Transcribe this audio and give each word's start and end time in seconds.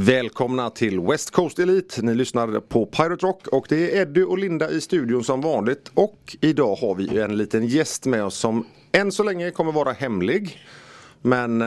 Välkomna 0.00 0.70
till 0.70 1.00
West 1.00 1.30
Coast 1.30 1.58
Elite. 1.58 2.02
Ni 2.02 2.14
lyssnar 2.14 2.60
på 2.60 2.86
Pirate 2.86 3.26
Rock 3.26 3.46
och 3.46 3.66
det 3.68 3.96
är 3.96 4.00
Eddie 4.00 4.22
och 4.22 4.38
Linda 4.38 4.70
i 4.70 4.80
studion 4.80 5.24
som 5.24 5.40
vanligt. 5.40 5.90
Och 5.94 6.36
idag 6.40 6.74
har 6.74 6.94
vi 6.94 7.18
en 7.18 7.36
liten 7.36 7.66
gäst 7.66 8.06
med 8.06 8.24
oss 8.24 8.36
som 8.36 8.66
än 8.92 9.12
så 9.12 9.22
länge 9.22 9.50
kommer 9.50 9.72
vara 9.72 9.92
hemlig. 9.92 10.58
Men 11.22 11.60
eh, 11.62 11.66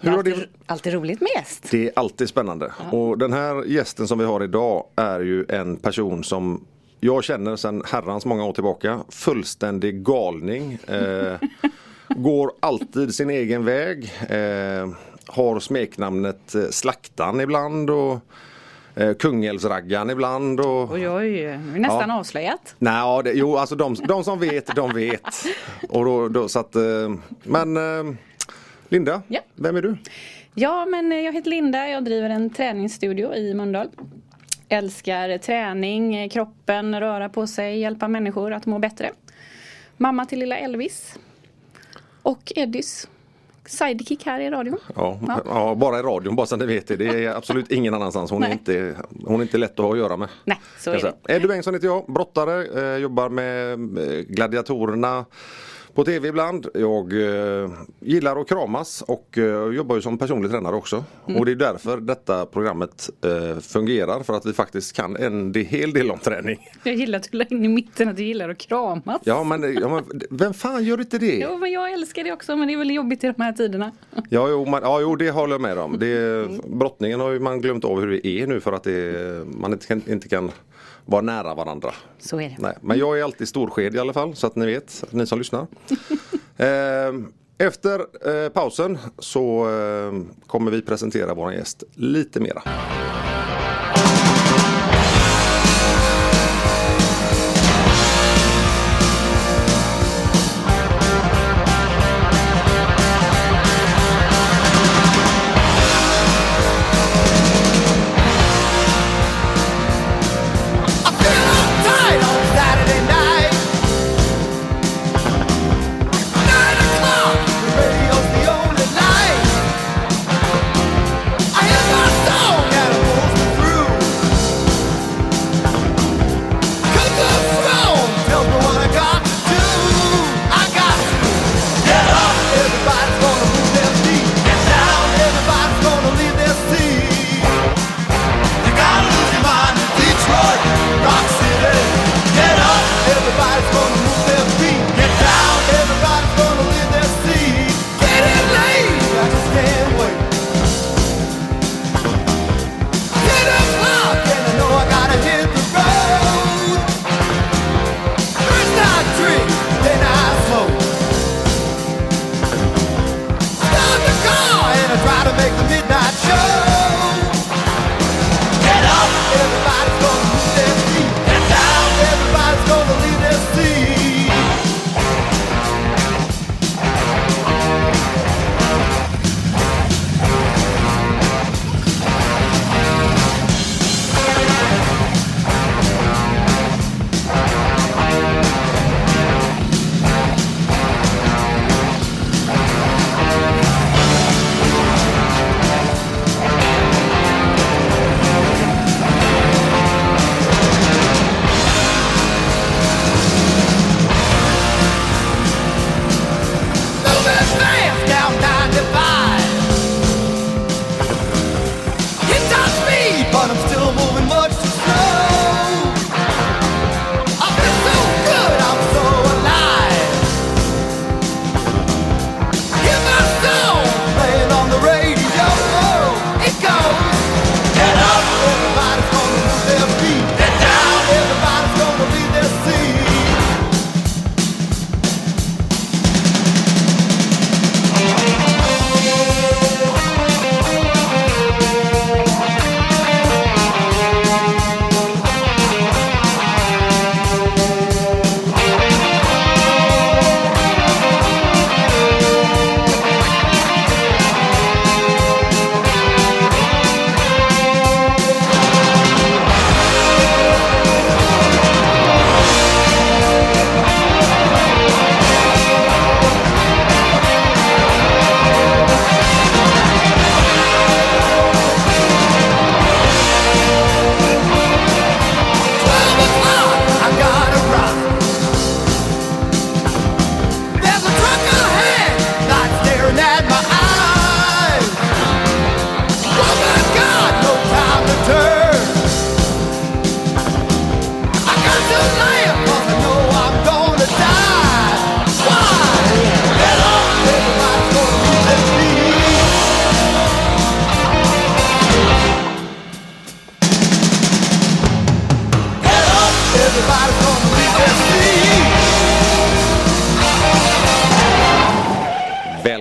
hur 0.00 0.10
har 0.10 0.18
alltid, 0.18 0.34
det 0.34 0.46
alltid 0.66 0.92
roligt 0.92 1.20
med 1.20 1.30
gäst. 1.36 1.66
det 1.70 1.86
är 1.86 1.92
alltid 1.96 2.28
spännande. 2.28 2.72
Och 2.92 3.18
den 3.18 3.32
här 3.32 3.64
gästen 3.64 4.08
som 4.08 4.18
vi 4.18 4.24
har 4.24 4.44
idag 4.44 4.84
är 4.96 5.20
ju 5.20 5.44
en 5.48 5.76
person 5.76 6.24
som 6.24 6.64
jag 7.00 7.24
känner 7.24 7.56
sedan 7.56 7.82
herrans 7.86 8.26
många 8.26 8.44
år 8.44 8.52
tillbaka. 8.52 9.00
Fullständig 9.08 10.04
galning. 10.04 10.78
Eh, 10.86 11.38
går 12.16 12.52
alltid 12.60 13.14
sin 13.14 13.30
egen 13.30 13.64
väg. 13.64 14.12
Eh, 14.28 14.88
har 15.32 15.60
smeknamnet 15.60 16.54
eh, 16.54 16.62
Slaktan 16.70 17.40
ibland 17.40 17.90
och 17.90 18.18
eh, 18.94 19.14
Kungälvsraggan 19.14 20.10
ibland. 20.10 20.60
Och, 20.60 20.92
Oj, 20.92 21.08
oj, 21.08 21.58
nästan 21.58 22.10
avslöjat. 22.10 22.74
Nej, 22.78 22.92
ja, 22.94 23.22
det, 23.22 23.32
jo, 23.32 23.56
alltså 23.56 23.76
de, 23.76 23.94
de 23.94 24.24
som 24.24 24.40
vet, 24.40 24.76
de 24.76 24.92
vet. 24.94 25.44
Och 25.88 26.04
då, 26.04 26.28
då, 26.28 26.48
så 26.48 26.58
att, 26.58 26.76
eh, 26.76 26.82
men 27.42 27.76
eh, 27.76 28.14
Linda, 28.88 29.22
Ja. 29.28 29.40
vem 29.54 29.76
är 29.76 29.82
du? 29.82 29.96
Ja, 30.54 30.86
men 30.86 31.24
jag 31.24 31.32
heter 31.32 31.50
Linda. 31.50 31.88
Jag 31.88 32.04
driver 32.04 32.30
en 32.30 32.50
träningsstudio 32.50 33.34
i 33.34 33.54
Mölndal. 33.54 33.88
Älskar 34.68 35.38
träning, 35.38 36.28
kroppen, 36.28 37.00
röra 37.00 37.28
på 37.28 37.46
sig, 37.46 37.78
hjälpa 37.78 38.08
människor 38.08 38.52
att 38.52 38.66
må 38.66 38.78
bättre. 38.78 39.10
Mamma 39.96 40.26
till 40.26 40.38
lilla 40.38 40.56
Elvis. 40.58 41.18
Och 42.22 42.52
Eddys 42.56 43.08
sidekick 43.66 44.26
här 44.26 44.40
i 44.40 44.50
radion. 44.50 44.78
Ja, 44.96 45.18
Ja. 45.26 45.40
ja. 45.46 45.74
bara 45.74 45.98
i 45.98 46.02
radion, 46.02 46.36
bara 46.36 46.46
så 46.46 46.54
att 46.54 46.60
ni 46.60 46.66
vet 46.66 46.86
det. 46.86 46.96
Det 46.96 47.24
är 47.24 47.36
absolut 47.36 47.70
ingen 47.70 47.94
annanstans. 47.94 48.30
Hon, 48.30 48.42
är 48.42 48.52
inte, 48.52 48.96
hon 49.24 49.40
är 49.40 49.42
inte 49.42 49.58
lätt 49.58 49.70
att 49.80 49.84
ha 49.86 49.92
att 49.92 49.98
göra 49.98 50.16
med. 50.16 50.28
Nej, 50.44 50.60
så 50.78 50.90
är 50.90 51.00
det. 51.24 51.34
Eddie 51.34 51.48
Bengtsson 51.48 51.74
heter 51.74 51.86
jag, 51.86 52.04
brottare, 52.06 52.82
eh, 52.94 52.96
jobbar 52.96 53.28
med 53.28 53.72
eh, 53.72 54.20
gladiatorerna 54.28 55.24
på 56.00 56.04
tv 56.04 56.28
ibland. 56.28 56.66
Jag 56.74 57.12
eh, 57.12 57.70
gillar 58.00 58.40
att 58.40 58.48
kramas 58.48 59.02
och 59.02 59.38
eh, 59.38 59.74
jobbar 59.74 59.96
ju 59.96 60.02
som 60.02 60.18
personlig 60.18 60.50
tränare 60.50 60.76
också. 60.76 61.04
Mm. 61.26 61.40
Och 61.40 61.46
det 61.46 61.52
är 61.52 61.56
därför 61.56 61.96
detta 61.96 62.46
programmet 62.46 63.10
eh, 63.24 63.60
fungerar 63.60 64.22
för 64.22 64.34
att 64.34 64.46
vi 64.46 64.52
faktiskt 64.52 64.96
kan 64.96 65.16
en 65.16 65.54
hel 65.54 65.92
del 65.92 66.10
om 66.10 66.18
träning. 66.18 66.70
Jag 66.82 66.94
gillar 66.94 67.18
att 67.18 67.28
du 67.30 67.38
la 67.38 67.44
in 67.44 67.64
i 67.64 67.68
mitten 67.68 68.08
att 68.08 68.16
du 68.16 68.24
gillar 68.24 68.48
att 68.48 68.58
kramas. 68.58 69.20
Ja 69.24 69.44
men, 69.44 69.74
ja, 69.74 69.88
men 69.88 70.22
vem 70.30 70.54
fan 70.54 70.84
gör 70.84 71.00
inte 71.00 71.18
det? 71.18 71.38
Jo, 71.38 71.58
men 71.58 71.72
jag 71.72 71.92
älskar 71.92 72.24
det 72.24 72.32
också 72.32 72.56
men 72.56 72.68
det 72.68 72.74
är 72.74 72.78
väl 72.78 72.90
jobbigt 72.90 73.24
i 73.24 73.26
de 73.26 73.42
här 73.42 73.52
tiderna. 73.52 73.92
Ja, 74.28 74.48
jo, 74.48 74.64
man, 74.64 74.82
ja, 74.82 75.00
jo 75.00 75.16
det 75.16 75.30
håller 75.30 75.54
jag 75.54 75.60
med 75.60 75.78
om. 75.78 75.98
Det, 75.98 76.48
brottningen 76.66 77.20
har 77.20 77.30
ju 77.30 77.40
man 77.40 77.60
glömt 77.60 77.84
av 77.84 78.00
hur 78.00 78.10
det 78.10 78.26
är 78.26 78.46
nu 78.46 78.60
för 78.60 78.72
att 78.72 78.82
det, 78.82 79.46
man 79.46 79.72
inte 79.72 79.86
kan, 79.86 80.02
inte 80.06 80.28
kan 80.28 80.50
vara 81.04 81.22
nära 81.22 81.54
varandra. 81.54 81.94
Så 82.18 82.40
är 82.40 82.48
det. 82.48 82.56
Nej, 82.58 82.76
men 82.80 82.98
jag 82.98 83.18
är 83.18 83.24
alltid 83.24 83.48
storsked 83.48 83.94
i 83.94 83.98
alla 83.98 84.12
fall 84.12 84.36
så 84.36 84.46
att 84.46 84.56
ni 84.56 84.66
vet, 84.66 85.04
ni 85.10 85.26
som 85.26 85.38
lyssnar. 85.38 85.66
eh, 86.56 87.12
efter 87.58 88.00
eh, 88.00 88.48
pausen 88.48 88.98
så 89.18 89.68
eh, 89.70 90.12
kommer 90.46 90.70
vi 90.70 90.82
presentera 90.82 91.34
vår 91.34 91.52
gäst 91.52 91.84
lite 91.94 92.40
mera. 92.40 92.62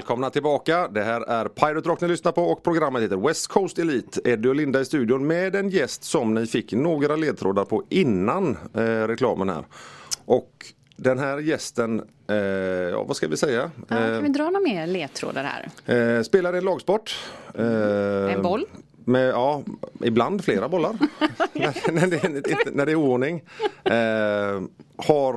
Välkomna 0.10 0.30
tillbaka. 0.30 0.88
Det 0.88 1.04
här 1.04 1.22
är 1.22 1.46
Pirate 1.48 1.90
Rock 1.90 2.02
ni 2.02 2.08
lyssnar 2.08 2.32
på 2.32 2.44
och 2.44 2.64
programmet 2.64 3.02
heter 3.02 3.18
West 3.28 3.48
Coast 3.48 3.80
Elite. 3.80 4.22
Eddie 4.26 4.50
och 4.50 4.56
Linda 4.56 4.80
i 4.82 4.86
studion 4.86 5.28
med 5.28 5.56
en 5.56 5.70
gäst 5.70 6.04
som 6.04 6.34
ni 6.34 6.46
fick 6.46 6.74
några 6.74 7.16
ledtrådar 7.16 7.66
på 7.66 7.84
innan 7.90 8.58
eh, 8.74 8.82
reklamen 8.84 9.50
här. 9.50 9.64
Och 10.26 10.52
den 10.96 11.20
här 11.20 11.38
gästen, 11.38 12.02
eh, 12.30 12.36
ja 12.36 13.04
vad 13.04 13.16
ska 13.16 13.28
vi 13.28 13.38
säga? 13.38 13.72
Ja, 13.88 13.98
Eh, 13.98 14.14
kan 14.14 14.24
vi 14.24 14.30
dra 14.30 14.44
några 14.44 14.60
mer 14.60 14.88
ledtrådar 14.88 15.44
här? 15.86 16.16
Eh, 16.18 16.22
spelar 16.24 16.54
en 16.54 16.64
lagsport. 16.66 17.18
Eh, 17.56 18.34
En 18.34 18.42
boll? 18.42 18.66
Med, 19.10 19.30
ja, 19.30 19.64
ibland 20.04 20.44
flera 20.44 20.70
bollar. 20.70 20.94
när, 21.54 21.92
när, 21.92 22.08
det, 22.08 22.72
när 22.76 22.86
det 22.86 22.92
är 22.92 22.96
oordning. 22.96 23.44
Eh, 23.84 24.62
har 25.08 25.34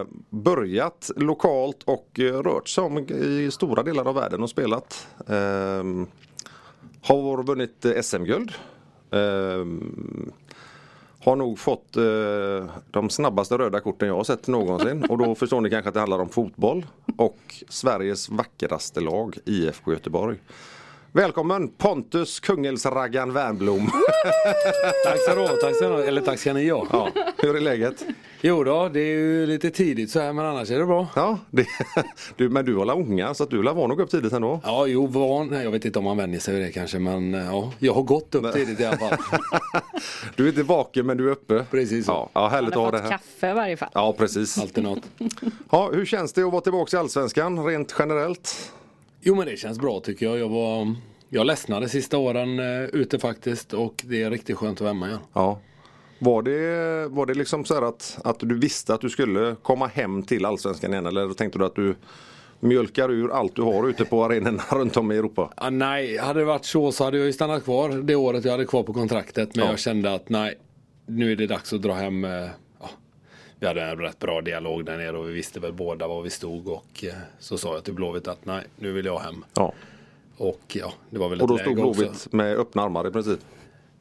eh, 0.00 0.06
börjat 0.30 1.10
lokalt 1.16 1.82
och 1.82 2.20
eh, 2.20 2.42
rört 2.42 2.68
sig 2.68 2.84
om 2.84 2.98
i 2.98 3.50
stora 3.52 3.82
delar 3.82 4.08
av 4.08 4.14
världen 4.14 4.42
och 4.42 4.50
spelat. 4.50 5.08
Eh, 5.26 5.84
har 7.02 7.42
vunnit 7.42 7.84
eh, 7.84 8.02
SM-guld. 8.02 8.52
Eh, 9.10 9.66
har 11.24 11.36
nog 11.36 11.58
fått 11.58 11.96
eh, 11.96 12.70
de 12.90 13.10
snabbaste 13.10 13.58
röda 13.58 13.80
korten 13.80 14.08
jag 14.08 14.16
har 14.16 14.24
sett 14.24 14.46
någonsin. 14.46 15.04
Och 15.04 15.18
då 15.18 15.34
förstår 15.34 15.60
ni 15.60 15.70
kanske 15.70 15.88
att 15.88 15.94
det 15.94 16.00
handlar 16.00 16.18
om 16.18 16.28
fotboll. 16.28 16.86
Och 17.16 17.64
Sveriges 17.68 18.28
vackraste 18.28 19.00
lag, 19.00 19.38
IFK 19.44 19.92
Göteborg. 19.92 20.38
Välkommen 21.16 21.68
Pontus 21.68 22.40
Kungälvsraggan 22.40 23.32
Wernbloom. 23.32 23.90
Tack 25.04 25.20
så 25.28 25.34
du 25.34 25.60
tack 25.60 25.76
så. 25.76 25.98
Eller 25.98 26.20
tack 26.20 26.38
ska 26.38 26.52
ni 26.52 26.70
ha. 26.70 26.86
Ja, 26.92 27.08
hur 27.38 27.56
är 27.56 27.60
läget? 27.60 28.04
Jo 28.40 28.64
då, 28.64 28.88
det 28.88 29.00
är 29.00 29.18
ju 29.18 29.46
lite 29.46 29.70
tidigt 29.70 30.10
så 30.10 30.20
här 30.20 30.32
men 30.32 30.46
annars 30.46 30.70
är 30.70 30.78
det 30.78 30.86
bra. 30.86 31.06
Ja, 31.14 31.38
det, 31.50 31.66
du, 32.36 32.48
men 32.48 32.64
du 32.64 32.76
har 32.76 32.84
la 32.84 32.94
unga 32.94 33.34
så 33.34 33.42
att 33.42 33.50
du 33.50 33.62
lär 33.62 33.74
vara 33.74 33.86
nog 33.86 34.00
upp 34.00 34.10
tidigt 34.10 34.32
ändå. 34.32 34.60
Ja, 34.64 34.86
jo, 34.86 35.06
van. 35.06 35.52
Jag 35.52 35.70
vet 35.70 35.84
inte 35.84 35.98
om 35.98 36.04
man 36.04 36.16
vänjer 36.16 36.40
sig 36.40 36.54
vid 36.54 36.62
det 36.62 36.72
kanske 36.72 36.98
men 36.98 37.34
eh, 37.34 37.46
ja, 37.46 37.72
jag 37.78 37.94
har 37.94 38.02
gått 38.02 38.34
upp 38.34 38.52
tidigt 38.52 38.80
i 38.80 38.84
alla 38.84 38.96
fall. 38.96 39.18
Du 40.36 40.44
är 40.44 40.48
inte 40.48 40.62
vaken 40.62 41.06
men 41.06 41.16
du 41.16 41.28
är 41.28 41.32
uppe. 41.32 41.64
Precis 41.70 42.06
så. 42.06 42.12
Ja, 42.12 42.30
ja 42.32 42.48
härligt 42.48 42.70
att 42.70 42.76
ha 42.76 42.90
det 42.90 42.98
här. 42.98 43.10
kaffe 43.10 43.50
i 43.50 43.54
varje 43.54 43.76
fall. 43.76 43.90
Ja, 43.94 44.14
precis. 44.18 44.58
Alltid 44.58 44.84
något. 44.84 45.02
Ja, 45.70 45.90
hur 45.92 46.06
känns 46.06 46.32
det 46.32 46.42
att 46.42 46.52
vara 46.52 46.62
tillbaka 46.62 46.96
i 46.96 47.00
Allsvenskan 47.00 47.66
rent 47.66 47.94
generellt? 47.98 48.72
Jo 49.28 49.34
men 49.34 49.46
det 49.46 49.56
känns 49.56 49.78
bra 49.78 50.00
tycker 50.00 50.26
jag. 50.26 50.38
Jag 50.38 50.48
var 50.48 50.94
jag 51.28 51.46
ledsnade 51.46 51.88
sista 51.88 52.18
åren 52.18 52.58
eh, 52.58 52.84
ute 52.84 53.18
faktiskt 53.18 53.72
och 53.72 54.04
det 54.06 54.22
är 54.22 54.30
riktigt 54.30 54.56
skönt 54.56 54.76
att 54.78 54.80
vara 54.80 54.92
hemma 54.92 55.06
igen. 55.08 55.18
Ja. 55.32 55.58
Var 56.18 56.42
det, 56.42 57.08
var 57.08 57.26
det 57.26 57.34
liksom 57.34 57.64
så 57.64 57.74
här 57.74 57.82
att, 57.82 58.18
att 58.24 58.38
du 58.40 58.58
visste 58.58 58.94
att 58.94 59.00
du 59.00 59.10
skulle 59.10 59.56
komma 59.62 59.86
hem 59.86 60.22
till 60.22 60.44
Allsvenskan 60.44 60.92
igen 60.92 61.06
eller 61.06 61.34
tänkte 61.34 61.58
du 61.58 61.64
att 61.64 61.74
du 61.74 61.96
mjölkar 62.60 63.10
ur 63.10 63.30
allt 63.32 63.56
du 63.56 63.62
har 63.62 63.88
ute 63.88 64.04
på 64.04 64.24
arenorna 64.24 64.62
runt 64.72 64.96
om 64.96 65.12
i 65.12 65.16
Europa? 65.16 65.52
Ah, 65.56 65.70
nej, 65.70 66.18
hade 66.18 66.40
det 66.40 66.44
varit 66.46 66.64
så 66.64 66.92
så 66.92 67.04
hade 67.04 67.16
jag 67.16 67.26
ju 67.26 67.32
stannat 67.32 67.64
kvar 67.64 67.88
det 67.88 68.14
året 68.16 68.44
jag 68.44 68.52
hade 68.52 68.64
kvar 68.64 68.82
på 68.82 68.92
kontraktet. 68.92 69.56
Men 69.56 69.64
Ja. 69.64 69.70
jag 69.70 69.78
kände 69.78 70.14
att 70.14 70.28
nej, 70.28 70.54
nu 71.06 71.32
är 71.32 71.36
det 71.36 71.46
dags 71.46 71.72
att 71.72 71.82
dra 71.82 71.92
hem. 71.92 72.24
eh, 72.24 72.30
vi 73.60 73.66
hade 73.66 73.82
en 73.82 73.98
rätt 73.98 74.18
bra 74.18 74.40
dialog 74.40 74.84
där 74.84 74.96
nere 74.96 75.18
och 75.18 75.28
vi 75.28 75.32
visste 75.32 75.60
väl 75.60 75.72
båda 75.72 76.08
var 76.08 76.22
vi 76.22 76.30
stod. 76.30 76.68
Och 76.68 77.04
eh, 77.04 77.14
så 77.38 77.58
sa 77.58 77.74
jag 77.74 77.84
till 77.84 77.94
Blåvitt 77.94 78.28
att 78.28 78.44
nej, 78.46 78.64
nu 78.76 78.92
vill 78.92 79.06
jag 79.06 79.18
hem. 79.18 79.44
Ja. 79.54 79.72
Och 80.36 80.60
ja, 80.72 80.92
det 81.10 81.18
var 81.18 81.28
väl 81.28 81.40
Och 81.42 81.48
då 81.48 81.58
stod. 81.58 81.74
Blåvitt 81.74 82.32
med 82.32 82.56
öppna 82.58 82.82
armar 82.82 83.08
i 83.08 83.10
princip? 83.10 83.40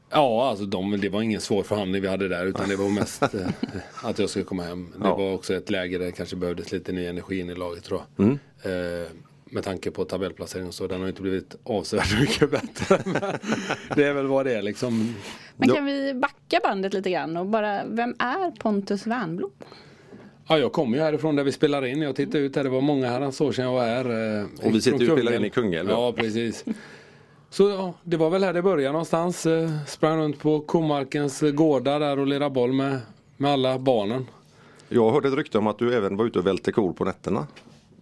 Ja, 0.09 0.49
alltså 0.49 0.65
de, 0.65 0.91
det 1.01 1.09
var 1.09 1.21
ingen 1.21 1.41
svår 1.41 1.63
förhandling 1.63 2.01
vi 2.01 2.07
hade 2.07 2.27
där 2.27 2.45
utan 2.45 2.69
det 2.69 2.75
var 2.75 2.89
mest 2.89 3.21
eh, 3.33 3.47
att 4.03 4.19
jag 4.19 4.29
skulle 4.29 4.45
komma 4.45 4.63
hem. 4.63 4.93
Det 4.97 5.07
Ja. 5.07 5.15
var 5.15 5.33
också 5.33 5.53
ett 5.53 5.69
läge 5.69 5.97
där 5.97 6.05
det 6.05 6.11
kanske 6.11 6.35
behövdes 6.35 6.71
lite 6.71 6.91
ny 6.91 7.05
energi 7.05 7.39
in 7.39 7.49
i 7.49 7.55
laget 7.55 7.83
tror 7.83 8.01
jag. 8.15 8.25
Mm. 8.25 8.39
Eh, 8.63 9.09
med 9.45 9.63
tanke 9.63 9.91
på 9.91 10.05
tabellplaceringen 10.05 10.71
så 10.71 10.87
den 10.87 11.01
har 11.01 11.07
inte 11.07 11.21
blivit 11.21 11.55
avsevärt 11.63 12.19
mycket 12.19 12.51
bättre. 12.51 12.99
Men 13.05 13.21
det 13.95 14.03
är 14.03 14.13
väl 14.13 14.27
vad 14.27 14.45
det 14.45 14.53
är 14.55 14.61
liksom. 14.61 15.15
Men 15.57 15.69
kan 15.69 15.85
vi 15.85 16.13
backa 16.13 16.59
bandet 16.63 16.93
lite 16.93 17.09
grann 17.11 17.37
och 17.37 17.45
bara, 17.45 17.85
vem 17.85 18.15
är 18.19 18.51
Pontus 18.59 19.07
Wernbloom? 19.07 19.51
Ja, 20.47 20.57
jag 20.57 20.71
kommer 20.73 20.97
ju 20.97 21.03
härifrån 21.03 21.35
där 21.35 21.43
vi 21.43 21.51
spelar 21.51 21.85
in. 21.85 22.01
Jag 22.01 22.15
tittade 22.15 22.39
ut 22.39 22.55
här, 22.55 22.63
det 22.63 22.69
var 22.69 22.81
många 22.81 23.09
herrans 23.09 23.41
år 23.41 23.51
sedan 23.51 23.65
jag 23.65 23.73
var 23.73 23.85
här. 23.85 24.39
eh, 24.39 24.45
Och 24.67 24.75
vi 24.75 24.81
sitter 24.81 24.99
ju 24.99 25.05
från 25.05 25.13
och 25.17 25.19
spelar 25.23 25.37
in 25.39 25.45
i 25.45 25.49
Kungälv, 25.49 25.89
ja. 25.89 25.95
Ja, 26.05 26.13
precis. 26.21 26.65
Så 27.49 27.69
ja, 27.69 27.93
det 28.03 28.17
var 28.17 28.29
väl 28.29 28.43
här 28.43 28.53
det 28.53 28.61
började 28.61 28.91
någonstans. 28.91 29.45
Eh, 29.45 29.69
Sprang 29.87 30.19
runt 30.19 30.39
på 30.39 30.59
Komarkens 30.59 31.43
eh, 31.43 31.51
gårdar 31.51 31.99
där 31.99 32.19
och 32.19 32.27
lirade 32.27 32.49
boll 32.49 32.73
med, 32.73 32.99
med 33.37 33.51
alla 33.51 33.79
barnen. 33.79 34.25
Jag 34.89 35.11
hörde 35.11 35.27
ett 35.27 35.33
rykte 35.33 35.57
om 35.57 35.67
att 35.67 35.79
du 35.79 35.93
även 35.95 36.17
var 36.17 36.25
ute 36.25 36.39
och 36.39 36.47
välte 36.47 36.71
kor 36.71 36.93
på 36.93 37.05
nätterna. 37.05 37.47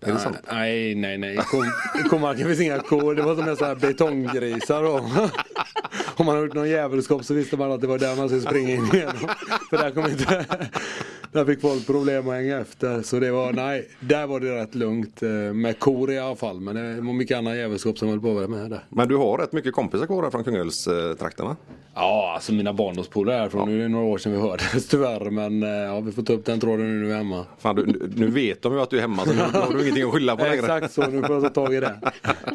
Är 0.05 0.13
det 0.13 0.19
sant? 0.19 0.37
Nej, 0.51 0.95
nej, 0.95 1.17
nej. 1.17 1.33
I 1.33 1.37
Kom- 1.37 1.71
Komarken 2.09 2.47
finns 2.47 2.59
inga 2.61 2.79
kor. 2.79 3.15
Det 3.15 3.21
var 3.21 3.35
som 3.35 3.47
en 3.49 3.55
sån 3.57 3.67
här 3.67 3.75
betonggrisar. 3.75 4.83
Om 6.15 6.25
man 6.25 6.35
har 6.35 6.43
gjort 6.43 6.53
någon 6.53 6.69
jävelskap 6.69 7.25
så 7.25 7.33
visste 7.33 7.57
man 7.57 7.71
att 7.71 7.81
det 7.81 7.87
var 7.87 7.97
där 7.97 8.15
man 8.15 8.27
skulle 8.29 8.41
springa 8.41 8.69
in 8.73 8.85
igenom. 8.93 9.15
För 9.69 9.77
där 9.77 9.91
kom 9.91 10.05
inte... 10.05 10.45
Där 11.31 11.45
fick 11.45 11.61
folk 11.61 11.85
problem 11.85 12.27
att 12.27 12.33
hänga 12.35 12.59
efter. 12.59 13.01
Så 13.01 13.19
det 13.19 13.31
var, 13.31 13.53
nej, 13.53 13.87
där 13.99 14.27
var 14.27 14.39
det 14.39 14.55
rätt 14.61 14.75
lugnt. 14.75 15.23
eh, 15.23 15.29
Med 15.29 15.79
kor 15.79 16.11
i 16.11 16.19
alla 16.19 16.35
fall. 16.35 16.59
Men 16.59 16.75
det 16.75 17.01
var 17.01 17.13
mycket 17.13 17.37
annan 17.37 17.57
jävelskap 17.57 17.97
som 17.97 18.09
höll 18.09 18.19
på 18.21 18.33
med 18.47 18.69
där. 18.69 18.83
Men 18.89 19.07
du 19.07 19.15
har 19.17 19.37
rätt 19.37 19.53
mycket 19.53 19.73
kompisar 19.73 20.05
kvar 20.05 20.23
här 20.23 20.29
från 20.29 20.43
Kungälvstrakterna. 20.43 21.55
Ja, 21.95 22.31
alltså 22.35 22.53
mina 22.53 22.73
barndomspolare 22.73 23.35
härifrån. 23.37 23.69
Nu 23.69 23.79
är 23.79 23.81
det 23.83 23.87
några 23.89 24.05
år 24.05 24.17
sedan 24.17 24.31
vi 24.31 24.37
hördes 24.39 24.87
tyvärr. 24.87 25.29
Men 25.29 25.63
eh, 25.63 25.69
ja, 25.69 25.99
vi 25.99 26.11
får 26.11 26.23
ta 26.23 26.33
upp 26.33 26.45
den 26.45 26.59
tråden 26.59 26.87
nu 26.87 26.99
när 26.99 27.05
vi 27.07 27.13
är 27.13 27.17
hemma. 27.17 27.45
Fan, 27.59 27.75
du, 27.75 27.85
nu- 27.85 28.11
nu 28.15 28.27
vet 28.27 28.61
de 28.61 28.73
ju 28.73 28.81
att 28.81 28.89
du 28.89 28.97
är 28.97 29.01
hemma 29.01 29.25
så 29.25 29.33
nu 29.33 29.39
har 29.41 29.73
du 29.73 29.81
ingenting 29.81 30.03
att 30.03 30.11
skylla 30.13 30.35
på 30.37 30.43
längre. 30.43 30.55
Exakt 30.59 30.93
så, 30.93 31.07
nu 31.07 31.21
får 31.23 31.35
jag 31.35 31.43
ta 31.43 31.49
tag 31.65 31.73
i 31.73 31.79
det. 31.79 31.99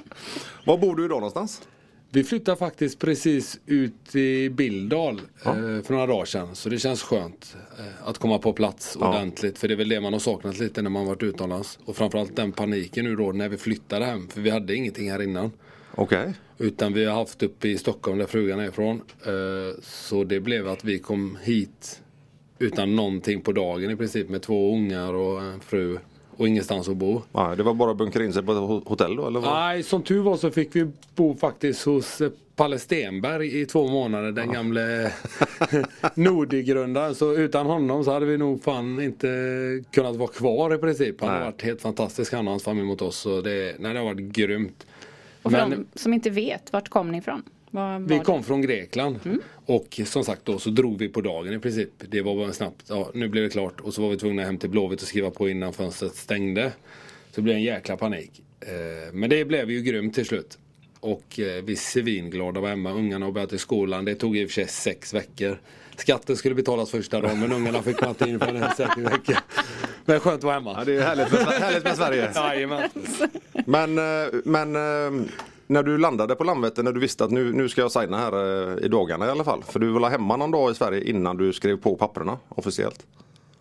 Var 0.67 0.79
bor 0.79 0.97
du 0.97 1.05
idag 1.05 1.17
någonstans? 1.17 1.63
Vi 2.11 2.25
flyttade 2.25 2.57
faktiskt 2.57 2.99
precis 2.99 3.61
ut 3.67 4.15
i 4.17 4.49
Bildal 4.51 5.21
eh, 5.45 5.53
för 5.55 5.93
några 5.93 6.07
dagar 6.07 6.25
sedan. 6.25 6.55
Så 6.55 6.69
det 6.69 6.79
känns 6.79 7.03
skönt 7.03 7.57
eh, 7.79 8.09
att 8.09 8.19
komma 8.19 8.39
på 8.39 8.53
plats 8.53 8.97
Ja. 9.01 9.09
ordentligt. 9.09 9.59
För 9.59 9.69
det 9.69 9.75
är 9.75 9.77
väl 9.77 9.89
det 9.89 10.01
man 10.01 10.13
har 10.13 10.21
saknat 10.21 10.59
lite 10.59 10.83
när 10.83 10.91
man 10.91 11.07
varit 11.07 11.23
utomlands. 11.23 11.79
Och 11.85 11.97
framförallt 11.97 12.37
den 12.37 12.53
paniken 12.53 13.05
nu 13.05 13.17
då 13.17 13.33
när 13.33 13.49
vi 13.49 13.57
flyttade 13.57 14.05
hem. 14.05 14.29
För 14.29 14.41
vi 14.41 14.51
hade 14.51 14.75
ingenting 14.75 15.11
här 15.11 15.23
innan. 15.23 15.51
Okej. 15.95 16.33
Utan 16.59 16.93
vi 16.93 17.05
har 17.05 17.15
haft 17.15 17.43
uppe 17.43 17.69
i 17.69 17.79
Stockholm 17.79 18.19
där 18.19 18.27
frugan 18.27 18.61
är 18.61 18.69
ifrån. 18.69 19.03
Eh, 19.27 19.81
så 19.83 20.25
det 20.25 20.41
blev 20.41 20.69
att 20.69 20.85
vi 20.85 20.99
kom 20.99 21.39
hit 21.43 22.03
utan 22.59 22.97
någonting 22.97 23.41
på 23.41 23.53
dagen 23.53 23.91
i 23.91 23.97
princip. 23.97 24.29
Med 24.29 24.43
två 24.43 24.75
ungar 24.75 25.13
och 25.15 25.43
en 25.43 25.61
fru. 25.61 25.99
Och 26.39 26.49
ingenstans 26.49 26.89
att 26.89 26.97
bo. 26.97 27.23
Ja, 27.33 27.55
det 27.57 27.63
var 27.63 27.75
bara 27.75 27.91
att 27.91 27.97
bunkra 27.97 28.25
in 28.25 28.33
sig 28.33 28.43
på 28.43 28.53
ett 28.53 28.59
ho- 28.59 28.89
hotell 28.89 29.17
då 29.17 29.27
eller? 29.27 29.41
Vad? 29.41 29.55
Nej, 29.55 29.83
som 29.83 30.03
tur 30.03 30.21
var 30.23 30.37
så 30.37 30.51
fick 30.51 30.77
vi 30.77 30.91
bo 31.15 31.37
faktiskt 31.37 31.85
hos 31.85 32.21
eh, 32.21 32.31
Palle 32.57 32.79
Stenberg 32.79 33.61
i 33.61 33.67
två 33.67 33.89
månader. 33.89 34.33
Den 34.33 34.53
gamle 34.53 35.13
Nordiggrundaren. 36.15 37.15
Så 37.15 37.35
utan 37.35 37.67
honom 37.67 38.05
så 38.05 38.13
hade 38.13 38.27
vi 38.27 38.39
nog 38.39 38.63
fan 38.63 39.01
inte 39.03 39.29
kunnat 39.91 40.17
vara 40.17 40.29
kvar 40.29 40.75
i 40.75 40.79
princip. 40.79 41.21
Han 41.21 41.31
har 41.31 41.37
Nej. 41.37 41.45
varit 41.45 41.63
helt 41.63 41.81
fantastisk 41.83 42.33
han 42.33 42.47
och 42.47 42.51
hans 42.53 42.65
familj 42.65 42.87
mot 42.87 43.03
oss. 43.03 43.17
Så 43.17 43.41
det, 43.41 43.77
nej, 43.79 43.93
det 43.93 43.99
har 43.99 44.07
varit 44.07 44.21
grymt. 44.33 44.87
Och 45.43 45.53
för 45.53 45.59
Men- 45.69 45.71
de 45.93 45.99
som 45.99 46.15
inte 46.15 46.31
vet, 46.31 46.73
vart 46.73 46.89
kom 46.89 47.11
ni 47.13 47.19
ifrån? 47.19 47.43
Vi 47.71 48.19
det? 48.19 48.25
kom 48.25 48.43
från 48.43 48.63
Grekland 48.63 49.19
och 49.67 50.01
som 50.05 50.25
sagt 50.25 50.45
då 50.45 50.59
så 50.59 50.71
drog 50.71 50.99
vi 50.99 51.09
på 51.09 51.21
dagen 51.21 51.53
i 51.53 51.59
princip. 51.59 51.91
Det 51.99 52.23
var 52.23 52.37
bara 52.37 52.53
snabbt, 52.53 52.85
ja 52.89 53.11
nu 53.15 53.29
blev 53.29 53.45
det 53.45 53.51
klart 53.51 53.81
och 53.81 53.95
så 53.95 54.03
var 54.03 54.11
vi 54.11 54.17
tvungna 54.17 54.43
hem 54.43 54.59
till 54.59 54.71
Blåvitt 54.71 55.03
och 55.03 55.09
skriva 55.09 55.31
på 55.31 55.49
innan 55.49 55.73
fönstret 55.73 56.15
stängde. 56.15 56.73
Så 57.31 57.35
det 57.35 57.43
blev 57.43 57.57
en 57.57 57.63
jäkla 57.63 57.97
panik. 57.97 58.43
Eh, 58.61 59.13
men 59.13 59.31
det 59.31 59.45
blev 59.45 59.71
ju 59.71 59.83
grymt 59.83 60.15
till 60.15 60.27
slut. 60.27 60.59
Och 61.01 61.41
eh, 61.41 61.65
vi 61.65 61.73
är 61.73 61.77
svinglada 61.77 62.61
var 62.61 62.69
hemma. 62.69 62.93
Ungarna 62.93 63.27
har 63.27 63.33
börjat 63.33 63.53
i 63.53 63.59
skolan. 63.59 64.05
Det 64.05 64.15
tog 64.15 64.37
i 64.37 64.45
och 64.45 64.49
för 64.49 64.55
sig 64.55 64.69
sex 64.69 65.15
veckor. 65.15 65.61
Skatten 65.97 66.37
skulle 66.37 66.55
betalas 66.55 66.91
första 66.91 67.21
dagen 67.21 67.41
men 67.41 67.53
ungarna 67.53 67.83
fick 67.83 67.97
komma 67.97 68.15
in 68.27 68.39
för 68.39 68.55
en 68.55 68.71
säker 68.77 69.11
vecka. 69.11 69.43
Men 70.05 70.21
skönt 70.21 70.37
att 70.37 70.45
vara 70.45 70.55
hemma. 70.55 70.75
Ja, 70.79 70.85
det 70.85 70.97
är 70.97 71.03
härligt 71.03 71.33
med, 71.33 71.41
härligt 71.41 71.85
med 71.85 71.97
Sverige. 71.97 72.33
Jajamän. 72.35 72.91
Men, 73.67 73.99
eh, 73.99 74.29
men 74.45 74.77
när 75.69 75.83
du 75.83 75.99
landade 75.99 76.35
på 76.35 76.45
Landvetter, 76.45 76.83
när 76.83 76.93
du 76.93 77.01
visste 77.01 77.25
att 77.25 77.31
nu, 77.31 77.53
nu 77.53 77.69
ska 77.69 77.81
jag 77.81 77.93
signa 77.93 78.19
här 78.19 78.33
eh, 78.33 78.85
i 78.85 78.89
dagarna 78.89 79.27
i 79.27 79.31
alla 79.31 79.45
fall. 79.45 79.63
För 79.63 79.79
du 79.79 79.89
var 79.91 80.11
hemma 80.11 80.37
någon 80.37 80.51
dag 80.51 80.71
i 80.71 80.75
Sverige 80.75 81.11
innan 81.11 81.37
du 81.37 81.53
skrev 81.53 81.77
på 81.77 81.97
papperna 81.97 82.39
officiellt. 82.49 83.07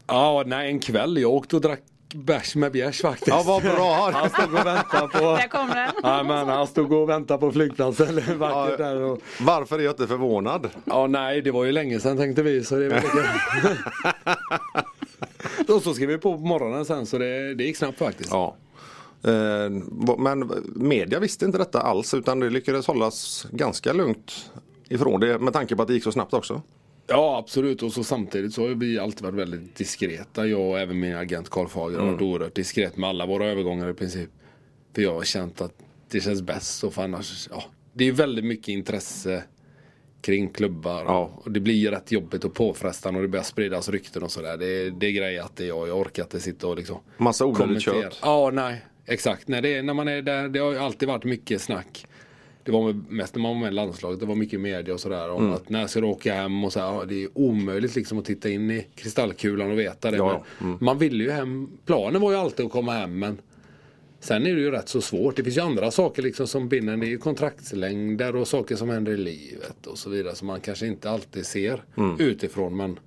Ja, 0.07 0.43
nej 0.45 0.69
en 0.69 0.79
kväll. 0.79 1.17
Jag 1.17 1.31
åkte 1.31 1.55
och 1.55 1.61
drack 1.61 1.79
bärs 2.15 2.55
med 2.55 2.71
bjärs 2.71 3.01
faktiskt. 3.01 3.27
Ja, 3.27 3.43
vad 3.45 3.61
bra. 3.61 4.09
Han 4.13 4.29
stod 4.29 4.53
och 4.53 4.65
väntade 4.65 5.07
på... 5.07 5.19
Där 5.19 5.47
kommer 5.47 5.75
den. 5.75 5.91
Ja, 6.03 6.23
men 6.23 6.47
han 6.47 6.67
stod 6.67 6.93
och 6.93 7.09
väntade 7.09 7.39
på 7.39 7.51
flygplatsen. 7.51 8.21
Ja. 8.39 8.69
där 8.77 9.01
och... 9.01 9.19
Varför 9.39 9.79
är 9.79 9.83
jag 9.83 9.91
inte 9.91 10.07
förvånad? 10.07 10.69
Ja, 10.85 11.07
nej, 11.07 11.41
det 11.41 11.51
var 11.51 11.63
ju 11.63 11.71
länge 11.71 11.99
sedan 11.99 12.17
tänkte 12.17 12.43
vi. 12.43 12.63
Så 12.63 12.75
det 12.75 12.89
lika... 12.89 13.07
och 15.73 15.81
så 15.81 15.93
skrev 15.93 16.09
vi 16.09 16.17
på 16.17 16.37
på 16.37 16.45
morgonen 16.45 16.85
sen 16.85 17.05
så 17.05 17.17
det, 17.17 17.55
det 17.55 17.63
gick 17.63 17.77
snabbt 17.77 17.97
faktiskt. 17.97 18.31
Ja. 18.31 18.55
Eh, 19.23 19.69
Men 20.17 20.51
media 20.75 21.19
visste 21.19 21.45
inte 21.45 21.57
detta 21.57 21.81
alls 21.81 22.13
utan 22.13 22.39
det 22.39 22.49
lyckades 22.49 22.87
hållas 22.87 23.47
ganska 23.51 23.93
lugnt 23.93 24.51
ifrån 24.89 25.19
det 25.19 25.39
med 25.39 25.53
tanke 25.53 25.75
på 25.75 25.81
att 25.81 25.87
det 25.87 25.93
gick 25.93 26.03
så 26.03 26.11
snabbt 26.11 26.33
också. 26.33 26.61
Ja 27.07 27.37
absolut 27.37 27.83
och 27.83 27.93
så 27.93 28.03
samtidigt 28.03 28.53
så 28.53 28.67
har 28.67 28.75
vi 28.75 28.99
alltid 28.99 29.21
varit 29.21 29.35
väldigt 29.35 29.75
diskreta. 29.75 30.47
Jag 30.47 30.61
och 30.61 30.79
även 30.79 30.99
min 30.99 31.15
agent 31.15 31.49
Karl 31.49 31.67
Fager 31.67 31.99
har 31.99 32.11
varit 32.11 32.21
oerhört 32.21 32.55
diskret 32.55 32.97
med 32.97 33.09
alla 33.09 33.25
våra 33.25 33.45
övergångar 33.45 33.89
i 33.89 33.93
princip. 33.93 34.29
För 34.95 35.01
jag 35.01 35.13
har 35.13 35.23
känt 35.23 35.61
att 35.61 35.73
det 36.09 36.19
känns 36.19 36.41
bäst. 36.41 36.79
Så 36.79 36.91
för 36.91 37.01
annars, 37.01 37.47
ja, 37.51 37.63
det 37.93 38.07
är 38.07 38.11
väldigt 38.11 38.45
mycket 38.45 38.67
intresse 38.67 39.43
kring 40.21 40.49
klubbar. 40.49 41.03
Ja. 41.03 41.31
Och 41.43 41.51
det 41.51 41.59
blir 41.59 41.73
ju 41.73 41.91
rätt 41.91 42.11
jobbigt 42.11 42.43
och 42.43 42.53
påfrestande 42.53 43.17
och 43.17 43.21
det 43.21 43.29
börjar 43.29 43.43
spridas 43.43 43.89
rykten 43.89 44.23
och 44.23 44.31
sådär. 44.31 44.57
Det, 44.57 44.89
det 44.89 45.07
är 45.07 45.11
grejer 45.11 45.41
att 45.41 45.55
det 45.55 45.63
är 45.63 45.67
jag, 45.67 45.87
jag 45.87 45.97
orkar 45.99 46.23
inte 46.23 46.39
sitta 46.39 46.67
och 46.67 46.77
liksom 46.77 46.97
Massa 47.17 47.45
onödigt 47.45 47.81
kött. 47.81 48.19
Ja, 48.21 48.51
nej. 48.53 48.85
Exakt. 49.07 49.47
Nej, 49.47 49.61
det, 49.61 49.73
är- 49.77 49.83
när 49.83 49.93
man 49.93 50.07
är 50.07 50.21
där, 50.21 50.49
det 50.49 50.59
har 50.59 50.71
ju 50.71 50.77
alltid 50.77 51.07
varit 51.07 51.23
mycket 51.23 51.61
snack. 51.61 52.05
Det 52.63 52.71
var 52.71 52.93
mest 53.09 53.35
när 53.35 53.41
man 53.41 53.53
var 53.53 53.59
med 53.61 53.71
i 53.71 53.73
landslaget. 53.75 54.19
Det 54.19 54.25
var 54.25 54.35
mycket 54.35 54.59
media 54.59 54.93
och 54.93 54.99
sådär. 54.99 55.29
Om 55.29 55.41
Mm. 55.43 55.53
att 55.53 55.69
när 55.69 55.87
ska 55.87 56.01
du 56.01 56.07
åka 56.07 56.33
hem 56.33 56.63
och 56.63 56.73
så 56.73 56.79
här, 56.79 57.05
Det 57.05 57.23
är 57.23 57.29
omöjligt 57.33 57.95
liksom 57.95 58.17
att 58.19 58.25
titta 58.25 58.49
in 58.49 58.71
i 58.71 58.87
kristallkulan 58.95 59.71
och 59.71 59.79
veta 59.79 60.11
det. 60.11 60.17
Ja. 60.17 60.43
Mm. 60.61 60.77
Man 60.81 60.97
ville 60.97 61.23
ju 61.23 61.31
hem. 61.31 61.69
Planen 61.85 62.21
var 62.21 62.31
ju 62.31 62.37
alltid 62.37 62.65
att 62.65 62.71
komma 62.71 62.91
hem 62.91 63.19
men 63.19 63.37
Sen 64.19 64.47
är 64.47 64.55
det 64.55 64.61
ju 64.61 64.71
rätt 64.71 64.89
så 64.89 65.01
svårt. 65.01 65.35
Det 65.35 65.43
finns 65.43 65.57
ju 65.57 65.61
andra 65.61 65.91
saker 65.91 66.21
liksom 66.23 66.47
som 66.47 66.69
binder. 66.69 66.97
Det 66.97 67.05
är 67.05 67.09
ju 67.09 67.17
kontraktslängder 67.17 68.35
och 68.35 68.47
saker 68.47 68.75
som 68.75 68.89
händer 68.89 69.11
i 69.11 69.17
livet 69.17 69.87
och 69.87 69.97
så 69.97 70.09
vidare. 70.09 70.35
Som 70.35 70.47
man 70.47 70.59
kanske 70.61 70.87
inte 70.87 71.09
alltid 71.09 71.45
ser 71.45 71.83
Mm. 71.97 72.19
utifrån. 72.19 72.77
Men 72.77 72.99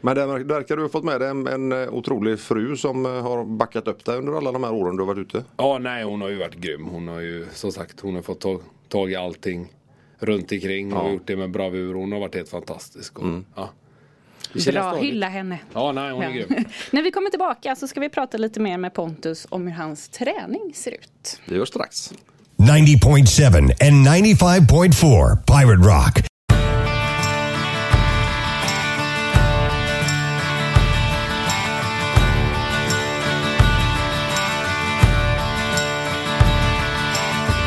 Men 0.00 0.16
det 0.16 0.26
ver- 0.26 0.44
verkar 0.44 0.76
du 0.76 0.82
ha 0.82 0.88
fått 0.88 1.04
med 1.04 1.20
dig 1.20 1.28
en, 1.30 1.46
en 1.46 1.72
eh, 1.72 1.88
otrolig 1.94 2.40
fru 2.40 2.76
som 2.76 3.06
eh, 3.06 3.12
har 3.12 3.44
backat 3.44 3.88
upp 3.88 4.04
dig 4.04 4.16
under 4.18 4.32
alla 4.36 4.52
de 4.52 4.64
här 4.64 4.72
åren 4.72 4.96
du 4.96 5.02
har 5.02 5.06
varit 5.14 5.26
ute. 5.28 5.44
Ja, 5.56 5.78
nej, 5.78 6.04
hon 6.04 6.20
har 6.20 6.28
ju 6.28 6.36
varit 6.38 6.54
grym. 6.54 6.84
Hon 6.86 7.08
har 7.08 7.20
ju 7.20 7.46
som 7.52 7.72
sagt, 7.72 8.00
hon 8.00 8.14
har 8.14 8.22
fått 8.22 8.40
tag, 8.40 8.60
tag 8.88 9.10
i 9.12 9.16
allting 9.16 9.72
runt 10.18 10.52
omkring 10.52 10.92
och 10.92 10.98
Ja. 10.98 11.02
Mm. 11.02 11.12
gjort 11.12 11.26
det 11.26 11.36
med 11.36 11.50
bravur. 11.50 11.94
Hon 11.94 12.12
har 12.12 12.20
varit 12.20 12.34
helt 12.34 12.48
fantastisk. 12.48 13.18
Och, 13.18 13.26
ja. 13.54 13.68
Vi 14.52 14.60
ser 14.60 14.72
Bra, 14.72 14.94
hylla 14.94 15.28
henne. 15.28 15.58
Ja, 15.72 15.92
nej, 15.92 16.12
hon 16.12 16.22
är 16.22 16.28
Ja. 16.30 16.34
grym. 16.48 16.64
När 16.92 17.02
vi 17.02 17.10
kommer 17.10 17.30
tillbaka 17.30 17.76
så 17.76 17.88
ska 17.88 18.00
vi 18.00 18.08
prata 18.08 18.38
lite 18.38 18.60
mer 18.60 18.78
med 18.78 18.94
Pontus 18.94 19.46
om 19.50 19.66
hur 19.66 19.74
hans 19.74 20.08
träning 20.08 20.72
ser 20.74 20.90
ut. 20.90 21.40
Det 21.46 21.54
gör 21.54 21.64
strax. 21.64 22.12
90.7 22.56 23.56
and 23.56 24.06
95.4 24.06 25.36
Pirate 25.46 25.88
Rock. 25.88 26.26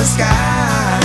The 0.00 0.06
sky. 0.06 1.00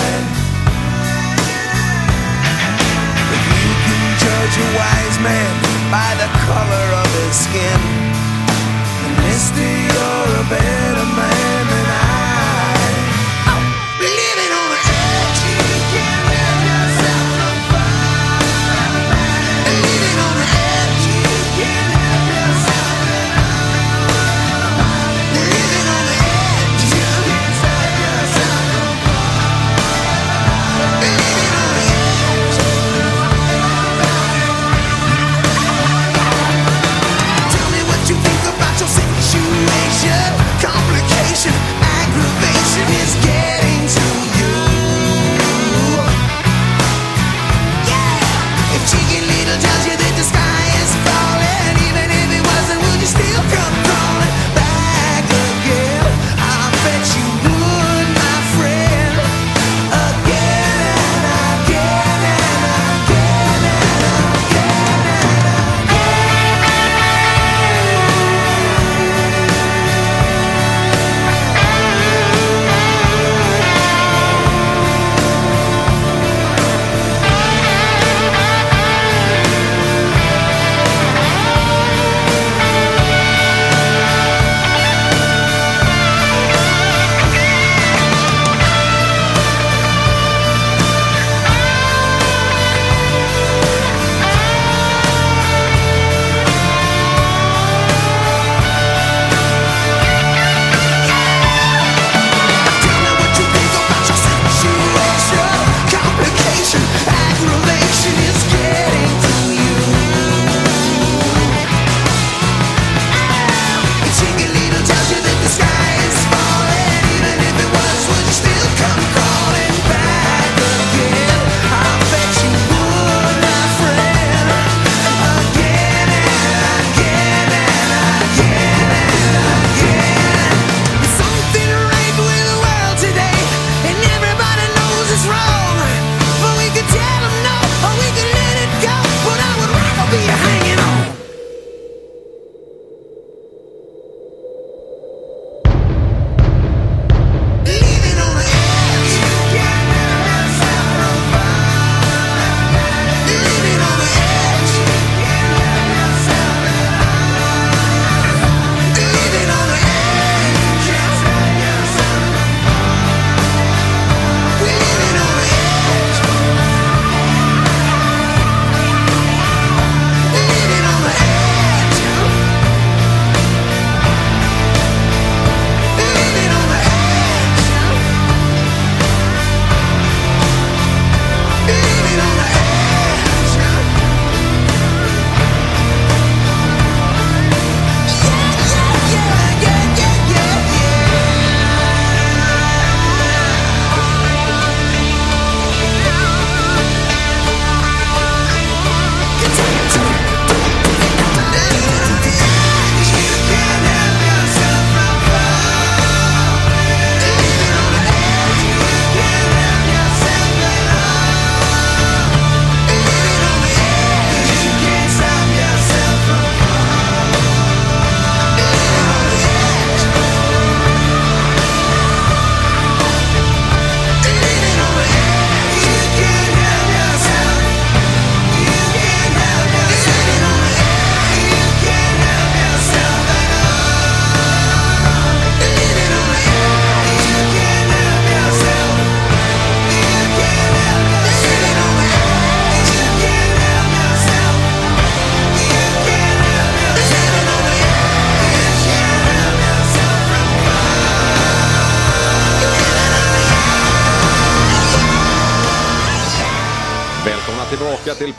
If 3.35 3.43
you 3.51 3.71
can 3.85 4.03
judge 4.23 4.55
a 4.63 4.67
wise 4.79 5.17
man 5.19 5.53
by 5.91 6.11
the 6.21 6.29
color 6.47 6.87
of 7.03 7.09
his 7.19 7.35
skin, 7.45 7.79
then 9.01 9.13
mister, 9.27 9.67
you're 9.87 10.31
a 10.39 10.49
better 10.49 11.07
man 11.17 11.34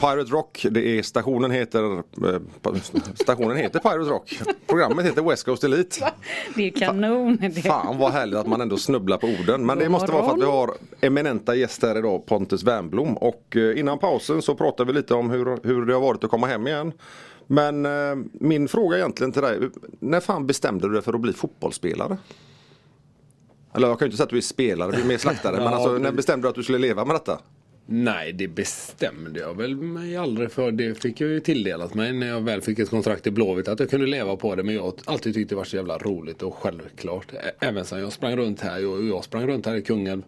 Pirate 0.07 0.33
Rock. 0.33 0.67
Det 0.71 0.99
är 0.99 1.03
stationen 1.03 1.51
heter 1.51 1.97
eh, 1.97 2.75
Stationen 3.15 3.57
heter 3.57 3.79
Pirate 3.79 4.11
Rock. 4.11 4.41
Programmet 4.67 5.07
heter 5.07 5.23
West 5.23 5.45
Coast 5.45 5.65
Elite. 5.65 6.13
Det 6.55 6.67
är 6.67 6.71
kanon. 6.71 7.39
Det. 7.41 7.63
Fan 7.63 7.99
vad 7.99 8.13
härligt 8.13 8.37
att 8.37 8.47
man 8.47 8.61
ändå 8.61 8.77
snubblar 8.77 9.19
på 9.19 9.27
orden. 9.27 9.67
Men 9.67 9.79
det 9.79 9.89
måste 9.89 10.13
vara 10.13 10.25
för 10.25 10.33
att 10.33 10.41
vi 10.41 10.45
har 10.45 10.75
eminenta 11.01 11.55
gäster 11.55 11.99
idag, 11.99 12.27
Pontus 12.27 12.63
Wernbloom. 12.63 13.17
Och 13.17 13.57
eh, 13.57 13.81
innan 13.81 13.99
pausen 13.99 14.43
så 14.43 14.55
pratade 14.55 14.93
vi 14.93 14.99
lite 14.99 15.15
om 15.15 15.31
hur, 15.31 15.67
hur 15.67 15.87
det 15.87 15.95
har 15.95 16.01
varit 16.01 16.25
att 16.25 16.31
komma 16.31 16.47
hem 16.47 16.67
igen. 16.67 16.93
Men 17.47 17.87
eh, 17.87 18.17
min 18.33 18.69
fråga 18.69 18.97
egentligen 18.97 19.33
till 19.33 19.43
dig, 19.43 19.61
när 20.01 20.21
fan 20.21 20.47
bestämde 20.47 20.89
du 20.89 20.93
dig 20.93 21.03
för 21.03 21.15
att 21.15 21.21
bli 21.21 21.33
fotbollsspelare? 21.33 22.19
Eller 23.75 23.89
jag 23.89 23.99
kan 23.99 24.07
ju 24.07 24.09
inte 24.09 24.17
säga 24.17 24.25
att 24.25 24.31
du 24.31 24.37
är 24.37 24.41
spelare, 24.41 24.93
du 24.93 25.03
är 25.03 25.07
mer 25.07 25.19
slaktare. 25.19 25.57
men 25.65 25.67
alltså, 25.67 25.99
när 25.99 26.13
bestämde 26.13 26.47
du 26.47 26.49
att 26.49 26.55
du 26.55 26.63
skulle 26.63 26.79
leva 26.79 27.05
med 27.05 27.17
detta? 27.17 27.39
Nej, 27.89 28.33
det 28.33 28.49
bestämde 28.49 29.41
jag 29.41 29.57
väl 29.57 29.77
mig 29.77 30.17
aldrig 30.17 30.51
för. 30.53 30.73
Det 30.73 31.03
fick 31.03 31.21
jag 31.21 31.31
ju 31.31 31.41
tilldelat 31.41 31.95
mig 31.95 32.13
när 32.13 32.27
jag 32.27 32.41
väl 32.41 32.61
fick 32.61 32.79
ett 32.79 32.91
kontrakt 32.91 33.27
i 33.27 33.31
Blåvitt. 33.31 33.69
Att 33.69 33.81
jag 33.81 33.91
kunde 33.91 34.07
leva 34.07 34.37
på 34.37 34.55
det. 34.55 34.63
Men 34.63 34.75
jag 34.75 34.95
alltid 35.05 35.35
tyckt 35.35 35.51
det 35.51 35.57
var 35.57 35.65
så 35.65 35.77
jävla 35.77 35.99
roligt 35.99 36.43
och 36.43 36.55
självklart. 36.55 37.33
Även 37.61 37.85
sen 37.85 38.01
jag 38.01 38.13
sprang 38.13 38.37
runt 38.37 38.61
här. 38.61 38.79
Jag, 38.79 39.09
jag 39.09 39.25
sprang 39.25 39.47
runt 39.47 39.67
här 39.67 39.75
i 39.75 39.83
Kungälv. 39.83 40.23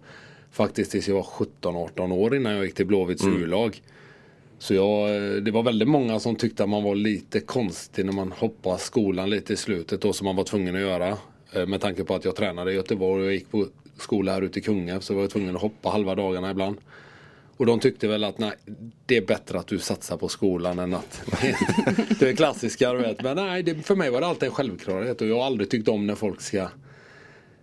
Faktiskt 0.51 0.91
tills 0.91 1.09
jag 1.09 1.15
var 1.15 1.23
17-18 1.63 2.13
år 2.13 2.37
innan 2.37 2.53
jag 2.53 2.65
gick 2.65 2.75
till 2.75 2.87
Blåvitts 2.87 3.25
U-lag. 3.27 3.83
Så 4.59 4.75
jag, 4.75 5.17
eh, 5.17 5.33
det 5.33 5.51
var 5.51 5.63
väldigt 5.63 5.89
många 5.89 6.21
som 6.21 6.37
tyckte 6.37 6.63
att 6.63 6.69
man 6.69 6.83
var 6.83 6.95
lite 6.95 7.41
konstig 7.41 8.05
när 8.07 8.13
man 8.13 8.33
hoppade 8.33 8.79
skolan 8.79 9.31
lite 9.31 9.53
i 9.53 9.57
slutet 9.57 10.01
då 10.01 10.13
som 10.13 10.25
man 10.25 10.37
var 10.37 10.45
tvungen 10.45 10.75
att 10.75 10.81
göra. 10.81 11.17
Eh, 11.53 11.67
Med 11.67 11.81
tanke 11.81 12.05
på 12.05 12.15
att 12.15 12.25
jag 12.25 12.37
tränade 12.37 12.73
i 12.73 12.75
Göteborg 12.75 13.21
och 13.23 13.27
jag 13.27 13.35
gick 13.35 13.51
på 13.51 13.67
skola 13.97 14.33
här 14.33 14.43
ute 14.43 14.59
i 14.59 14.63
Kungälv 14.63 15.01
så 15.01 15.15
var 15.15 15.21
jag 15.21 15.31
tvungen 15.31 15.57
att 15.57 15.63
hoppa 15.63 15.89
halva 15.89 16.15
dagarna 16.15 16.51
ibland. 16.51 16.77
Och 17.59 17.67
de 17.67 17.81
tyckte 17.81 18.09
väl 18.09 18.25
att 18.25 18.39
nej, 18.39 18.53
det 19.07 19.17
är 19.17 19.27
bättre 19.27 19.59
att 19.59 19.67
du 19.67 19.79
satsar 19.79 20.17
på 20.17 20.29
skolan 20.29 20.79
än 20.79 20.95
att 20.95 21.23
det 22.19 22.29
är 22.29 22.37
klassiska 22.37 22.93
du 22.93 22.99
vet. 22.99 23.23
Men 23.23 23.37
nej, 23.37 23.63
det, 23.63 23.75
för 23.75 23.97
mig 23.97 24.11
var 24.11 24.21
det 24.21 24.27
alltid 24.27 24.49
en 24.49 24.55
självklarhet 24.55 25.21
och 25.21 25.27
jag 25.27 25.37
har 25.37 25.47
aldrig 25.47 25.71
tyckt 25.71 25.89
om 25.89 26.07
när 26.07 26.15
folk 26.15 26.41
ska 26.41 26.69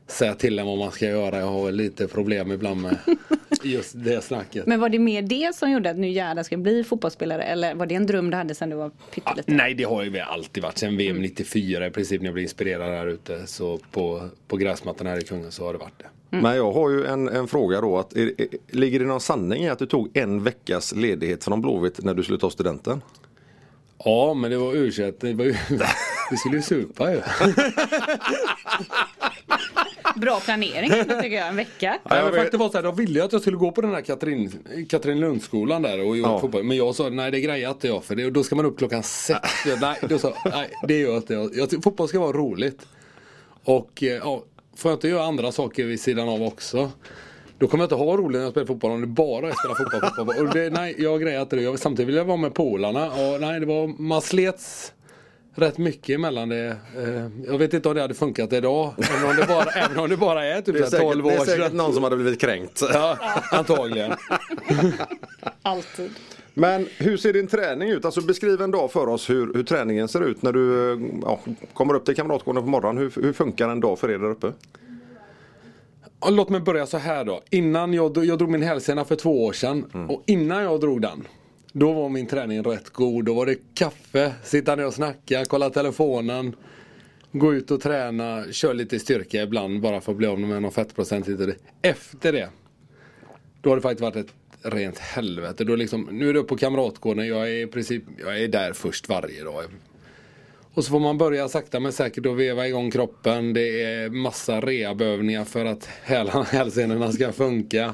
säga 0.08 0.36
till 0.36 0.60
en 0.60 0.66
vad 0.66 0.78
man 0.78 0.92
ska 0.92 1.06
göra. 1.06 1.40
Jag 1.40 1.48
har 1.48 1.72
lite 1.72 2.08
problem 2.08 2.52
ibland 2.52 2.82
med 2.82 2.98
just 3.64 3.94
det 3.96 4.24
snacket. 4.24 4.66
Men 4.66 4.80
var 4.80 4.90
det 4.90 5.00
mer 5.00 5.22
det 5.22 5.56
som 5.56 5.72
gjorde 5.72 5.90
att 5.90 5.98
nu 5.98 6.10
jävlar 6.10 6.44
ska 6.44 6.56
jag 6.56 6.62
bli 6.62 6.84
fotbollsspelare? 6.84 7.44
Eller 7.44 7.76
var 7.76 7.86
det 7.86 7.96
en 7.96 8.06
dröm 8.06 8.30
du 8.30 8.38
hade 8.38 8.56
sedan 8.56 8.70
du 8.70 8.76
var 8.76 8.92
pytteliten? 9.14 9.58
Nej, 9.58 9.74
det 9.74 9.84
har 9.84 10.04
ju 10.04 10.20
alltid 10.20 10.64
varit. 10.64 10.78
Sen 10.78 10.98
VM 10.98 11.22
94 11.22 11.88
i 11.88 11.92
princip 11.92 12.22
när 12.22 12.28
jag 12.28 12.34
blev 12.34 12.44
inspirerad 12.44 12.90
här 12.90 13.08
ute. 13.08 13.48
Så 13.48 13.80
på, 13.92 14.30
på 14.48 14.58
gräsmattan 14.58 15.08
här 15.08 15.18
i 15.18 15.22
Kungen 15.22 15.52
så 15.52 15.66
har 15.66 15.74
det 15.74 15.80
varit 15.80 16.00
det. 16.00 16.06
Men 16.30 16.56
jag 16.56 16.72
har 16.72 16.90
ju 16.90 17.06
en, 17.06 17.28
en 17.30 17.48
fråga 17.48 17.82
då. 17.82 17.98
Att, 17.98 18.14
är, 18.14 18.42
är, 18.42 18.48
ligger 18.68 19.00
det 19.00 19.06
någon 19.06 19.22
sanning 19.22 19.64
i 19.64 19.70
att 19.70 19.80
du 19.80 19.86
tog 19.86 20.18
en 20.18 20.44
veckas 20.44 20.96
ledighet 20.96 21.44
från 21.44 21.62
Blåvitt 21.62 22.04
när 22.04 22.14
du 22.14 22.24
skulle 22.24 22.40
ta 22.40 22.50
studenten? 22.50 23.02
Ja, 24.06 24.34
men 24.34 24.52
det 24.52 24.58
var 24.58 24.74
ursäkt. 24.74 25.22
Det 25.22 25.34
var 25.34 25.46
ju, 25.46 25.56
vi 26.32 26.38
skulle 26.38 26.56
ju 26.56 26.62
supa 26.62 27.12
ju. 27.14 27.22
Bra 30.16 30.40
planering 30.40 30.90
tycker 31.22 31.38
jag, 31.38 31.48
en 31.48 31.56
vecka. 31.56 31.98
Ja, 32.10 32.16
jag 32.18 32.26
vet- 32.26 32.36
faktiskt 32.36 32.60
var 32.60 32.70
så 32.70 32.78
här, 32.78 32.84
de 32.84 32.96
ville 32.96 33.20
ju 33.20 33.26
att 33.26 33.32
jag 33.34 33.42
skulle 33.42 33.58
gå 33.58 33.72
på 33.72 33.82
den 33.82 33.94
här 33.94 34.02
Katrin, 34.02 34.52
Katrinlundsskolan 34.90 35.82
där 35.82 36.06
och 36.08 36.18
Ja. 36.18 36.40
fotboll. 36.40 36.64
Men 36.64 36.78
jag 36.78 36.96
sa 36.96 37.10
nej 37.10 37.32
det 37.32 37.42
grejer 37.42 37.70
inte 37.70 37.88
jag 37.88 38.04
för 38.04 38.16
det, 38.16 38.30
då 38.30 38.44
ska 38.44 38.56
man 38.56 38.66
upp 38.66 38.78
klockan 38.78 39.04
sex. 39.04 39.40
nej, 39.82 39.98
då 40.10 40.18
sa, 40.18 40.34
nej 40.46 40.70
det 40.88 41.00
gör 41.00 41.18
inte 41.18 41.34
jag. 41.34 41.56
jag. 41.56 41.84
Fotboll 41.84 42.08
ska 42.08 42.20
vara 42.20 42.32
roligt. 42.38 42.88
Och 43.64 44.04
eh, 44.04 44.10
ja, 44.10 44.44
får 44.76 44.92
jag 44.92 44.96
inte 44.98 45.08
göra 45.08 45.24
andra 45.24 45.52
saker 45.52 45.86
vid 45.86 46.02
sidan 46.02 46.30
av 46.30 46.44
också. 46.44 46.92
Då 47.58 47.68
kommer 47.68 47.84
jag 47.84 47.86
inte 47.86 47.96
ha 47.96 48.18
roligt 48.18 48.38
när 48.38 48.44
jag 48.44 48.52
spelar 48.52 48.68
fotboll 48.68 48.92
om 48.92 49.02
det 49.02 49.08
bara 49.08 49.50
är 49.50 49.54
spela 49.54 49.76
fotboll. 49.76 50.02
fotboll. 50.02 50.48
Och 50.48 50.54
det, 50.54 50.70
nej, 50.70 50.96
jag 50.98 51.22
grejer 51.22 51.42
inte 51.42 51.56
det. 51.56 51.62
Jag, 51.62 51.80
samtidigt 51.80 52.08
vill 52.08 52.16
jag 52.16 52.26
vara 52.26 52.38
med 52.38 52.54
polarna. 52.54 53.06
Och 53.06 53.42
nej, 53.42 53.60
det 53.60 53.66
var, 53.66 53.88
man 54.02 54.22
slets 54.22 54.94
rätt 55.56 55.78
mycket 55.78 56.16
emellan 56.16 56.50
det. 56.50 56.78
Eh, 56.98 57.46
jag 57.48 57.58
vet 57.58 57.74
inte 57.74 57.90
om 57.90 57.96
det 57.96 58.02
hade 58.02 58.14
funkat 58.14 58.54
idag. 58.54 58.94
Även 58.98 59.30
om 59.30 59.36
det 59.36 59.46
bara, 59.48 59.64
även 59.86 60.00
om 60.00 60.10
det 60.10 60.18
bara 60.18 60.46
är 60.46 60.62
typ 60.62 60.76
Det 60.76 60.80
är, 60.80 60.92
här 60.92 61.00
12 61.00 61.24
säkert, 61.24 61.26
år 61.26 61.46
det 61.46 61.52
är 61.52 61.58
säkert 61.58 61.74
någon 61.74 61.94
som 61.94 62.04
hade 62.04 62.16
blivit 62.16 62.42
kränkt. 62.42 62.82
Ja, 62.94 63.18
antagligen. 63.52 64.14
Alltid. 65.62 66.12
Men 66.58 66.88
hur 66.98 67.18
ser 67.18 67.34
din 67.34 67.48
träning 67.48 67.90
ut? 67.90 68.06
Alltså 68.06 68.22
beskriv 68.22 68.62
en 68.62 68.72
dag 68.72 68.92
för 68.92 69.08
oss 69.08 69.30
hur, 69.30 69.54
hur 69.54 69.64
träningen 69.64 70.08
ser 70.08 70.22
ut 70.22 70.42
när 70.42 70.54
du 70.54 70.98
ja, 71.22 71.40
kommer 71.74 71.94
upp 71.94 72.06
till 72.06 72.16
Kamratgården 72.16 72.64
på 72.64 72.70
morgonen. 72.70 72.98
Hur, 72.98 73.24
hur 73.24 73.34
funkar 73.34 73.70
en 73.70 73.80
dag 73.80 74.00
för 74.00 74.12
er 74.12 74.18
där 74.20 74.30
uppe? 74.30 74.54
Låt 76.30 76.50
mig 76.50 76.62
börja 76.62 76.86
så 76.86 76.98
här 76.98 77.26
då. 77.26 77.42
Innan 77.50 77.94
jag, 77.94 78.26
jag 78.26 78.38
drog 78.38 78.50
min 78.50 78.62
hälsena 78.62 79.06
för 79.06 79.16
två 79.16 79.46
år 79.46 79.54
sedan. 79.54 80.08
Och 80.10 80.24
innan 80.26 80.64
jag 80.64 80.82
drog 80.82 81.02
den. 81.02 81.28
Då 81.72 81.94
var 81.94 82.10
min 82.10 82.26
träning 82.28 82.64
rätt 82.64 82.90
god. 82.90 83.26
Då 83.26 83.34
var 83.34 83.46
det 83.46 83.56
kaffe, 83.74 84.34
sitta 84.44 84.76
ner 84.76 84.86
och 84.86 84.94
snacka, 84.94 85.46
kolla 85.46 85.70
telefonen. 85.70 86.56
Gå 87.32 87.54
ut 87.54 87.72
och 87.72 87.82
träna, 87.82 88.46
kör 88.52 88.74
lite 88.74 89.00
styrka 89.00 89.44
ibland 89.44 89.82
bara 89.82 90.02
för 90.02 90.12
att 90.12 90.18
bli 90.18 90.28
av 90.28 90.40
med 90.40 90.62
någon 90.62 90.72
fettprocent 90.72 91.28
hit 91.28 91.40
och 91.40 91.48
dit. 91.48 91.64
Efter 91.82 92.34
det. 92.34 92.50
Då 93.62 93.70
har 93.70 93.76
det 93.76 93.82
faktiskt 93.82 94.02
varit 94.02 94.16
ett 94.16 94.34
rent 94.66 95.00
helvete. 95.00 95.64
Då 95.64 95.76
liksom, 95.76 96.10
nu 96.12 96.30
är 96.30 96.36
upp 96.36 96.48
på 96.48 96.58
Kamratgården. 96.58 97.28
Jag 97.28 97.50
är 97.50 97.64
i 97.64 97.68
princip 97.68 98.04
jag 98.20 98.40
är 98.40 98.48
där 98.48 98.74
först 98.74 99.10
varje 99.10 99.44
dag. 99.44 99.64
Och 100.74 100.84
så 100.84 100.92
får 100.92 101.00
man 101.00 101.18
börja 101.18 101.50
sakta 101.50 101.80
men 101.80 101.92
säkert 101.92 102.26
att 102.26 102.38
veva 102.38 102.68
igång 102.68 102.92
kroppen. 102.92 103.54
Det 103.54 103.84
är 103.84 104.10
massa 104.10 104.62
rehabövningar 104.62 105.46
för 105.46 105.66
att 105.66 105.86
hälsenorna 106.52 107.12
ska 107.12 107.32
funka. 107.32 107.94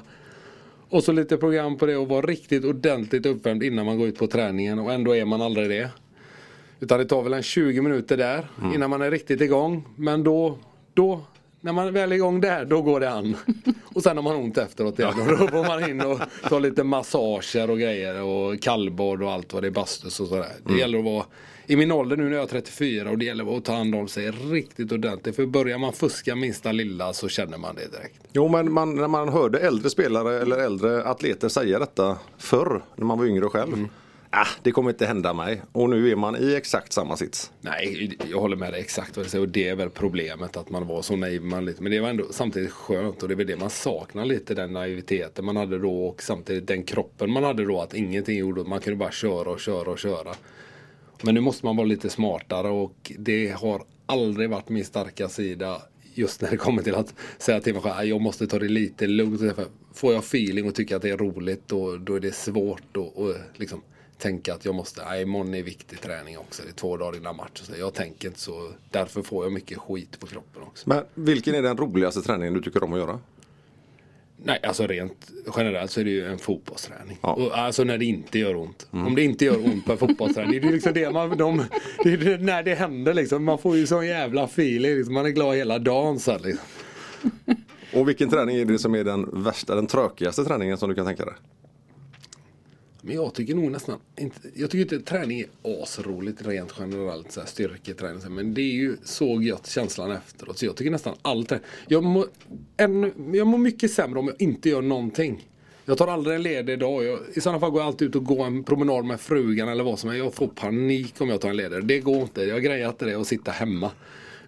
Och 0.89 1.03
så 1.03 1.11
lite 1.11 1.37
program 1.37 1.77
på 1.77 1.85
det 1.85 1.97
och 1.97 2.07
vara 2.07 2.25
riktigt 2.25 2.65
ordentligt 2.65 3.25
uppvärmd 3.25 3.63
innan 3.63 3.85
man 3.85 3.97
går 3.97 4.07
ut 4.07 4.17
på 4.17 4.27
träningen 4.27 4.79
och 4.79 4.93
ändå 4.93 5.15
är 5.15 5.25
man 5.25 5.41
aldrig 5.41 5.69
det. 5.69 5.89
Utan 6.79 6.99
det 6.99 7.05
tar 7.05 7.23
väl 7.23 7.33
en 7.33 7.43
20 7.43 7.81
minuter 7.81 8.17
där 8.17 8.47
innan 8.75 8.89
man 8.89 9.01
är 9.01 9.11
riktigt 9.11 9.41
igång. 9.41 9.87
Men 9.95 10.23
då, 10.23 10.57
då, 10.93 11.21
när 11.61 11.73
man 11.73 11.93
väl 11.93 12.11
är 12.11 12.15
igång 12.15 12.41
där, 12.41 12.65
då 12.65 12.81
går 12.81 12.99
det 12.99 13.09
an. 13.09 13.37
Och 13.93 14.03
sen 14.03 14.17
har 14.17 14.23
man 14.23 14.35
ont 14.35 14.57
efteråt 14.57 14.99
igen. 14.99 15.13
Och 15.19 15.27
då 15.27 15.47
får 15.47 15.67
man 15.67 15.89
in 15.89 16.01
och 16.01 16.19
ta 16.49 16.59
lite 16.59 16.83
massager 16.83 17.69
och 17.69 17.79
grejer 17.79 18.21
och 18.21 18.61
kallbad 18.61 19.23
och 19.23 19.31
allt 19.31 19.53
vad 19.53 19.63
det 19.63 19.67
är, 19.67 19.71
bastus 19.71 20.19
och 20.19 20.27
sådär. 20.27 20.51
Det 20.63 20.77
gäller 20.77 20.97
att 20.97 21.05
vara 21.05 21.25
i 21.65 21.75
min 21.75 21.91
ålder 21.91 22.17
nu 22.17 22.23
när 22.23 22.31
jag 22.31 22.43
är 22.43 22.47
34 22.47 23.09
och 23.09 23.17
det 23.17 23.25
gäller 23.25 23.57
att 23.57 23.65
ta 23.65 23.73
hand 23.73 23.95
om 23.95 24.07
sig 24.07 24.31
riktigt 24.31 24.91
ordentligt. 24.91 25.35
För 25.35 25.45
börjar 25.45 25.77
man 25.77 25.93
fuska 25.93 26.35
minsta 26.35 26.71
lilla 26.71 27.13
så 27.13 27.27
känner 27.29 27.57
man 27.57 27.75
det 27.75 27.97
direkt. 27.97 28.19
Jo 28.33 28.47
men 28.47 28.71
man, 28.71 28.95
när 28.95 29.07
man 29.07 29.29
hörde 29.29 29.59
äldre 29.59 29.89
spelare 29.89 30.41
eller 30.41 30.57
äldre 30.57 31.03
atleter 31.03 31.49
säga 31.49 31.79
detta 31.79 32.17
förr 32.37 32.81
när 32.95 33.05
man 33.05 33.19
var 33.19 33.25
yngre 33.25 33.45
själv. 33.45 33.87
Ah, 34.33 34.47
det 34.63 34.71
kommer 34.71 34.89
inte 34.89 35.05
hända 35.05 35.33
mig. 35.33 35.61
Och 35.71 35.89
nu 35.89 36.11
är 36.11 36.15
man 36.15 36.35
i 36.35 36.55
exakt 36.55 36.93
samma 36.93 37.17
sits. 37.17 37.51
Nej, 37.61 38.17
jag 38.31 38.39
håller 38.39 38.55
med 38.55 38.73
dig 38.73 38.81
exakt 38.81 39.17
vad 39.17 39.25
du 39.25 39.29
säger 39.29 39.41
och 39.45 39.49
det 39.49 39.67
är 39.67 39.75
väl 39.75 39.89
problemet 39.89 40.57
att 40.57 40.69
man 40.69 40.87
var 40.87 41.01
så 41.01 41.15
naiv 41.15 41.41
man 41.41 41.65
lite. 41.65 41.83
Men 41.83 41.91
det 41.91 41.99
var 41.99 42.09
ändå 42.09 42.25
samtidigt 42.31 42.71
skönt 42.71 43.23
och 43.23 43.27
det 43.27 43.33
är 43.33 43.35
väl 43.35 43.47
det 43.47 43.57
man 43.57 43.69
saknar 43.69 44.25
lite 44.25 44.53
den 44.53 44.73
naiviteten 44.73 45.45
man 45.45 45.55
hade 45.55 45.79
då 45.79 46.05
och 46.05 46.23
samtidigt 46.23 46.67
den 46.67 46.83
kroppen 46.83 47.31
man 47.31 47.43
hade 47.43 47.65
då 47.65 47.81
att 47.81 47.93
ingenting 47.93 48.37
gjorde. 48.37 48.63
Man 48.63 48.79
kunde 48.79 48.97
bara 48.97 49.11
köra 49.11 49.49
och 49.49 49.59
köra 49.59 49.91
och 49.91 49.99
köra. 49.99 50.33
Men 51.21 51.35
nu 51.35 51.41
måste 51.41 51.65
man 51.65 51.75
vara 51.75 51.87
lite 51.87 52.09
smartare 52.09 52.69
och 52.69 53.11
det 53.17 53.49
har 53.49 53.83
aldrig 54.05 54.49
varit 54.49 54.69
min 54.69 54.85
starka 54.85 55.29
sida 55.29 55.81
just 56.13 56.41
när 56.41 56.51
det 56.51 56.57
kommer 56.57 56.83
till 56.83 56.95
att 56.95 57.13
säga 57.37 57.61
till 57.61 57.73
mig 57.73 57.81
själv 57.81 57.95
att 57.97 58.07
jag 58.07 58.21
måste 58.21 58.47
ta 58.47 58.59
det 58.59 58.67
lite 58.67 59.07
lugnt. 59.07 59.41
Får 59.93 60.13
jag 60.13 60.19
feeling 60.19 60.67
och 60.67 60.75
tycker 60.75 60.95
att 60.95 61.01
det 61.01 61.09
är 61.09 61.17
roligt 61.17 61.61
då, 61.67 61.97
då 61.97 62.15
är 62.15 62.19
det 62.19 62.35
svårt 62.35 62.97
att 62.97 63.59
liksom 63.59 63.81
tänka 64.21 64.53
att 64.53 64.65
jag 64.65 64.75
måste, 64.75 65.05
nej 65.05 65.21
imorgon 65.21 65.53
är 65.53 65.63
viktig 65.63 66.01
träning 66.01 66.37
också. 66.37 66.63
Det 66.63 66.69
är 66.69 66.73
två 66.73 66.97
dagar 66.97 67.17
innan 67.17 67.35
match. 67.35 67.61
Så 67.63 67.73
jag 67.79 67.93
tänker 67.93 68.27
inte 68.27 68.39
så. 68.39 68.71
Därför 68.89 69.21
får 69.21 69.45
jag 69.45 69.53
mycket 69.53 69.77
skit 69.77 70.19
på 70.19 70.27
kroppen 70.27 70.61
också. 70.61 70.89
Men 70.89 71.03
vilken 71.13 71.55
är 71.55 71.61
den 71.61 71.77
roligaste 71.77 72.21
träningen 72.21 72.53
du 72.53 72.61
tycker 72.61 72.83
om 72.83 72.93
att 72.93 72.99
göra? 72.99 73.19
Nej, 74.43 74.59
alltså 74.63 74.87
rent 74.87 75.31
generellt 75.57 75.91
så 75.91 75.99
är 75.99 76.03
det 76.05 76.11
ju 76.11 76.25
en 76.25 76.37
fotbollsträning. 76.37 77.17
Ja. 77.21 77.33
Och, 77.33 77.57
alltså 77.57 77.83
när 77.83 77.97
det 77.97 78.05
inte 78.05 78.39
gör 78.39 78.55
ont. 78.55 78.87
Om 78.91 79.15
det 79.15 79.23
inte 79.23 79.45
gör 79.45 79.65
ont 79.65 79.85
på 79.85 79.91
en 79.91 79.97
fotbollsträning. 79.97 80.61
Det 80.61 80.67
är 80.67 80.71
liksom 80.71 80.93
det 80.93 81.11
man, 81.11 81.37
de, 81.37 81.65
det 82.03 82.13
är 82.13 82.37
när 82.37 82.63
det 82.63 82.75
händer 82.75 83.13
liksom. 83.13 83.43
Man 83.43 83.57
får 83.57 83.77
ju 83.77 83.87
sån 83.87 84.07
jävla 84.07 84.43
feeling. 84.43 84.95
Liksom. 84.95 85.13
Man 85.13 85.25
är 85.25 85.29
glad 85.29 85.55
hela 85.55 85.79
dagen 85.79 86.19
sen 86.19 86.41
liksom. 86.41 86.65
Och 87.93 88.09
vilken 88.09 88.29
träning 88.29 88.57
är 88.57 88.65
det 88.65 88.79
som 88.79 88.95
är 88.95 89.03
den 89.03 89.43
värsta, 89.43 89.75
den 89.75 89.87
tråkigaste 89.87 90.43
träningen 90.43 90.77
som 90.77 90.89
du 90.89 90.95
kan 90.95 91.05
tänka 91.05 91.25
dig? 91.25 91.33
Men 93.01 93.15
jag 93.15 93.33
tycker 93.33 93.55
nog 93.55 93.71
nästan 93.71 93.99
inte, 94.19 94.39
jag 94.55 94.69
tycker 94.69 94.95
inte 94.95 95.09
träning 95.11 95.39
är 95.39 95.47
asroligt 95.63 96.45
rent 96.45 96.73
generellt. 96.79 97.31
Så 97.31 97.39
här, 97.39 97.47
styrketräning. 97.47 98.21
så 98.21 98.27
här, 98.27 98.35
Men 98.35 98.53
det 98.53 98.61
är 98.61 98.73
ju 98.73 98.97
så 99.03 99.41
gött 99.41 99.67
känslan 99.67 100.11
efteråt. 100.11 100.57
Så 100.57 100.65
jag 100.65 100.75
tycker 100.75 100.91
nästan 100.91 101.15
allt 101.21 101.49
träning. 101.49 101.65
Jag 101.87 102.03
mår, 102.03 102.25
jag 103.33 103.47
mår 103.47 103.57
mycket 103.57 103.91
sämre 103.91 104.19
om 104.19 104.27
jag 104.27 104.41
inte 104.41 104.69
gör 104.69 104.81
någonting. 104.81 105.47
Jag 105.85 105.97
tar 105.97 106.07
aldrig 106.07 106.35
en 106.35 106.43
ledig 106.43 106.79
dag. 106.79 107.03
Jag, 107.03 107.19
I 107.33 107.41
sådana 107.41 107.59
fall 107.59 107.71
går 107.71 107.81
jag 107.81 107.87
alltid 107.87 108.07
ut 108.07 108.15
och 108.15 108.25
går 108.25 108.45
en 108.45 108.63
promenad 108.63 109.05
med 109.05 109.19
frugan 109.19 109.69
eller 109.69 109.83
vad 109.83 109.99
som 109.99 110.09
helst. 110.09 110.23
Jag 110.23 110.33
får 110.33 110.47
panik 110.47 111.13
om 111.21 111.29
jag 111.29 111.41
tar 111.41 111.49
en 111.49 111.57
ledig. 111.57 111.85
Det 111.85 111.99
går 111.99 112.21
inte. 112.21 112.43
Jag 112.43 112.63
grejar 112.63 112.89
inte 112.89 113.05
det 113.05 113.13
att 113.13 113.27
sitta 113.27 113.51
hemma. 113.51 113.91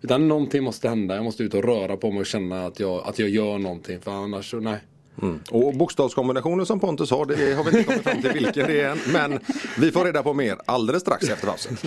Utan 0.01 0.27
någonting 0.27 0.63
måste 0.63 0.89
hända. 0.89 1.15
Jag 1.15 1.23
måste 1.23 1.43
ut 1.43 1.53
och 1.53 1.63
röra 1.63 1.97
på 1.97 2.11
mig 2.11 2.19
och 2.19 2.25
känna 2.25 2.65
att 2.65 2.79
jag, 2.79 3.03
att 3.05 3.19
jag 3.19 3.29
gör 3.29 3.57
någonting. 3.57 3.99
För 3.99 4.11
annars 4.11 4.53
nej. 4.53 4.79
Mm. 5.21 5.39
Och 5.51 5.73
bokstavskombinationen 5.73 6.65
som 6.65 6.79
Pontus 6.79 7.11
har, 7.11 7.25
det 7.25 7.53
har 7.53 7.63
vi 7.63 7.69
inte 7.69 7.83
kommit 7.83 8.03
fram 8.03 8.21
till 8.21 8.31
vilken 8.31 8.67
det 8.67 8.81
är 8.81 8.89
än. 8.89 8.99
Men 9.11 9.39
vi 9.77 9.91
får 9.91 10.05
reda 10.05 10.23
på 10.23 10.33
mer 10.33 10.57
alldeles 10.65 11.01
strax 11.01 11.29
efter 11.29 11.47
pausen. 11.47 11.77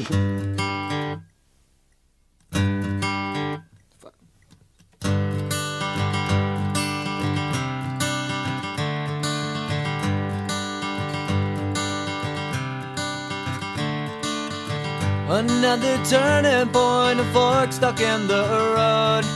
Another 15.29 15.99
turning 16.05 16.73
point, 16.73 17.21
a 17.21 17.25
fork 17.33 17.73
stuck 17.73 18.01
in 18.01 18.29
the 18.29 18.43
road. 18.75 19.36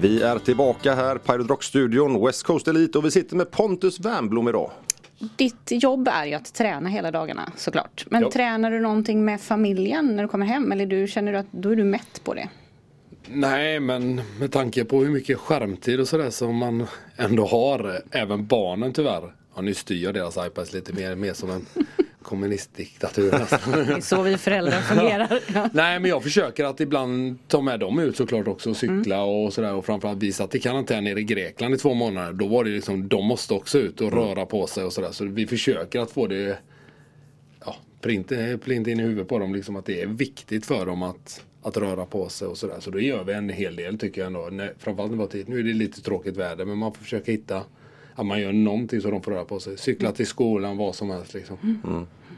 Vi 0.00 0.22
är 0.22 0.38
tillbaka 0.38 0.94
här, 0.94 1.18
Pirate 1.18 1.48
Rock-studion, 1.52 2.26
West 2.26 2.42
Coast 2.42 2.68
Elite 2.68 2.98
och 2.98 3.04
vi 3.04 3.10
sitter 3.10 3.36
med 3.36 3.50
Pontus 3.50 4.00
Wernbloom 4.00 4.48
idag. 4.48 4.70
Ditt 5.36 5.66
jobb 5.70 6.08
är 6.12 6.26
ju 6.26 6.34
att 6.34 6.54
träna 6.54 6.88
hela 6.88 7.10
dagarna 7.10 7.52
såklart. 7.56 8.04
Men 8.10 8.22
Ja. 8.22 8.30
tränar 8.30 8.70
du 8.70 8.80
någonting 8.80 9.24
med 9.24 9.40
familjen 9.40 10.16
när 10.16 10.22
du 10.22 10.28
kommer 10.28 10.46
hem? 10.46 10.72
Eller 10.72 10.86
du, 10.86 11.06
känner 11.08 11.32
du 11.32 11.38
att 11.38 11.46
då 11.52 11.70
är 11.70 11.76
du 11.76 11.84
mätt 11.84 12.20
på 12.24 12.34
det? 12.34 12.48
Nej, 13.28 13.80
men 13.80 14.20
med 14.40 14.52
tanke 14.52 14.84
på 14.84 15.02
hur 15.04 15.10
mycket 15.10 15.38
skärmtid 15.38 16.00
och 16.00 16.08
sådär 16.08 16.30
som 16.30 16.56
man 16.56 16.86
ändå 17.16 17.46
har, 17.46 18.00
även 18.10 18.46
barnen 18.46 18.92
tyvärr. 18.92 19.34
Ja, 19.54 19.62
nu 19.62 19.74
styr 19.74 20.04
jag 20.04 20.14
deras 20.14 20.36
iPads 20.46 20.72
lite 20.72 20.92
mer, 20.92 21.14
mer 21.14 21.32
som 21.32 21.50
en 21.50 21.66
kommunistdiktatur 22.30 23.32
nästan. 23.32 23.72
Det 23.86 23.92
är 23.92 24.00
så 24.00 24.22
vi 24.22 24.36
föräldrar 24.36 24.80
fungerar. 24.80 25.40
Ja. 25.54 25.68
Nej 25.72 26.00
men 26.00 26.10
jag 26.10 26.22
försöker 26.22 26.64
att 26.64 26.80
ibland 26.80 27.38
ta 27.48 27.60
med 27.60 27.80
dem 27.80 27.98
ut 27.98 28.16
såklart 28.16 28.48
också 28.48 28.70
och 28.70 28.76
cykla 28.76 29.22
och 29.22 29.52
sådär 29.52 29.74
och 29.74 29.86
framförallt 29.86 30.22
visa 30.22 30.44
att 30.44 30.54
i 30.54 30.60
karantän 30.60 31.04
nere 31.04 31.20
i 31.20 31.24
Grekland 31.24 31.74
i 31.74 31.78
två 31.78 31.94
månader. 31.94 32.32
Då 32.32 32.46
var 32.46 32.64
det 32.64 32.70
liksom, 32.70 33.08
de 33.08 33.26
måste 33.26 33.54
också 33.54 33.78
ut 33.78 34.00
och 34.00 34.12
röra 34.12 34.46
på 34.46 34.66
sig 34.66 34.84
och 34.84 34.92
sådär. 34.92 35.12
Så 35.12 35.24
vi 35.24 35.46
försöker 35.46 36.00
att 36.00 36.10
få 36.10 36.26
det 36.26 36.58
ja, 37.64 37.76
print, 38.00 38.28
print 38.64 38.86
in 38.86 39.00
i 39.00 39.02
huvudet 39.02 39.28
på 39.28 39.38
dem 39.38 39.54
liksom 39.54 39.76
att 39.76 39.86
det 39.86 40.02
är 40.02 40.06
viktigt 40.06 40.66
för 40.66 40.86
dem 40.86 41.02
att, 41.02 41.44
att 41.62 41.76
röra 41.76 42.06
på 42.06 42.28
sig 42.28 42.48
och 42.48 42.58
sådär. 42.58 42.80
Så 42.80 42.90
då 42.90 43.00
gör 43.00 43.24
vi 43.24 43.32
en 43.32 43.48
hel 43.48 43.76
del 43.76 43.98
tycker 43.98 44.20
jag 44.20 44.26
ändå. 44.26 44.48
När, 44.50 44.74
framförallt 44.78 45.10
när 45.10 45.18
det 45.18 45.24
var 45.24 45.30
tid. 45.30 45.48
Nu 45.48 45.58
är 45.58 45.62
det 45.62 45.72
lite 45.72 46.02
tråkigt 46.02 46.36
väder 46.36 46.64
men 46.64 46.78
man 46.78 46.94
får 46.94 47.02
försöka 47.02 47.32
hitta 47.32 47.62
att 48.14 48.26
man 48.26 48.40
gör 48.40 48.52
någonting 48.52 49.00
så 49.00 49.10
de 49.10 49.22
får 49.22 49.32
röra 49.32 49.44
på 49.44 49.60
sig. 49.60 49.78
Cykla 49.78 50.12
till 50.12 50.26
skolan, 50.26 50.76
vad 50.76 50.94
som 50.94 51.10
helst 51.10 51.34
liksom. 51.34 51.56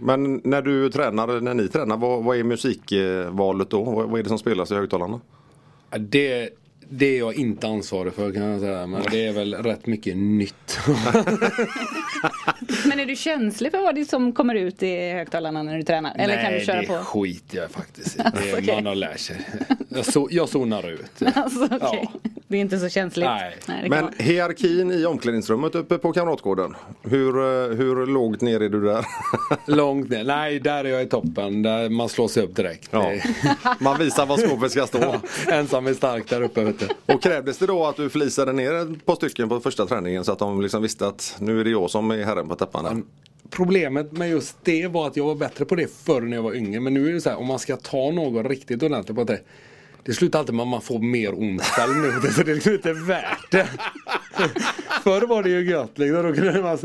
Men 0.05 0.41
när 0.45 0.63
du 0.63 0.91
tränar, 0.91 1.41
när 1.41 1.55
ni 1.55 1.69
tränar, 1.69 1.97
vad, 1.97 2.25
vad 2.25 2.37
är 2.37 2.45
musikvalet 2.45 3.71
då? 3.71 3.83
Vad, 3.83 4.09
vad 4.09 4.19
är 4.19 4.23
det 4.23 4.29
som 4.29 4.39
spelas 4.39 4.71
i 4.71 4.75
högtalarna? 4.75 5.21
Det, 5.99 6.51
det 6.95 7.07
är 7.07 7.19
jag 7.19 7.35
inte 7.35 7.67
ansvarig 7.67 8.13
för 8.15 8.33
kan 8.33 8.43
jag 8.43 8.61
säga. 8.61 8.87
Men 8.87 9.03
det 9.11 9.27
är 9.27 9.33
väl 9.33 9.55
rätt 9.55 9.87
mycket 9.87 10.17
nytt. 10.17 10.79
Men 12.85 13.01
är 13.01 13.07
du 13.07 13.17
känslig 13.17 13.71
för 13.71 13.83
vad 13.83 13.95
det 13.95 14.01
är 14.01 14.05
som 14.05 14.33
kommer 14.33 14.55
ut 14.55 14.83
i 14.83 15.11
högtalarna 15.11 15.63
när 15.63 15.77
du 15.77 15.83
tränar? 15.83 16.15
Eller 16.19 16.43
kan 16.43 16.53
du 16.53 16.61
köra 16.61 16.77
Nej, 16.77 16.87
på? 16.87 16.93
det 16.93 17.05
skiter 17.05 17.59
jag 17.59 17.71
faktiskt 17.71 18.17
i. 18.17 18.23
Okej. 18.59 18.75
Man 18.75 18.87
har 18.87 18.95
lärt 18.95 19.21
sig. 19.21 19.37
Jag, 19.89 20.05
so, 20.05 20.29
jag 20.31 20.49
zonar 20.49 20.91
ut. 20.91 21.23
Alltså, 21.35 21.69
okej. 21.71 22.11
Det 22.49 22.57
är 22.57 22.61
inte 22.61 22.79
så 22.79 22.89
känsligt. 22.89 23.29
Nej. 23.29 23.57
kan 23.67 23.77
Men 23.81 23.91
vara. 23.91 24.13
hierarkin 24.19 24.93
i 24.93 25.07
omklädningsrummet 25.07 25.75
uppe 25.75 25.99
på 25.99 26.13
Kamratgården. 26.13 26.75
Hur, 27.03 27.29
eh, 27.29 27.77
hur 27.77 28.07
lågt 28.07 28.41
ner 28.41 28.61
är 28.61 28.69
du 28.69 28.81
där? 28.85 29.05
Långt 29.67 30.11
ner. 30.11 30.25
Nej, 30.25 30.61
där 30.61 30.85
är 30.85 30.89
jag 30.89 31.03
i 31.03 31.07
toppen. 31.07 31.63
Där 31.63 31.89
man 31.89 32.09
slår 32.09 32.29
sig 32.29 32.43
upp 32.43 32.57
direkt. 32.57 32.89
Ja. 32.91 33.13
Man 33.79 33.99
visar 33.99 34.27
var 34.27 34.37
skåpet 34.37 34.73
ska 34.73 34.87
stå. 34.87 35.15
Ensam 35.53 35.87
är 35.87 35.95
stark 35.95 36.31
där 36.31 36.43
uppe 36.43 36.61
inte. 36.83 36.95
Och 37.07 37.23
krävdes 37.23 37.59
det 37.59 37.67
då 37.67 37.87
att 37.87 37.97
du 37.97 38.11
flisade 38.11 38.53
ner 38.53 38.75
ett 38.75 39.07
par 39.07 39.15
stycken 39.15 39.49
på 39.49 39.61
första 39.61 39.87
träningen 39.87 40.25
så 40.25 40.33
att 40.33 40.39
de 40.39 40.63
liksom 40.63 40.83
visste 40.83 41.07
att 41.07 41.37
nu 41.39 41.61
är 41.61 41.65
det 41.65 41.71
jag 41.71 41.91
som 41.91 42.11
är 42.11 42.25
herren 42.25 42.49
på 42.49 42.55
täppan. 42.55 43.05
Problemet 43.51 44.13
med 44.13 44.31
just 44.31 44.57
det 44.63 44.87
var 44.87 45.07
att 45.07 45.17
jag 45.17 45.25
var 45.25 45.35
bättre 45.35 45.65
på 45.65 45.75
det 45.75 45.91
förr 45.93 46.21
när 46.21 46.37
jag 46.37 46.43
var 46.43 46.55
yngre. 46.55 46.81
Men 46.81 46.95
nu 46.95 47.09
är 47.09 47.13
det 47.13 47.21
så 47.21 47.31
här, 47.31 47.39
om 47.39 47.47
man 47.47 47.59
ska 47.59 47.77
ta 47.77 48.11
någon 48.11 48.45
riktigt 48.49 48.83
ordentligt 48.83 49.17
på 49.17 49.25
det. 49.25 49.41
Det 50.05 50.15
slutar 50.15 50.39
alltid 50.39 50.55
med 50.55 50.63
att 50.63 50.69
man 50.69 50.83
får 50.83 50.99
mer 50.99 51.41
ont 51.41 51.63
själv 51.63 51.97
nu. 51.97 52.33
Så 52.33 52.43
det 52.43 52.51
är 52.51 52.55
liksom 52.55 52.73
inte 52.73 52.93
värt 52.93 53.51
det. 53.51 53.69
Förr 55.03 55.27
var 55.27 55.43
det 55.43 55.49
ju 55.49 55.71
gött 55.71 55.99
liksom. 55.99 56.23
Då 56.23 56.35
kunde 56.35 56.63
man 56.63 56.79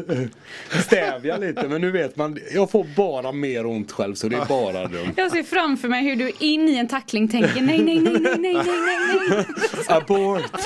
stävja 0.83 1.37
lite. 1.37 1.67
Men 1.67 1.81
nu 1.81 1.91
vet 1.91 2.15
man, 2.15 2.37
jag 2.53 2.71
får 2.71 2.85
bara 2.95 3.31
mer 3.31 3.65
ont 3.65 3.91
själv 3.91 4.15
så 4.15 4.27
det 4.27 4.35
är 4.35 4.45
bara 4.45 4.87
dumt. 4.87 5.13
Jag 5.15 5.31
ser 5.31 5.43
framför 5.43 5.87
mig 5.87 6.03
hur 6.03 6.15
du 6.15 6.31
in 6.39 6.69
i 6.69 6.75
en 6.75 6.87
tackling 6.87 7.27
tänker 7.27 7.61
nej, 7.61 7.83
nej, 7.83 7.99
nej, 7.99 8.13
nej, 8.19 8.37
nej, 8.37 8.53
nej, 8.53 9.19
nej. 9.29 9.45
Abort! 9.87 10.41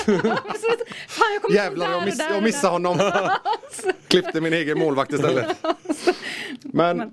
Fan, 1.08 1.32
jag 1.32 1.42
kommer 1.42 1.56
Jävlar 1.56 1.86
där 1.86 1.94
jag, 1.94 2.04
miss, 2.04 2.18
jag 2.18 2.42
missade 2.42 2.72
honom. 2.72 2.98
Klippte 4.08 4.40
min 4.40 4.52
egen 4.52 4.78
målvakt 4.78 5.12
istället. 5.12 5.56
Men 6.62 7.12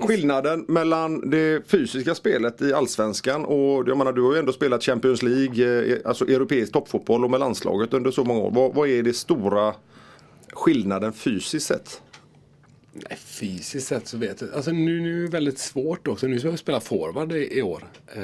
skillnaden 0.00 0.64
mellan 0.68 1.30
det 1.30 1.70
fysiska 1.70 2.14
spelet 2.14 2.62
i 2.62 2.72
Allsvenskan 2.72 3.44
och 3.44 3.88
jag 3.88 3.98
menar 3.98 4.12
du 4.12 4.22
har 4.22 4.32
ju 4.32 4.38
ändå 4.38 4.52
spelat 4.60 4.82
Champions 4.82 5.22
League, 5.22 5.90
eh, 5.92 5.98
alltså 6.04 6.24
europeisk 6.28 6.72
toppfotboll 6.72 7.24
och 7.24 7.30
med 7.30 7.40
landslaget 7.40 7.94
under 7.94 8.10
så 8.10 8.24
många 8.24 8.40
år. 8.40 8.50
Vad, 8.50 8.74
vad 8.74 8.88
är 8.88 9.02
det 9.02 9.12
stora 9.12 9.74
skillnaden 10.52 11.12
fysiskt 11.12 11.66
sett? 11.66 12.02
Nej, 12.92 13.18
fysiskt 13.18 13.86
sett 13.88 14.06
så 14.06 14.18
vet 14.18 14.40
jag. 14.40 14.54
Alltså 14.54 14.70
nu, 14.70 15.00
nu 15.00 15.18
är 15.18 15.22
det 15.22 15.28
väldigt 15.30 15.58
svårt 15.58 16.08
också. 16.08 16.26
Nu 16.26 16.38
ska 16.38 16.48
jag 16.48 16.58
spela 16.58 16.80
forward 16.80 17.32
i, 17.32 17.58
i 17.58 17.62
år. 17.62 17.84
Eh, 18.14 18.20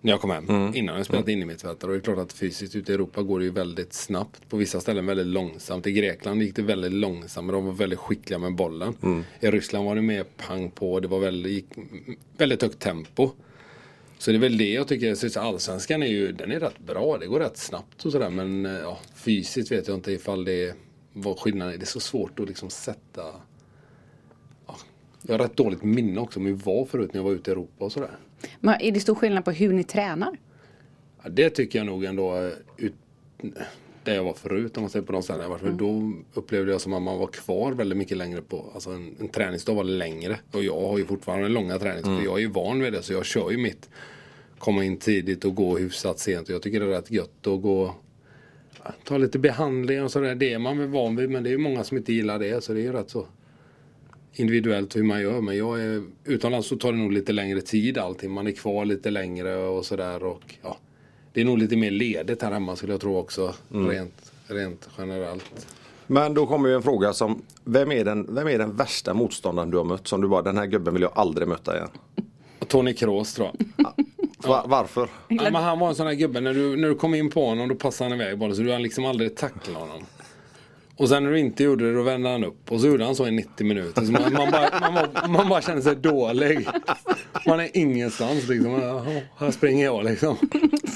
När 0.00 0.12
jag 0.12 0.20
kom 0.20 0.30
hem. 0.30 0.74
Innan 0.74 0.96
jag 0.96 1.06
spelat 1.06 1.28
in 1.28 1.42
i 1.42 1.44
mittfältare. 1.44 1.90
Och 1.90 1.96
det 1.96 2.00
är 2.00 2.04
klart 2.04 2.18
att 2.18 2.32
fysiskt 2.32 2.76
ute 2.76 2.92
i 2.92 2.94
Europa 2.94 3.22
går 3.22 3.38
det 3.38 3.44
ju 3.44 3.50
väldigt 3.50 3.92
snabbt. 3.92 4.48
På 4.48 4.56
vissa 4.56 4.80
ställen 4.80 5.06
väldigt 5.06 5.26
långsamt. 5.26 5.86
I 5.86 5.92
Grekland 5.92 6.42
gick 6.42 6.56
det 6.56 6.62
väldigt 6.62 6.92
långsamt. 6.92 7.46
Men 7.46 7.54
de 7.54 7.64
var 7.66 7.72
väldigt 7.72 7.98
skickliga 7.98 8.38
med 8.38 8.54
bollen. 8.54 8.94
I 9.40 9.50
Ryssland 9.50 9.84
var 9.86 9.94
det 9.94 10.02
mer 10.02 10.24
pang 10.36 10.70
på. 10.70 11.00
Det 11.00 11.08
var 11.08 11.18
väldigt, 11.18 11.52
gick 11.52 11.66
väldigt 12.36 12.62
högt 12.62 12.78
tempo. 12.78 13.30
Så 14.22 14.30
det 14.30 14.36
är 14.36 14.40
väl 14.40 14.58
det 14.58 14.72
jag 14.72 14.88
tycker. 14.88 15.14
Så 15.14 15.40
allsvenskan 15.40 16.02
är 16.02 16.06
ju 16.06 16.32
den 16.32 16.52
är 16.52 16.60
rätt 16.60 16.78
bra. 16.78 17.18
Det 17.18 17.26
går 17.26 17.40
rätt 17.40 17.56
snabbt 17.56 18.04
och 18.04 18.12
sådär. 18.12 18.30
Men 18.30 18.66
eh, 18.66 18.72
ja, 18.72 18.98
fysiskt 19.14 19.72
vet 19.72 19.88
jag 19.88 19.96
inte 19.96 20.12
ifall 20.12 20.44
det 20.44 20.74
vad 21.12 21.38
skillnaden 21.38 21.74
är. 21.74 21.78
Det 21.78 21.84
är 21.84 21.86
så 21.86 22.00
svårt 22.00 22.40
att 22.40 22.48
liksom 22.48 22.70
sätta. 22.70 23.22
Ja, 24.66 24.76
jag 25.22 25.34
har 25.34 25.38
rätt 25.38 25.56
dåligt 25.56 25.82
minne 25.82 26.20
också 26.20 26.40
om 26.40 26.46
hur 26.46 26.52
det 26.54 26.62
var 26.66 26.84
förut 26.84 27.12
när 27.12 27.18
jag 27.20 27.24
var 27.24 27.32
ute 27.32 27.50
i 27.50 27.52
Europa 27.52 27.84
och 27.84 27.92
sådär. 27.92 28.10
Men 28.60 28.80
är 28.80 28.92
det 28.92 29.00
stor 29.00 29.14
skillnad 29.14 29.44
på 29.44 29.50
hur 29.50 29.72
ni 29.72 29.84
tränar? 29.84 30.38
Ja, 31.22 31.30
det 31.30 31.50
tycker 31.50 31.78
jag 31.78 31.86
nog 31.86 32.04
ändå. 32.04 32.36
eh, 32.36 32.52
Ut, 32.76 32.94
där 34.04 34.14
jag 34.14 34.24
var 34.24 34.34
förut 34.34 34.76
om 34.76 34.82
man 34.82 34.90
säger 34.90 35.06
på 35.06 35.12
de 35.12 35.22
ställen 35.22 35.42
jag 35.42 35.48
varit. 35.48 35.60
För 35.60 35.70
Då 35.72 36.12
upplevde 36.34 36.72
jag 36.72 36.80
som 36.80 36.92
att 36.92 37.02
man 37.02 37.18
var 37.18 37.26
kvar 37.26 37.72
väldigt 37.72 37.98
mycket 37.98 38.16
längre 38.16 38.42
på. 38.42 38.70
Alltså 38.74 38.90
en, 38.90 39.16
en 39.20 39.28
träningsdag 39.28 39.74
var 39.74 39.84
längre. 39.84 40.38
Och 40.52 40.62
jag 40.64 40.80
har 40.88 40.98
ju 40.98 41.04
fortfarande 41.04 41.48
långa 41.48 41.78
träningar. 41.78 42.02
För 42.02 42.24
jag 42.24 42.34
är 42.36 42.40
ju 42.40 42.46
van 42.50 42.80
vid 42.80 42.92
det. 42.92 43.02
Så 43.02 43.12
jag 43.12 43.24
kör 43.24 43.50
ju 43.50 43.56
mitt. 43.58 43.90
Komma 44.62 44.84
in 44.84 44.96
tidigt 44.96 45.44
och 45.44 45.54
gå 45.54 45.78
hyfsat 45.78 46.18
sent. 46.18 46.48
Jag 46.48 46.62
tycker 46.62 46.80
det 46.80 46.86
är 46.86 46.90
rätt 46.90 47.10
gött 47.10 47.46
att 47.46 47.62
gå. 47.62 47.94
Ta 49.04 49.18
lite 49.18 49.38
behandling 49.38 50.02
och 50.02 50.10
sådär. 50.10 50.34
Det 50.34 50.52
är 50.52 50.58
man 50.58 50.78
väl 50.78 50.88
van 50.88 51.16
vid. 51.16 51.30
Men 51.30 51.42
det 51.42 51.52
är 51.52 51.58
många 51.58 51.84
som 51.84 51.96
inte 51.96 52.12
gillar 52.12 52.38
det. 52.38 52.64
Så 52.64 52.72
det 52.72 52.86
är 52.86 52.92
rätt 52.92 53.10
så 53.10 53.26
individuellt 54.32 54.96
hur 54.96 55.02
man 55.02 55.20
gör. 55.20 55.40
Men 55.40 55.56
jag 55.56 55.82
är, 55.82 56.02
utomlands 56.24 56.68
så 56.68 56.76
tar 56.76 56.92
det 56.92 56.98
nog 56.98 57.12
lite 57.12 57.32
längre 57.32 57.60
tid 57.60 57.98
allting. 57.98 58.30
Man 58.30 58.46
är 58.46 58.52
kvar 58.52 58.84
lite 58.84 59.10
längre 59.10 59.56
och 59.56 59.86
sådär. 59.86 60.24
Och 60.24 60.54
ja, 60.62 60.76
det 61.32 61.40
är 61.40 61.44
nog 61.44 61.58
lite 61.58 61.76
mer 61.76 61.90
ledigt 61.90 62.42
här 62.42 62.52
hemma 62.52 62.76
skulle 62.76 62.92
jag 62.92 63.00
tro 63.00 63.16
också. 63.16 63.54
Rent, 63.68 64.32
rent 64.46 64.88
generellt. 64.98 65.66
Men 66.06 66.34
då 66.34 66.46
kommer 66.46 66.68
ju 66.68 66.74
en 66.74 66.82
fråga 66.82 67.12
som 67.12 67.42
vem 67.64 67.92
är, 67.92 68.04
den, 68.04 68.34
vem 68.34 68.48
är 68.48 68.58
den 68.58 68.76
värsta 68.76 69.14
motståndaren 69.14 69.70
du 69.70 69.76
har 69.76 69.84
mött? 69.84 70.08
Som 70.08 70.20
du 70.20 70.28
bara, 70.28 70.42
den 70.42 70.56
här 70.56 70.66
gubben 70.66 70.94
vill 70.94 71.02
jag 71.02 71.12
aldrig 71.14 71.48
möta 71.48 71.76
igen. 71.76 71.88
Tony 72.68 72.94
Kroos 72.94 73.34
tror 73.34 73.50
jag. 73.76 74.06
Va, 74.48 74.64
varför? 74.66 75.08
Ja, 75.28 75.42
men 75.42 75.54
han 75.54 75.78
var 75.78 75.88
en 75.88 75.94
sån 75.94 76.06
här 76.06 76.14
gubbe, 76.14 76.40
när 76.40 76.54
du, 76.54 76.76
när 76.76 76.88
du 76.88 76.94
kom 76.94 77.14
in 77.14 77.30
på 77.30 77.46
honom 77.46 77.68
då 77.68 77.74
passade 77.74 78.10
han 78.10 78.20
iväg 78.20 78.38
bollen 78.38 78.56
så 78.56 78.62
du 78.62 78.72
hann 78.72 78.82
liksom 78.82 79.04
aldrig 79.04 79.36
tackla 79.36 79.78
honom. 79.78 80.02
Och 80.96 81.08
sen 81.08 81.24
när 81.24 81.30
du 81.30 81.38
inte 81.38 81.64
gjorde 81.64 81.84
det 81.84 81.94
då 81.94 82.02
vände 82.02 82.28
han 82.28 82.44
upp 82.44 82.72
och 82.72 82.80
så 82.80 82.86
gjorde 82.86 83.04
han 83.04 83.16
så 83.16 83.26
i 83.26 83.30
90 83.30 83.66
minuter. 83.66 84.02
Så 84.02 84.12
man, 84.12 84.22
man, 84.32 84.50
bara, 84.50 84.80
man, 84.80 84.94
bara, 84.94 85.28
man 85.28 85.48
bara 85.48 85.62
känner 85.62 85.80
sig 85.80 85.96
dålig. 85.96 86.68
Man 87.46 87.60
är 87.60 87.76
ingenstans 87.76 88.48
liksom. 88.48 88.80
Här 89.36 89.50
springer 89.50 89.84
jag 89.84 90.04
liksom. 90.04 90.36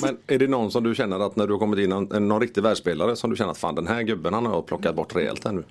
Men 0.03 0.19
är 0.27 0.39
det 0.39 0.47
någon 0.47 0.71
som 0.71 0.85
du 0.85 0.95
känner 0.95 1.21
att 1.27 1.37
när 1.37 1.47
du 1.47 1.53
har 1.53 1.59
kommit 1.61 1.79
in, 1.79 1.91
någon, 1.91 2.29
någon 2.29 2.41
riktig 2.41 2.63
världsspelare 2.63 3.17
som 3.17 3.31
du 3.31 3.37
känner 3.37 3.51
att 3.51 3.59
fan 3.59 3.75
den 3.75 3.87
här 3.87 4.03
gubben 4.03 4.35
han 4.35 4.47
har 4.47 4.55
jag 4.55 4.67
plockat 4.67 4.95
bort 4.97 5.17
rejält 5.17 5.45
här 5.45 5.53
nu. 5.53 5.65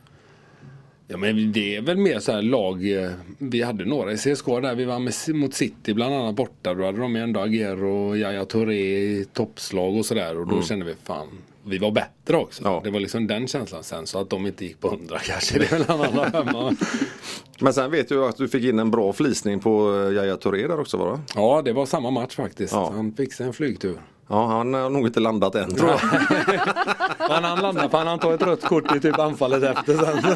Ja 1.08 1.18
men 1.18 1.52
det 1.52 1.76
är 1.76 1.82
väl 1.82 1.98
mer 1.98 2.20
så 2.20 2.32
här 2.32 2.42
lag. 2.42 3.04
eh, 3.04 3.12
Vi 3.38 3.62
hade 3.62 3.86
några 3.86 4.12
i 4.14 4.18
CSKA 4.18 4.60
där 4.60 4.76
vi 4.76 4.86
var 4.86 5.00
med, 5.00 5.14
mot 5.36 5.54
City 5.54 5.94
bland 5.94 6.16
annat 6.16 6.36
borta. 6.36 6.74
Då 6.74 6.86
hade 6.86 6.98
de 6.98 7.16
ju 7.16 7.22
ändå 7.22 7.40
Agüero 7.40 8.10
och 8.10 8.18
Yahya 8.18 8.46
Touré 8.46 8.76
i 8.98 9.26
toppslag 9.34 9.98
och 9.98 10.06
sådär. 10.06 10.40
Och 10.40 10.48
då 10.48 10.62
kände 10.62 10.86
vi 10.86 10.94
fan. 11.04 11.28
Vi 11.68 11.78
var 11.78 11.92
bättre 11.92 12.38
också. 12.38 12.64
Ja. 12.64 12.82
Det 12.84 12.90
var 12.92 13.00
liksom 13.00 13.28
den 13.28 13.48
känslan 13.48 13.84
sen. 13.84 14.08
Så 14.08 14.20
att 14.20 14.30
de 14.30 14.46
inte 14.48 14.66
gick 14.66 14.80
på 14.80 14.90
hundra 14.90 15.20
kanske. 15.20 15.60
Det 15.60 15.66
är 15.72 15.80
väl 15.80 15.82
en 15.90 16.02
annan 16.02 16.32
femma. 16.32 16.76
Men 17.60 17.74
sen 17.74 17.92
vet 17.92 18.12
jag 18.12 18.24
att 18.30 18.38
du 18.38 18.48
fick 18.48 18.64
in 18.64 18.80
en 18.80 18.92
bra 18.92 19.14
flisning 19.14 19.60
på 19.60 20.04
eh, 20.08 20.14
Yahya 20.16 20.38
Touré 20.38 20.68
där 20.68 20.80
också 20.80 20.98
det? 20.98 21.20
Ja 21.36 21.62
det 21.66 21.74
var 21.74 21.86
samma 21.86 22.10
match 22.12 22.36
faktiskt. 22.36 22.74
Ja. 22.74 22.92
Han 22.96 23.14
fick 23.14 23.34
sig 23.34 23.46
en 23.48 23.54
flygtur. 23.54 23.98
Ja, 24.28 24.48
han 24.48 24.74
har 24.74 24.90
nog 24.90 25.08
inte 25.08 25.20
landat 25.20 25.56
än 25.56 25.76
tror 25.76 25.90
jag. 25.90 26.00
Han 27.30 27.62
landade 27.62 27.90
för 27.90 27.98
han 27.98 28.20
tog 28.20 28.34
ett 28.34 28.42
rött 28.42 28.62
kort 28.62 28.96
i 28.96 29.00
typ 29.00 29.20
anfallet 29.20 29.64
efter 29.64 29.98
sen. 29.98 30.36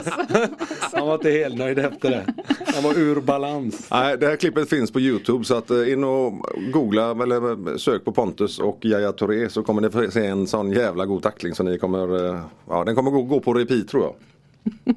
Han 0.94 1.08
var 1.08 1.14
inte 1.14 1.30
helt 1.30 1.58
nöjd 1.58 1.80
efter 1.80 2.10
det. 2.10 2.34
Han 2.74 2.84
var 2.84 3.00
ur 3.00 3.22
balans. 3.22 3.88
Nej, 3.92 4.18
det 4.18 4.28
här 4.28 4.36
klippet 4.36 4.70
finns 4.70 4.92
på 4.92 5.00
Youtube 5.00 5.46
så 5.46 5.56
att 5.56 5.72
eh, 5.72 5.92
in 5.92 6.04
och 6.04 6.34
googla 6.74 7.12
eller 7.12 7.78
sök 7.78 8.06
på 8.06 8.12
Pontus 8.12 8.60
och 8.60 8.86
Yahya 8.86 9.12
Touré 9.12 9.50
så 9.50 9.64
kommer 9.64 9.82
ni 9.82 9.90
få 9.90 10.12
se 10.12 10.26
en 10.26 10.48
sån 10.48 10.72
jävla 10.72 11.06
god 11.06 11.24
tackling 11.24 11.56
så 11.56 11.64
ni 11.64 11.78
kommer, 11.78 12.26
eh, 12.26 12.42
ja 12.70 12.84
den 12.84 12.96
kommer 12.96 13.12
gå, 13.12 13.40
på 13.40 13.54
repeat 13.54 13.88
tror 13.88 14.04
jag. 14.04 14.14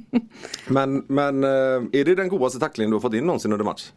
Men, 0.67 1.05
men 1.07 1.45
eh, 1.45 1.51
är 1.51 2.05
det 2.05 2.15
den 2.15 2.29
godaste 2.29 2.59
tacklingen 2.59 2.91
du 2.91 2.95
har 2.95 3.01
fått 3.01 3.15
in 3.15 3.25
någonsin 3.25 3.53
under 3.53 3.65
match? 3.65 3.91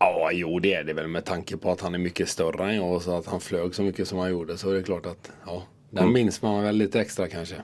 Ja, 0.00 0.30
jo 0.32 0.58
det 0.58 0.74
är 0.74 0.84
det 0.84 0.92
väl 0.92 1.08
med 1.08 1.24
tanke 1.24 1.56
på 1.56 1.70
att 1.70 1.80
han 1.80 1.94
är 1.94 1.98
mycket 1.98 2.28
större 2.28 2.70
än 2.70 2.76
jag 2.76 2.92
och 2.92 3.02
så 3.02 3.16
att 3.16 3.26
han 3.26 3.40
flög 3.40 3.74
så 3.74 3.82
mycket 3.82 4.08
som 4.08 4.18
han 4.18 4.30
gjorde. 4.30 4.58
Så 4.58 4.70
är 4.70 4.74
det 4.74 4.82
klart 4.82 5.06
att 5.06 5.30
ja, 5.46 5.62
den 5.90 6.12
minns 6.12 6.42
man 6.42 6.62
väl 6.62 6.76
lite 6.76 7.00
extra 7.00 7.28
kanske. 7.28 7.54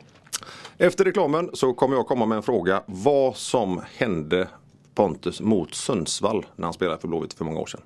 Efter 0.79 1.05
reklamen 1.05 1.51
så 1.53 1.75
kommer 1.75 1.97
jag 1.97 2.07
komma 2.07 2.27
med 2.27 2.37
en 2.37 2.43
fråga. 2.43 2.83
Vad 2.87 3.37
som 3.37 3.83
hände 3.97 4.49
Pontus 4.95 5.41
mot 5.41 5.75
Sundsvall 5.75 6.47
när 6.57 6.65
han 6.65 6.75
spelade 6.75 7.01
för 7.01 7.09
Blåvitt 7.09 7.35
för 7.35 7.45
många 7.45 7.61
år 7.61 7.67
sedan. 7.67 7.81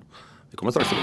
Vi 0.51 0.57
kommer 0.57 0.71
strax 0.71 0.89
till 0.89 0.97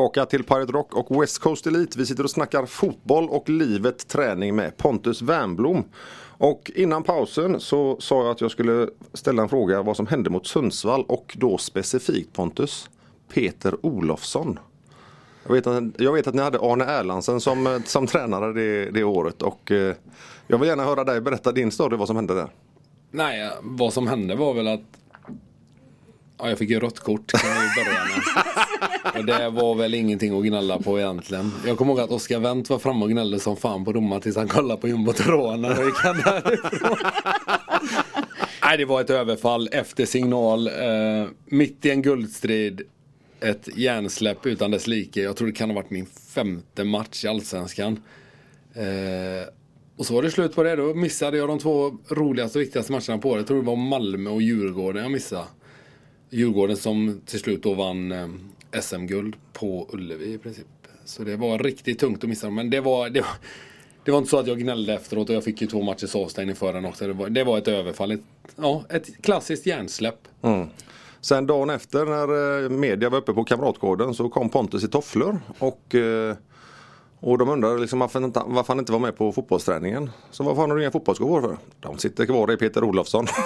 tillbaka 0.00 0.26
till 0.26 0.44
Pirate 0.44 0.72
Rock 0.72 0.94
och 0.94 1.22
West 1.22 1.38
Coast 1.38 1.66
Elite. 1.66 1.98
Vi 1.98 2.06
sitter 2.06 2.24
och 2.24 2.30
snackar 2.30 2.66
fotboll 2.66 3.28
och 3.28 3.48
livet 3.48 4.08
träning 4.08 4.56
med 4.56 4.76
Pontus 4.76 5.22
Wernbloom. 5.22 5.84
Och 6.38 6.70
innan 6.74 7.02
pausen 7.02 7.60
så 7.60 7.96
sa 8.00 8.22
jag 8.22 8.30
att 8.30 8.40
jag 8.40 8.50
skulle 8.50 8.88
ställa 9.12 9.42
en 9.42 9.48
fråga 9.48 9.82
vad 9.82 9.96
som 9.96 10.06
hände 10.06 10.30
mot 10.30 10.46
Sundsvall 10.46 11.04
och 11.08 11.36
då 11.38 11.58
specifikt 11.58 12.32
Pontus 12.32 12.90
Peter 13.34 13.86
Olofsson. 13.86 14.58
Jag 15.46 15.52
vet, 15.52 15.66
att, 15.66 15.84
jag 15.96 16.12
vet 16.12 16.26
att 16.26 16.34
ni 16.34 16.42
hade 16.42 16.58
Arne 16.58 16.84
Erlandsen 16.84 17.40
som, 17.40 17.66
eh, 17.66 17.82
som 17.84 18.06
tränare 18.06 18.52
det, 18.52 18.90
det 18.90 19.04
året 19.04 19.42
och 19.42 19.70
eh, 19.70 19.94
jag 20.46 20.58
vill 20.58 20.68
gärna 20.68 20.84
höra 20.84 21.04
dig 21.04 21.20
berätta 21.20 21.52
din 21.52 21.70
story 21.70 21.96
vad 21.96 22.06
som 22.06 22.16
hände 22.16 22.34
där. 22.34 22.48
Nej, 23.10 23.42
eh, 23.42 23.50
vad 23.62 23.92
som 23.92 24.06
hände 24.06 24.36
var 24.36 24.54
väl 24.54 24.68
att 24.68 24.99
Ja, 26.42 26.48
jag 26.48 26.58
fick 26.58 26.70
ju 26.70 26.80
rött 26.80 27.00
kort 27.00 27.32
kan 27.32 27.50
vi 27.50 27.84
börja 27.84 28.04
med. 28.04 28.20
Och 29.18 29.24
det 29.24 29.50
var 29.50 29.74
väl 29.74 29.94
ingenting 29.94 30.38
att 30.38 30.44
gnälla 30.44 30.78
på 30.78 30.98
egentligen. 30.98 31.52
Jag 31.66 31.78
kommer 31.78 31.92
ihåg 31.92 32.00
att 32.00 32.10
Oskar 32.10 32.38
Wendt 32.38 32.70
var 32.70 32.78
framme 32.78 33.04
och 33.04 33.10
gnällde 33.10 33.40
som 33.40 33.56
fan 33.56 33.84
på 33.84 33.92
domaren 33.92 34.22
tills 34.22 34.36
han 34.36 34.48
kollade 34.48 34.80
på 34.80 34.88
jumbotron 34.88 35.64
och 35.64 35.84
gick 35.84 35.96
han 35.96 36.16
därifrån. 36.16 36.96
Nej, 38.64 38.78
det 38.78 38.84
var 38.84 39.00
ett 39.00 39.10
överfall 39.10 39.68
efter 39.72 40.06
signal. 40.06 40.66
Eh, 40.66 41.28
mitt 41.44 41.86
i 41.86 41.90
en 41.90 42.02
guldstrid. 42.02 42.82
Ett 43.40 43.68
hjärnsläpp 43.76 44.46
utan 44.46 44.70
dess 44.70 44.86
like. 44.86 45.22
Jag 45.22 45.36
tror 45.36 45.48
det 45.48 45.54
kan 45.54 45.70
ha 45.70 45.74
varit 45.74 45.90
min 45.90 46.06
femte 46.06 46.84
match 46.84 47.24
i 47.24 47.28
Allsvenskan. 47.28 48.02
Eh, 48.74 49.48
och 49.96 50.06
så 50.06 50.14
var 50.14 50.22
det 50.22 50.30
slut 50.30 50.54
på 50.54 50.62
det. 50.62 50.76
Då 50.76 50.94
missade 50.94 51.36
jag 51.36 51.48
de 51.48 51.58
två 51.58 51.98
roligaste 52.08 52.58
och 52.58 52.62
viktigaste 52.62 52.92
matcherna 52.92 53.18
på 53.18 53.28
året. 53.28 53.40
Jag 53.40 53.46
tror 53.46 53.60
det 53.60 53.66
var 53.66 53.76
Malmö 53.76 54.30
och 54.30 54.42
Djurgården 54.42 55.02
jag 55.02 55.12
missade. 55.12 55.44
Djurgården 56.30 56.76
som 56.76 57.20
till 57.26 57.40
slut 57.40 57.62
då 57.62 57.74
vann 57.74 58.12
eh, 58.12 58.28
SM-guld 58.80 59.36
på 59.52 59.88
Ullevi 59.92 60.32
i 60.34 60.38
princip. 60.38 60.66
Så 61.04 61.22
det 61.22 61.36
var 61.36 61.58
riktigt 61.58 61.98
tungt 61.98 62.24
att 62.24 62.30
missa 62.30 62.50
Men 62.50 62.70
det 62.70 62.80
var, 62.80 63.10
det 63.10 63.20
var, 63.20 63.30
det 64.04 64.10
var 64.10 64.18
inte 64.18 64.30
så 64.30 64.38
att 64.38 64.46
jag 64.46 64.58
gnällde 64.58 64.94
efteråt 64.94 65.28
och 65.28 65.34
jag 65.34 65.44
fick 65.44 65.60
ju 65.60 65.66
två 65.66 65.82
matchers 65.82 66.16
avstängning 66.16 66.56
för 66.56 66.72
den 66.72 66.84
också. 66.84 67.06
Det 67.06 67.12
var, 67.12 67.28
det 67.28 67.44
var 67.44 67.58
ett 67.58 67.68
överfall. 67.68 68.10
Ett, 68.10 68.20
ja, 68.56 68.84
ett 68.88 69.22
klassiskt 69.22 69.66
hjärnsläpp. 69.66 70.28
Mm. 70.42 70.68
Sen 71.20 71.46
dagen 71.46 71.70
efter 71.70 72.06
när 72.06 72.64
eh, 72.64 72.70
media 72.70 73.10
var 73.10 73.18
uppe 73.18 73.32
på 73.32 73.44
Kamratgården 73.44 74.14
så 74.14 74.28
kom 74.28 74.48
Pontus 74.48 74.84
i 74.84 74.88
tofflor 74.88 75.40
och 75.58 75.94
eh, 75.94 76.36
och 77.20 77.38
de 77.38 77.48
undrade 77.48 77.78
liksom 77.80 77.98
varför, 77.98 78.24
inte, 78.24 78.42
varför 78.46 78.72
han 78.72 78.78
inte 78.78 78.92
var 78.92 78.98
med 78.98 79.16
på 79.16 79.32
fotbollsträningen. 79.32 80.10
Så 80.30 80.44
varför 80.44 80.62
har 80.62 80.76
du 80.76 80.82
inga 80.82 80.90
fotbollsskor 80.90 81.40
för? 81.40 81.56
De 81.80 81.98
sitter 81.98 82.26
kvar 82.26 82.52
i 82.52 82.56
Peter 82.56 82.84
Olofsson. 82.84 83.26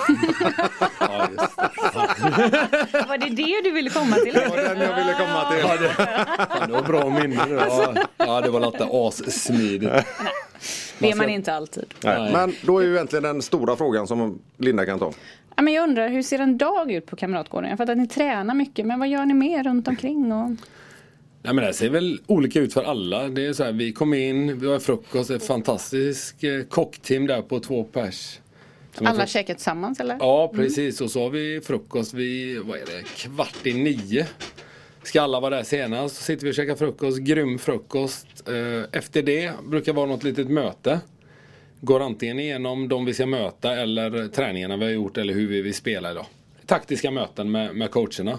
Ja, 1.00 1.28
just 1.30 1.56
det. 1.56 3.08
Var 3.08 3.18
det 3.18 3.28
det 3.28 3.60
du 3.64 3.70
ville 3.70 3.90
komma 3.90 4.16
till? 4.16 4.34
Det 4.34 4.48
var 4.48 4.56
den 4.56 4.80
jag 4.80 4.96
ville 4.96 5.14
komma 5.14 5.50
till. 5.50 5.60
Ja, 5.60 5.76
det, 5.76 5.88
fan, 5.88 6.68
det 6.68 6.72
var 6.72 6.82
bra 6.82 7.08
minne. 7.10 7.46
Det 7.46 7.54
var, 7.54 7.98
ja, 8.16 8.40
det 8.40 8.50
var 8.50 8.60
lite 8.60 8.88
assmidigt. 8.92 9.92
Det 10.98 11.10
är 11.10 11.14
man 11.14 11.28
inte 11.28 11.54
alltid. 11.54 11.84
Nej. 12.04 12.32
Men 12.32 12.54
då 12.62 12.78
är 12.78 12.84
ju 12.84 12.94
egentligen 12.94 13.22
den 13.22 13.42
stora 13.42 13.76
frågan 13.76 14.06
som 14.06 14.38
Linda 14.56 14.86
kan 14.86 14.98
ta. 14.98 15.12
Ja, 15.56 15.62
men 15.62 15.74
jag 15.74 15.82
undrar, 15.82 16.08
hur 16.08 16.22
ser 16.22 16.38
en 16.38 16.58
dag 16.58 16.92
ut 16.92 17.06
på 17.06 17.16
Kamratgården? 17.16 17.70
Jag 17.70 17.78
fattar 17.78 17.92
att 17.92 17.98
ni 17.98 18.08
tränar 18.08 18.54
mycket, 18.54 18.86
men 18.86 18.98
vad 18.98 19.08
gör 19.08 19.24
ni 19.24 19.34
mer 19.34 19.64
runt 19.64 19.88
omkring? 19.88 20.32
Och... 20.32 20.50
Nej, 21.44 21.54
men 21.54 21.64
det 21.64 21.72
ser 21.72 21.88
väl 21.88 22.20
olika 22.26 22.60
ut 22.60 22.72
för 22.72 22.82
alla. 22.82 23.28
Det 23.28 23.46
är 23.46 23.52
så 23.52 23.64
här, 23.64 23.72
vi 23.72 23.92
kom 23.92 24.14
in, 24.14 24.58
vi 24.58 24.66
har 24.66 24.78
frukost, 24.78 25.30
ett 25.30 25.46
fantastiskt 25.46 26.44
eh, 26.44 26.62
kockteam 26.68 27.26
där 27.26 27.42
på 27.42 27.60
två 27.60 27.84
pers. 27.84 28.38
Som 28.92 29.06
Alla 29.06 29.26
käkar 29.26 29.54
tillsammans 29.54 30.00
eller? 30.00 30.16
Ja, 30.20 30.52
precis. 30.54 31.00
Och 31.00 31.10
så 31.10 31.22
har 31.22 31.30
vi 31.30 31.60
frukost 31.64 32.14
vid, 32.14 32.60
vad 32.60 32.78
är 32.78 32.86
det, 32.86 33.02
kvart 33.16 33.66
i 33.66 33.74
nio. 33.74 34.26
Ska 35.02 35.22
alla 35.22 35.40
vara 35.40 35.56
där 35.56 35.62
senast. 35.62 36.16
Så 36.16 36.22
sitter 36.22 36.44
vi 36.44 36.50
och 36.50 36.54
käkar 36.54 36.74
frukost, 36.74 37.18
grym 37.18 37.58
frukost. 37.58 38.48
Eh, 38.48 38.98
Efter 38.98 39.22
det 39.22 39.52
brukar 39.64 39.92
vara 39.92 40.06
något 40.06 40.24
litet 40.24 40.48
möte. 40.48 41.00
Går 41.80 42.00
antingen 42.00 42.38
igenom 42.38 42.88
de 42.88 43.04
vi 43.04 43.14
ska 43.14 43.26
möta 43.26 43.76
eller 43.76 44.28
träningarna 44.28 44.76
vi 44.76 44.84
har 44.84 44.92
gjort 44.92 45.16
eller 45.16 45.34
hur 45.34 45.48
vi 45.48 45.62
vill 45.62 45.74
spela 45.74 46.10
idag. 46.10 46.26
Taktiska 46.66 47.10
möten 47.10 47.50
med, 47.50 47.76
med 47.76 47.90
coacherna. 47.90 48.38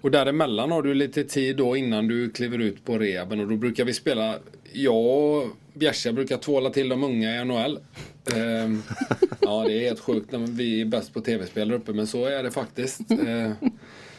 Och 0.00 0.10
däremellan 0.10 0.70
har 0.70 0.82
du 0.82 0.94
lite 0.94 1.24
tid 1.24 1.56
då 1.56 1.76
innan 1.76 2.08
du 2.08 2.30
kliver 2.30 2.58
ut 2.58 2.84
på 2.84 2.98
rehaben 2.98 3.40
och 3.40 3.48
då 3.48 3.56
brukar 3.56 3.84
vi 3.84 3.94
spela 3.94 4.34
Jag 4.72 5.06
och 5.06 5.46
Bjärsa 5.74 6.12
brukar 6.12 6.36
tvåla 6.36 6.70
till 6.70 6.88
de 6.88 7.04
unga 7.04 7.40
i 7.40 7.44
NHL. 7.44 7.78
Ehm, 8.36 8.82
ja, 9.40 9.64
det 9.66 9.72
är 9.72 9.80
helt 9.80 10.00
sjukt 10.00 10.32
när 10.32 10.38
vi 10.38 10.80
är 10.80 10.84
bäst 10.84 11.14
på 11.14 11.20
tv-spel 11.20 11.68
där 11.68 11.76
uppe, 11.76 11.92
men 11.92 12.06
så 12.06 12.26
är 12.26 12.42
det 12.42 12.50
faktiskt. 12.50 13.00
Ehm, 13.10 13.52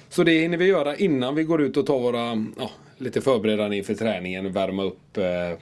så 0.10 0.24
det 0.24 0.32
hinner 0.32 0.58
vi 0.58 0.66
göra 0.66 0.96
innan 0.96 1.36
vi 1.36 1.44
går 1.44 1.62
ut 1.62 1.78
och 1.78 1.86
tar 1.86 2.00
våra, 2.00 2.46
ja, 2.58 2.72
lite 2.98 3.22
förberedande 3.22 3.78
inför 3.78 3.94
träningen, 3.94 4.54
värma 4.54 4.84
upp, 4.84 5.18
eh, 5.18 5.58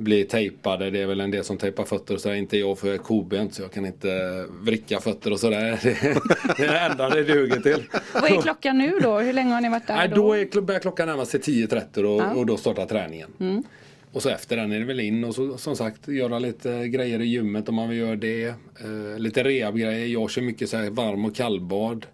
bli 0.00 0.24
tejpade. 0.24 0.90
Det 0.90 0.98
är 1.02 1.06
väl 1.06 1.20
en 1.20 1.30
del 1.30 1.44
som 1.44 1.56
tejpar 1.56 1.84
fötter 1.84 2.14
och 2.14 2.20
sådär. 2.20 2.36
Inte 2.36 2.58
jag 2.58 2.78
för 2.78 2.86
jag 2.86 2.94
är 2.94 2.98
kobent 2.98 3.54
så 3.54 3.62
jag 3.62 3.72
kan 3.72 3.86
inte 3.86 4.44
vricka 4.50 5.00
fötter 5.00 5.32
och 5.32 5.40
sådär. 5.40 5.78
Det 6.56 6.64
är 6.64 6.72
det 6.72 6.78
enda 6.78 7.08
det 7.08 7.22
duger 7.24 7.60
till. 7.60 7.82
Vad 8.14 8.24
är 8.32 8.42
klockan 8.42 8.78
nu 8.78 8.98
då? 9.02 9.18
Hur 9.18 9.32
länge 9.32 9.52
har 9.54 9.60
ni 9.60 9.68
varit 9.68 9.86
där? 9.86 9.96
Nej, 9.96 10.08
då 10.08 10.32
är, 10.32 10.60
börjar 10.60 10.80
klockan 10.80 11.08
närma 11.08 11.24
sig 11.24 11.40
10.30 11.40 12.04
och, 12.04 12.22
Ja. 12.22 12.34
och 12.34 12.46
då 12.46 12.56
startar 12.56 12.86
träningen. 12.86 13.64
Och 14.12 14.22
så 14.22 14.28
efter 14.28 14.56
den 14.56 14.72
är 14.72 14.78
det 14.78 14.84
väl 14.84 15.00
in 15.00 15.24
och 15.24 15.34
så, 15.34 15.58
som 15.58 15.76
sagt 15.76 16.08
göra 16.08 16.38
lite 16.38 16.88
grejer 16.88 17.20
i 17.20 17.24
gymmet 17.26 17.68
om 17.68 17.74
man 17.74 17.88
vill 17.88 17.98
göra 17.98 18.16
det. 18.16 18.44
Eh, 18.46 19.18
lite 19.18 19.44
rehabgrejer. 19.44 20.06
Jag 20.06 20.30
kör 20.30 20.42
mycket 20.42 20.68
så 20.68 20.76
här 20.76 20.90
varm 20.90 21.24
och 21.24 21.34
kallbad. 21.34 22.06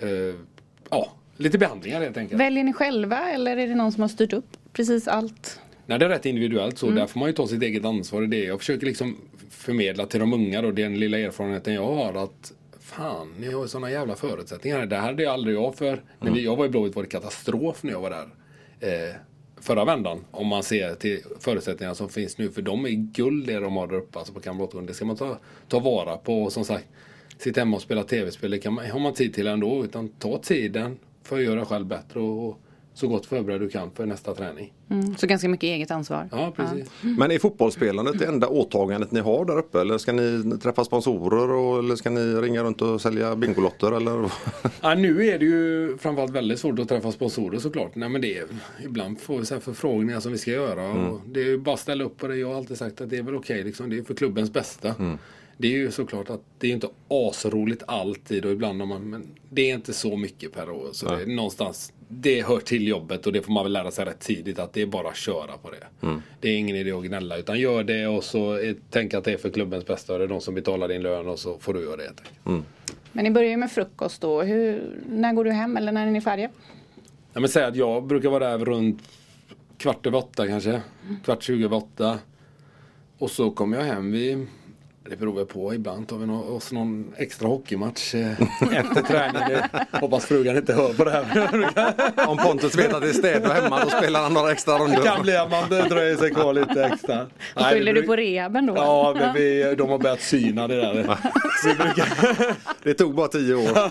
Eh, 0.00 0.08
ja, 0.90 1.12
lite 1.36 1.58
behandlingar 1.58 2.00
helt 2.00 2.16
enkelt. 2.16 2.40
Väljer 2.40 2.64
ni 2.64 2.72
själva 2.72 3.30
eller 3.30 3.56
är 3.56 3.68
det 3.68 3.74
någon 3.74 3.92
som 3.92 4.00
har 4.00 4.08
styrt 4.08 4.32
upp 4.32 4.56
precis 4.72 5.08
allt? 5.08 5.58
Nej, 5.86 5.98
det 5.98 6.04
är 6.04 6.08
rätt 6.08 6.26
individuellt 6.26 6.78
så. 6.78 6.86
Mm. 6.86 6.98
Där 6.98 7.06
får 7.06 7.20
man 7.20 7.28
ju 7.28 7.32
ta 7.32 7.46
sitt 7.46 7.62
eget 7.62 7.84
ansvar 7.84 8.22
i 8.22 8.26
det. 8.26 8.44
Jag 8.44 8.58
försöker 8.58 8.86
liksom 8.86 9.16
förmedla 9.50 10.06
till 10.06 10.20
de 10.20 10.32
unga 10.32 10.62
då, 10.62 10.70
den 10.70 11.00
lilla 11.00 11.18
erfarenheten 11.18 11.74
jag 11.74 11.94
har 11.94 12.24
att 12.24 12.52
Fan, 12.80 13.34
ni 13.38 13.52
har 13.52 13.62
ju 13.62 13.68
sådana 13.68 13.90
jävla 13.90 14.16
förutsättningar. 14.16 14.86
Det 14.86 14.96
här 14.96 15.02
hade 15.02 15.22
jag 15.22 15.32
aldrig 15.32 15.56
jag 15.56 15.74
för. 15.74 16.02
När 16.20 16.30
vi, 16.30 16.44
jag 16.44 16.56
var 16.56 16.66
i 16.66 16.68
Blåvitt 16.68 16.96
var 16.96 17.02
det 17.02 17.08
katastrof 17.08 17.82
när 17.82 17.92
jag 17.92 18.00
var 18.00 18.10
där. 18.10 18.28
Eh, 18.80 19.14
förra 19.60 19.84
vändan. 19.84 20.24
Om 20.30 20.46
man 20.46 20.62
ser 20.62 20.94
till 20.94 21.20
förutsättningarna 21.40 21.94
som 21.94 22.08
finns 22.08 22.38
nu. 22.38 22.50
För 22.50 22.62
de 22.62 22.86
är 22.86 22.90
guld 22.90 23.46
det 23.46 23.60
de 23.60 23.76
har 23.76 23.86
där 23.86 23.96
uppe. 23.96 24.18
Alltså 24.18 24.34
på 24.34 24.40
Kamratgården. 24.40 24.86
Det 24.86 24.94
ska 24.94 25.04
man 25.04 25.16
ta, 25.16 25.38
ta 25.68 25.80
vara 25.80 26.16
på. 26.16 26.42
Och 26.42 26.52
som 26.52 26.64
sagt, 26.64 26.84
sitta 27.38 27.60
hemma 27.60 27.76
och 27.76 27.82
spela 27.82 28.02
tv-spel. 28.02 28.50
Det 28.50 28.58
kan 28.58 28.74
man, 28.74 28.90
har 28.90 29.00
man 29.00 29.14
tid 29.14 29.34
till 29.34 29.46
ändå. 29.46 29.84
Utan 29.84 30.08
ta 30.08 30.38
tiden 30.38 30.98
för 31.22 31.38
att 31.38 31.44
göra 31.44 31.64
själv 31.64 31.86
bättre. 31.86 32.20
Och, 32.20 32.48
och 32.48 32.60
så 32.94 33.08
gott 33.08 33.26
förberedd 33.26 33.60
du 33.60 33.68
kan 33.68 33.90
för 33.90 34.06
nästa 34.06 34.34
träning. 34.34 34.72
Mm. 34.90 35.16
Så 35.16 35.26
ganska 35.26 35.48
mycket 35.48 35.64
eget 35.64 35.90
ansvar. 35.90 36.28
Ja, 36.32 36.52
precis. 36.56 36.90
Men 37.00 37.30
är 37.30 37.38
fotbollsspelandet 37.38 38.18
det 38.18 38.26
enda 38.26 38.48
åtagandet 38.48 39.12
ni 39.12 39.20
har 39.20 39.44
där 39.44 39.58
uppe? 39.58 39.80
Eller 39.80 39.98
ska 39.98 40.12
ni 40.12 40.58
träffa 40.58 40.84
sponsorer 40.84 41.50
och, 41.50 41.78
eller 41.78 41.96
ska 41.96 42.10
ni 42.10 42.20
ringa 42.20 42.62
runt 42.62 42.82
och 42.82 43.00
sälja 43.00 43.36
Bingolotter? 43.36 43.92
Eller? 43.92 44.30
Ja, 44.80 44.94
nu 44.94 45.26
är 45.26 45.38
det 45.38 45.44
ju 45.44 45.96
framförallt 45.98 46.32
väldigt 46.32 46.58
svårt 46.58 46.78
att 46.78 46.88
träffa 46.88 47.12
sponsorer 47.12 47.58
såklart. 47.58 47.94
Nej, 47.94 48.08
men 48.08 48.20
det 48.20 48.38
är, 48.38 48.46
ibland 48.84 49.20
får 49.20 49.38
vi 49.38 49.44
så 49.44 49.54
här 49.54 49.60
förfrågningar 49.60 50.20
som 50.20 50.32
vi 50.32 50.38
ska 50.38 50.50
göra. 50.50 50.92
Och 50.92 51.20
det 51.26 51.40
är 51.40 51.44
ju 51.44 51.58
bara 51.58 51.74
att 51.74 51.80
ställa 51.80 52.04
upp 52.04 52.18
på 52.18 52.28
det. 52.28 52.36
Jag 52.36 52.48
har 52.48 52.54
alltid 52.54 52.78
sagt 52.78 53.00
att 53.00 53.10
det 53.10 53.16
är 53.16 53.22
väl 53.22 53.34
okej. 53.34 53.64
liksom. 53.64 53.90
Det 53.90 53.98
är 53.98 54.02
för 54.02 54.14
klubbens 54.14 54.52
bästa. 54.52 54.94
Det 55.56 55.68
är 55.68 55.78
ju 55.78 55.90
såklart 55.90 56.30
att 56.30 56.42
det 56.58 56.66
är 56.66 56.72
inte 56.72 56.88
asroligt 57.08 57.82
alltid 57.86 58.44
och 58.44 58.52
ibland 58.52 58.80
har 58.80 58.86
man, 58.86 59.10
men 59.10 59.26
det 59.50 59.70
är 59.70 59.74
inte 59.74 59.92
så 59.92 60.16
mycket 60.16 60.52
per 60.52 60.70
år. 60.70 60.88
Så 60.92 61.08
det 61.08 61.22
är 61.22 61.26
någonstans, 61.26 61.92
det 62.14 62.46
hör 62.46 62.58
till 62.58 62.88
jobbet 62.88 63.26
och 63.26 63.32
det 63.32 63.42
får 63.42 63.52
man 63.52 63.64
väl 63.64 63.72
lära 63.72 63.90
sig 63.90 64.04
rätt 64.04 64.20
tidigt 64.20 64.58
att 64.58 64.72
det 64.72 64.82
är 64.82 64.86
bara 64.86 65.08
att 65.08 65.16
köra 65.16 65.58
på 65.62 65.70
det. 65.70 66.08
Det 66.40 66.48
är 66.48 66.56
ingen 66.56 66.76
idé 66.76 66.92
att 66.92 67.04
gnälla 67.04 67.36
utan 67.36 67.60
gör 67.60 67.84
det 67.84 68.06
och 68.06 68.24
så 68.24 68.52
är, 68.52 68.76
tänk 68.90 69.14
att 69.14 69.24
det 69.24 69.32
är 69.32 69.36
för 69.36 69.50
klubbens 69.50 69.86
bästa 69.86 70.12
och 70.12 70.18
det 70.18 70.24
är 70.24 70.28
de 70.28 70.40
som 70.40 70.54
betalar 70.54 70.88
din 70.88 71.02
lön 71.02 71.28
och 71.28 71.38
så 71.38 71.58
får 71.58 71.74
du 71.74 71.82
göra 71.82 71.96
det. 71.96 72.08
enkelt. 72.08 72.66
Men 73.12 73.24
ni 73.24 73.30
börjar 73.30 73.50
ju 73.50 73.56
med 73.56 73.70
frukost 73.72 74.20
då. 74.20 74.42
Hur, 74.42 74.82
när 75.08 75.32
går 75.32 75.44
du 75.44 75.50
hem 75.50 75.76
eller 75.76 75.92
när 75.92 76.06
är 76.06 76.10
ni 76.10 76.20
färdiga? 76.20 76.50
Ja, 77.32 77.40
men 77.40 77.48
säg 77.48 77.64
att 77.64 77.76
jag 77.76 78.06
brukar 78.06 78.28
vara 78.30 78.56
där 78.58 78.64
runt 78.64 79.02
kvart 79.76 80.06
över 80.06 80.18
åtta 80.18 80.46
kanske. 80.46 80.82
Kvart 81.24 81.42
tjugo 81.42 81.64
över 81.64 81.76
åtta. 81.76 82.18
Och 83.18 83.30
så 83.30 83.50
kommer 83.50 83.76
jag 83.76 83.84
hem 83.84 84.12
vid 84.12 84.46
det 85.10 85.16
beror 85.16 85.34
väl 85.36 85.46
på. 85.46 85.74
Ibland 85.74 86.08
tar 86.08 86.16
vi 86.18 86.26
nå- 86.26 86.42
oss 86.44 86.72
någon 86.72 87.12
extra 87.16 87.48
hockeymatch 87.48 88.14
eh, 88.14 88.30
efter 88.72 89.02
träningen. 89.02 89.62
Det- 89.72 89.86
Hoppas 90.00 90.24
frugan 90.26 90.56
inte 90.56 90.74
hör 90.74 90.92
på 90.92 91.04
det 91.04 91.10
här. 91.10 92.28
Om 92.28 92.36
Pontus 92.38 92.74
vet 92.78 92.94
att 92.94 93.02
det 93.02 93.08
är 93.08 93.12
städ 93.12 93.42
och 93.46 93.52
hemma 93.52 93.84
då 93.84 93.90
spelar 93.90 94.22
han 94.22 94.34
några 94.34 94.52
extra 94.52 94.78
Det 94.78 94.84
rundor. 94.84 95.02
kan 95.02 95.22
bli 95.22 95.36
att 95.36 95.50
man 95.50 95.68
dröjer 95.68 96.16
sig 96.16 96.30
kvar 96.30 96.52
lite 96.54 96.84
extra. 96.84 97.26
Skyller 97.54 97.94
det 97.94 98.00
du 98.00 98.06
på 98.06 98.16
rehaben 98.16 98.66
då? 98.66 98.74
Ja, 98.76 99.14
men 99.18 99.34
vi, 99.34 99.74
de 99.78 99.88
har 99.90 99.98
börjat 99.98 100.20
syna 100.20 100.68
det 100.68 100.76
där. 100.76 100.92
Brukar, 101.64 102.08
Det 102.82 102.94
tog 102.94 103.14
bara 103.14 103.28
tio 103.28 103.54
år. 103.54 103.90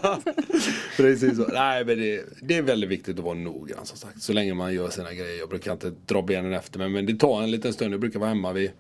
Precis 0.98 1.38
så. 1.38 1.48
Nej 1.54 1.86
men 1.86 1.98
det, 2.00 2.22
det 2.42 2.58
är 2.58 2.62
väldigt 2.62 2.90
viktigt 2.90 3.18
att 3.20 3.24
vara 3.26 3.34
noggrann 3.36 3.86
som 3.86 3.98
sagt. 3.98 4.22
Så 4.22 4.34
länge 4.34 4.54
man 4.54 4.74
gör 4.74 4.90
sina 4.90 5.14
grejer. 5.14 5.40
Jag 5.40 5.50
brukar 5.50 5.72
inte 5.72 5.92
dra 6.06 6.22
benen 6.22 6.54
efter 6.54 6.80
mig. 6.80 6.90
Men 6.90 7.06
det 7.06 7.14
tar 7.20 7.42
en 7.44 7.52
liten 7.52 7.74
stund. 7.74 7.94
Jag 7.94 8.00
brukar 8.00 8.20
vara 8.20 8.30
hemma 8.30 8.52
vid 8.54 8.72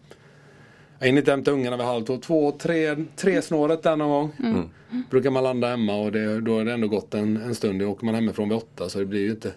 jag 1.01 1.05
hinner 1.05 1.21
inte 1.21 1.31
hämta 1.31 1.51
ungarna 1.51 1.77
vid 1.77 1.85
halv 1.85 2.05
två. 2.05 2.17
Två, 2.17 2.51
tre, 2.51 2.95
tre 3.15 3.41
snåret 3.41 3.83
där 3.83 3.95
någon 3.95 4.09
gång. 4.09 4.69
Brukar 5.09 5.29
man 5.29 5.43
landa 5.43 5.67
hemma 5.67 5.95
och 5.95 6.11
det, 6.11 6.41
då 6.41 6.57
har 6.57 6.65
det 6.65 6.73
ändå 6.73 6.87
gått 6.87 7.13
en, 7.13 7.37
en 7.37 7.55
stund. 7.55 7.81
Åker 7.81 8.05
man 8.05 8.15
hemifrån 8.15 8.49
vid 8.49 8.57
åtta 8.57 8.89
så 8.89 8.99
det 8.99 9.05
blir 9.05 9.19
ju 9.19 9.31
inte 9.31 9.51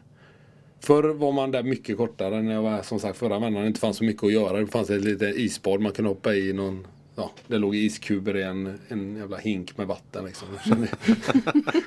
Förr 0.81 1.03
var 1.03 1.33
man 1.33 1.51
där 1.51 1.63
mycket 1.63 1.97
kortare 1.97 2.43
när 2.43 2.55
jag 2.55 2.63
var 2.63 2.83
som 2.83 3.01
sagt 3.01 3.19
förra 3.19 3.39
vändan. 3.39 3.63
Det 3.63 3.67
inte 3.67 3.81
fanns 3.81 3.97
så 3.97 4.05
mycket 4.05 4.25
att 4.25 4.33
göra. 4.33 4.61
Det 4.61 4.67
fanns 4.67 4.91
ett 4.91 5.05
litet 5.05 5.37
isbad 5.37 5.81
man 5.81 5.93
kunde 5.93 6.11
hoppa 6.11 6.35
i. 6.35 6.53
Någon, 6.53 6.87
ja, 7.17 7.31
det 7.47 7.59
låg 7.59 7.77
iskuber 7.77 8.37
i 8.37 8.43
en, 8.43 8.79
en 8.89 9.17
jävla 9.17 9.37
hink 9.37 9.79
med 9.79 9.87
vatten. 9.87 10.25
Liksom. 10.25 10.49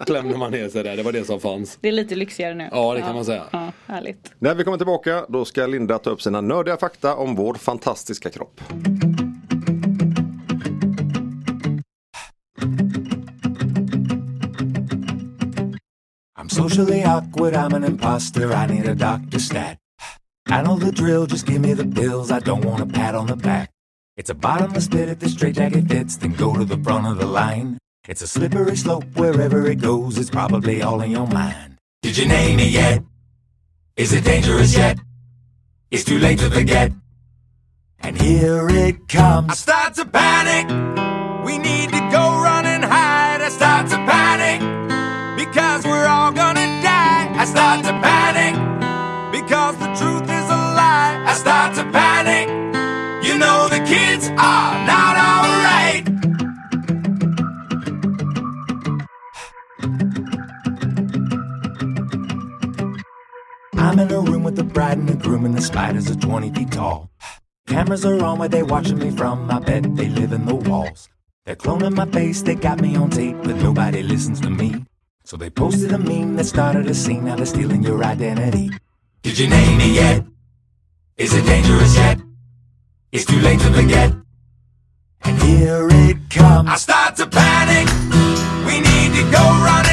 Klämde 0.06 0.38
man 0.38 0.52
ner 0.52 0.70
sig 0.70 0.84
där. 0.84 0.98
Det 0.98 1.04
var 1.04 1.12
det 1.12 1.24
som 1.24 1.40
fanns. 1.40 1.78
Det 1.82 1.88
är 1.88 1.92
lite 1.92 2.16
lyxigare 2.16 2.56
nu. 2.56 2.70
Ja, 2.72 2.94
det 2.94 3.02
kan 3.02 3.16
man 3.16 3.26
säga. 3.26 3.44
Ja, 3.52 3.72
härligt. 3.86 4.32
När 4.40 4.56
vi 4.56 4.64
kommer 4.64 4.78
tillbaka 4.78 5.26
då 5.30 5.46
ska 5.46 5.68
Linda 5.68 5.98
ta 5.98 6.10
upp 6.10 6.22
sina 6.22 6.42
nördiga 6.42 6.78
fakta 6.78 7.16
om 7.16 7.36
vår 7.36 7.54
fantastiska 7.54 8.30
kropp. 8.30 8.62
Socially 16.58 17.04
awkward, 17.04 17.54
I'm 17.54 17.74
an 17.74 17.84
imposter, 17.84 18.52
I 18.52 18.66
need 18.66 18.88
a 18.88 18.96
doctor 18.96 19.38
stat. 19.38 19.78
I 20.48 20.64
know 20.64 20.76
the 20.76 20.92
drill, 20.92 21.28
just 21.28 21.46
give 21.46 21.62
me 21.62 21.74
the 21.74 21.86
pills, 21.86 22.32
I 22.32 22.40
don't 22.40 22.66
want 22.66 22.82
a 22.82 22.88
pat 22.88 23.14
on 23.14 23.28
the 23.28 23.36
back. 23.36 23.70
It's 24.16 24.32
a 24.32 24.34
bottomless 24.34 24.88
pit 24.88 25.08
if 25.08 25.20
the 25.20 25.30
straitjacket 25.30 25.88
fits, 25.88 26.18
then 26.18 26.34
go 26.34 26.56
to 26.56 26.66
the 26.66 26.78
front 26.78 27.06
of 27.06 27.20
the 27.20 27.28
line. 27.28 27.78
It's 28.08 28.24
a 28.24 28.28
slippery 28.28 28.76
slope 28.76 29.06
wherever 29.14 29.68
it 29.68 29.82
goes, 29.82 30.18
it's 30.18 30.32
probably 30.32 30.82
all 30.82 31.02
in 31.02 31.12
your 31.12 31.28
mind. 31.28 31.78
Did 32.02 32.18
you 32.18 32.28
name 32.28 32.58
it 32.60 32.72
yet? 32.72 33.04
Is 33.96 34.12
it 34.14 34.24
dangerous 34.24 34.76
yet? 34.76 34.98
It's 35.92 36.06
too 36.06 36.18
late 36.18 36.40
to 36.40 36.50
forget. 36.50 36.92
And 38.00 38.20
here 38.20 38.68
it 38.68 39.08
comes. 39.08 39.52
I 39.52 39.54
start 39.54 39.94
to 39.96 40.06
panic. 40.06 40.66
We 41.46 41.60
need 41.60 41.92
to 41.92 42.00
go 42.12 42.42
run 42.42 42.57
the 64.58 64.64
bride 64.64 64.98
and 64.98 65.08
the 65.08 65.16
groom, 65.16 65.46
and 65.46 65.56
the 65.56 65.62
spiders 65.62 66.10
are 66.10 66.16
20 66.16 66.50
feet 66.52 66.72
tall. 66.72 67.10
Cameras 67.68 68.06
are 68.06 68.24
on 68.24 68.40
where 68.40 68.50
they 68.50 68.64
watching 68.64 68.98
me 68.98 69.12
from. 69.12 69.50
I 69.52 69.60
bet 69.60 69.96
they 69.96 70.10
live 70.10 70.34
in 70.34 70.46
the 70.46 70.56
walls. 70.56 71.10
They're 71.46 71.56
cloning 71.56 71.96
my 71.96 72.08
face, 72.08 72.42
they 72.42 72.56
got 72.56 72.82
me 72.82 72.96
on 72.96 73.10
tape, 73.12 73.38
but 73.44 73.56
nobody 73.58 74.02
listens 74.02 74.42
to 74.42 74.50
me. 74.50 74.84
So 75.24 75.38
they 75.38 75.50
posted 75.50 75.92
a 75.92 75.98
meme 75.98 76.36
that 76.38 76.46
started 76.46 76.88
a 76.88 76.94
scene, 76.94 77.26
now 77.26 77.36
they're 77.36 77.46
stealing 77.46 77.84
your 77.84 78.04
identity. 78.04 78.72
Did 79.22 79.38
you 79.38 79.48
name 79.48 79.80
it 79.80 79.94
yet? 79.94 80.24
Is 81.18 81.34
it 81.34 81.46
dangerous 81.46 81.96
yet? 81.96 82.20
It's 83.12 83.26
too 83.26 83.40
late 83.40 83.60
to 83.60 83.72
forget. 83.72 84.12
And 85.22 85.42
here 85.44 85.88
it 85.92 86.18
comes. 86.30 86.70
I 86.70 86.76
start 86.78 87.16
to 87.18 87.28
panic. 87.28 87.88
We 88.66 88.80
need 88.80 89.12
to 89.18 89.32
go 89.32 89.44
run 89.66 89.87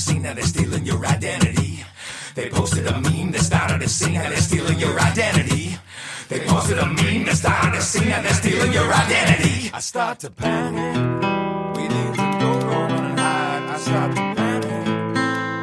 scene, 0.00 0.22
now 0.22 0.32
they're 0.32 0.44
stealing 0.44 0.84
your 0.86 1.04
identity. 1.06 1.84
They 2.34 2.48
posted 2.48 2.86
a 2.86 3.00
meme 3.00 3.32
that 3.32 3.42
started 3.42 3.82
a 3.82 3.88
scene, 3.88 4.14
now 4.14 4.28
they're 4.30 4.38
stealing 4.38 4.78
your 4.78 4.98
identity. 4.98 5.76
They 6.28 6.40
posted 6.46 6.78
a 6.78 6.86
meme 6.86 7.24
that 7.26 7.36
started 7.36 7.78
a 7.78 7.82
scene, 7.82 8.08
now 8.08 8.22
they're 8.22 8.32
stealing 8.32 8.72
your 8.72 8.90
identity. 8.92 9.70
I 9.74 9.80
start 9.80 10.20
to 10.20 10.30
panic. 10.30 10.96
We 11.76 11.82
need 11.82 12.14
to 12.14 12.26
go 12.40 12.50
run 12.66 12.92
and 12.92 13.20
hide. 13.20 13.62
I 13.74 13.78
start 13.78 14.10
to 14.16 14.24
panic. 14.38 14.86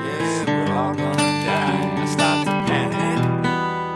Yeah, 0.05 0.45
we're 0.47 0.75
all 0.75 0.93
gonna 0.93 1.33
die. 1.49 2.03
I 2.03 2.05
start 2.15 2.45
to 2.45 2.53
panic. 2.69 3.19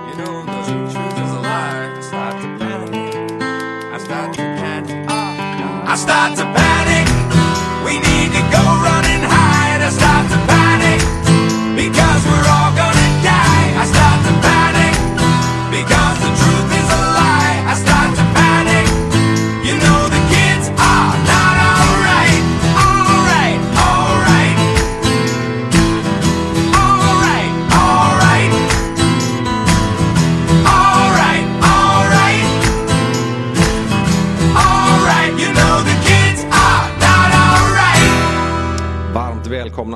You 0.07 0.15
know 0.21 0.35
the 0.51 0.59
truth 0.67 1.17
is 1.23 1.31
a 1.37 1.41
lie. 1.49 1.85
I 1.97 2.01
start 2.01 2.35
to 2.41 2.47
panic. 2.61 3.13
I 3.93 3.97
start 4.05 4.33
to 4.33 4.41
panic. 4.41 5.05
Ah, 5.07 5.91
I 5.91 5.95
start 5.95 6.37
to 6.37 6.43
panic. 6.43 6.60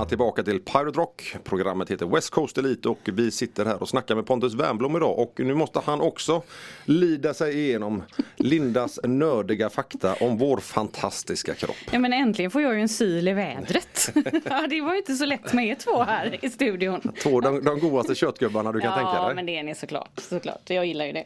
Välkomna 0.05 0.09
tillbaka 0.09 0.43
till 0.43 0.59
Pirate 0.59 0.99
Rock. 0.99 1.35
Programmet 1.43 1.91
heter 1.91 2.05
West 2.05 2.29
Coast 2.29 2.57
Elite 2.57 2.89
och 2.89 2.99
vi 3.05 3.31
sitter 3.31 3.65
här 3.65 3.81
och 3.81 3.89
snackar 3.89 4.15
med 4.15 4.25
Pontus 4.25 4.53
Wernbloom 4.53 4.95
idag. 4.95 5.19
Och 5.19 5.33
nu 5.37 5.53
måste 5.53 5.79
han 5.79 6.01
också 6.01 6.43
lida 6.85 7.33
sig 7.33 7.59
igenom 7.59 8.03
Lindas 8.35 8.99
nördiga 9.03 9.69
fakta 9.69 10.13
om 10.13 10.37
vår 10.37 10.57
fantastiska 10.57 11.53
kropp. 11.53 11.75
Ja 11.91 11.99
men 11.99 12.13
äntligen 12.13 12.51
får 12.51 12.61
jag 12.61 12.73
ju 12.73 12.81
en 12.81 12.89
syl 12.89 13.27
i 13.27 13.33
vädret. 13.33 14.09
ja, 14.45 14.67
det 14.69 14.81
var 14.81 14.91
ju 14.91 14.97
inte 14.97 15.15
så 15.15 15.25
lätt 15.25 15.53
med 15.53 15.67
er 15.67 15.75
två 15.75 16.03
här 16.03 16.45
i 16.45 16.49
studion. 16.49 17.01
Två 17.23 17.41
de, 17.41 17.63
de 17.63 17.79
godaste 17.79 18.15
köttgubbarna 18.15 18.71
du 18.71 18.79
kan 18.81 18.91
ja, 18.91 18.97
tänka 18.97 19.25
dig. 19.25 19.35
men 19.35 19.45
det 19.45 19.57
är 19.57 19.63
ni 19.63 19.75
såklart, 19.75 20.19
såklart. 20.19 20.69
Jag 20.69 20.85
gillar 20.85 21.05
ju 21.05 21.11
det. 21.11 21.25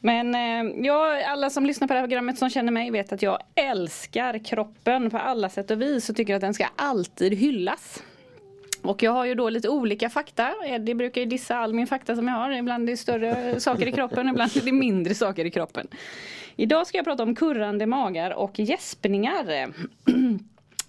Men 0.00 0.34
eh, 0.34 0.86
ja, 0.86 1.24
alla 1.26 1.50
som 1.50 1.66
lyssnar 1.66 1.88
på 1.88 1.94
det 1.94 2.00
här 2.00 2.06
programmet 2.06 2.38
som 2.38 2.50
känner 2.50 2.72
mig 2.72 2.90
vet 2.90 3.12
att 3.12 3.22
jag 3.22 3.38
älskar 3.54 4.44
kroppen 4.44 5.10
på 5.10 5.18
alla 5.18 5.48
sätt 5.48 5.70
och 5.70 5.82
vis 5.82 6.10
och 6.10 6.16
tycker 6.16 6.34
att 6.34 6.40
den 6.40 6.54
ska 6.54 6.66
alltid 6.76 7.34
hyllas. 7.34 8.02
Och 8.82 9.02
jag 9.02 9.10
har 9.10 9.24
ju 9.24 9.34
då 9.34 9.48
lite 9.48 9.68
olika 9.68 10.10
fakta. 10.10 10.54
Eddie 10.66 10.94
brukar 10.94 11.20
ju 11.20 11.26
dissa 11.26 11.56
all 11.56 11.74
min 11.74 11.86
fakta 11.86 12.16
som 12.16 12.28
jag 12.28 12.34
har. 12.34 12.50
Ibland 12.50 12.88
är 12.88 12.92
det 12.92 12.96
större 12.96 13.60
saker 13.60 13.86
i 13.86 13.92
kroppen, 13.92 14.28
ibland 14.28 14.56
är 14.56 14.60
det 14.64 14.72
mindre 14.72 15.14
saker 15.14 15.44
i 15.44 15.50
kroppen. 15.50 15.86
Idag 16.56 16.86
ska 16.86 16.98
jag 16.98 17.04
prata 17.04 17.22
om 17.22 17.34
kurrande 17.34 17.86
magar 17.86 18.30
och 18.30 18.58
gäspningar. 18.58 19.72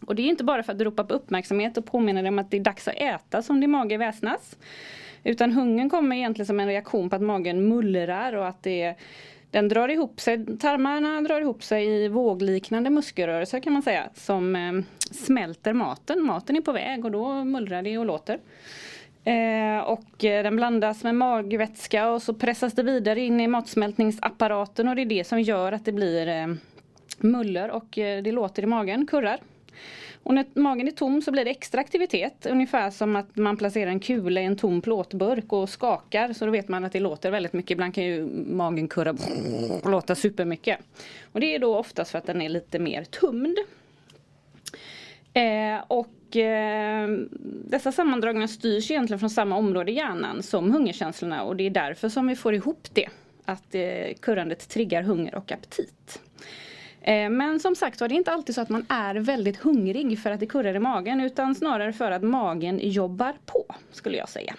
Och 0.05 0.15
det 0.15 0.21
är 0.21 0.27
inte 0.27 0.43
bara 0.43 0.63
för 0.63 0.73
att 0.73 0.81
ropa 0.81 1.03
på 1.03 1.13
uppmärksamhet 1.13 1.77
och 1.77 1.85
påminna 1.85 2.21
dig 2.21 2.29
om 2.29 2.39
att 2.39 2.51
det 2.51 2.57
är 2.57 2.61
dags 2.61 2.87
att 2.87 2.95
äta 2.97 3.41
som 3.41 3.61
din 3.61 3.71
mage 3.71 3.97
väsnas. 3.97 4.57
Utan 5.23 5.51
hungern 5.51 5.89
kommer 5.89 6.15
egentligen 6.15 6.45
som 6.47 6.59
en 6.59 6.67
reaktion 6.67 7.09
på 7.09 7.15
att 7.15 7.21
magen 7.21 7.67
mullrar 7.67 8.33
och 8.33 8.47
att 8.47 8.63
det 8.63 8.95
den 9.51 9.67
drar 9.67 9.89
ihop 9.89 10.19
sig, 10.19 10.57
tarmarna 10.57 11.21
drar 11.21 11.41
ihop 11.41 11.63
sig 11.63 11.87
i 11.87 12.07
vågliknande 12.07 12.89
muskelrörelser 12.89 13.59
kan 13.59 13.73
man 13.73 13.81
säga 13.81 14.09
som 14.13 14.55
eh, 14.55 14.71
smälter 15.11 15.73
maten. 15.73 16.23
Maten 16.23 16.55
är 16.55 16.61
på 16.61 16.71
väg 16.71 17.05
och 17.05 17.11
då 17.11 17.43
mullrar 17.43 17.81
det 17.81 17.97
och 17.97 18.05
låter. 18.05 18.39
Eh, 19.23 19.79
och 19.79 20.23
eh, 20.25 20.43
den 20.43 20.55
blandas 20.55 21.03
med 21.03 21.15
magvätska 21.15 22.09
och 22.09 22.21
så 22.21 22.33
pressas 22.33 22.73
det 22.73 22.83
vidare 22.83 23.21
in 23.21 23.41
i 23.41 23.47
matsmältningsapparaten 23.47 24.87
och 24.87 24.95
det 24.95 25.01
är 25.01 25.05
det 25.05 25.27
som 25.27 25.41
gör 25.41 25.71
att 25.71 25.85
det 25.85 25.91
blir 25.91 26.27
eh, 26.27 26.47
muller 27.17 27.71
och 27.71 27.97
eh, 27.97 28.23
det 28.23 28.31
låter 28.31 28.63
i 28.63 28.65
magen, 28.65 29.07
kurrar. 29.07 29.39
Och 30.23 30.33
när 30.33 30.45
magen 30.53 30.87
är 30.87 30.91
tom 30.91 31.21
så 31.21 31.31
blir 31.31 31.45
det 31.45 31.51
extra 31.51 31.81
aktivitet. 31.81 32.45
Ungefär 32.45 32.89
som 32.89 33.15
att 33.15 33.35
man 33.35 33.57
placerar 33.57 33.91
en 33.91 33.99
kula 33.99 34.41
i 34.41 34.45
en 34.45 34.55
tom 34.55 34.81
plåtburk 34.81 35.53
och 35.53 35.69
skakar. 35.69 36.33
Så 36.33 36.45
då 36.45 36.51
vet 36.51 36.67
man 36.67 36.85
att 36.85 36.91
det 36.91 36.99
låter 36.99 37.31
väldigt 37.31 37.53
mycket. 37.53 37.71
Ibland 37.71 37.95
kan 37.95 38.03
ju 38.03 38.25
magen 38.45 38.87
kurra 38.87 39.15
och 39.83 39.89
låta 39.89 40.15
supermycket. 40.15 40.79
Och 41.31 41.39
det 41.39 41.55
är 41.55 41.59
då 41.59 41.77
oftast 41.77 42.11
för 42.11 42.17
att 42.17 42.25
den 42.25 42.41
är 42.41 42.49
lite 42.49 42.79
mer 42.79 43.03
tumd. 43.03 43.57
Eh, 45.33 45.83
och 45.87 46.35
eh, 46.35 47.09
dessa 47.65 47.91
sammandragningar 47.91 48.47
styrs 48.47 48.91
egentligen 48.91 49.19
från 49.19 49.29
samma 49.29 49.57
område 49.57 49.91
i 49.91 49.95
hjärnan 49.95 50.43
som 50.43 50.71
hungerkänslorna. 50.71 51.43
Och 51.43 51.55
det 51.55 51.63
är 51.63 51.69
därför 51.69 52.09
som 52.09 52.27
vi 52.27 52.35
får 52.35 52.53
ihop 52.53 52.87
det. 52.93 53.09
Att 53.45 53.75
eh, 53.75 54.13
kurrandet 54.19 54.69
triggar 54.69 55.03
hunger 55.03 55.35
och 55.35 55.51
aptit. 55.51 56.21
Eh, 57.01 57.29
Men 57.29 57.59
som 57.59 57.75
sagt 57.75 58.01
var, 58.01 58.07
det 58.07 58.13
är 58.15 58.17
inte 58.17 58.31
alltid 58.31 58.55
så 58.55 58.61
att 58.61 58.69
man 58.69 58.85
är 58.89 59.15
väldigt 59.15 59.57
hungrig 59.57 60.19
för 60.19 60.31
att 60.31 60.39
det 60.39 60.45
kurrar 60.45 60.75
i 60.75 60.79
magen 60.79 61.21
utan 61.21 61.55
snarare 61.55 61.93
för 61.93 62.11
att 62.11 62.23
magen 62.23 62.79
jobbar 62.83 63.33
på 63.45 63.65
skulle 63.91 64.17
jag 64.17 64.29
säga. 64.29 64.55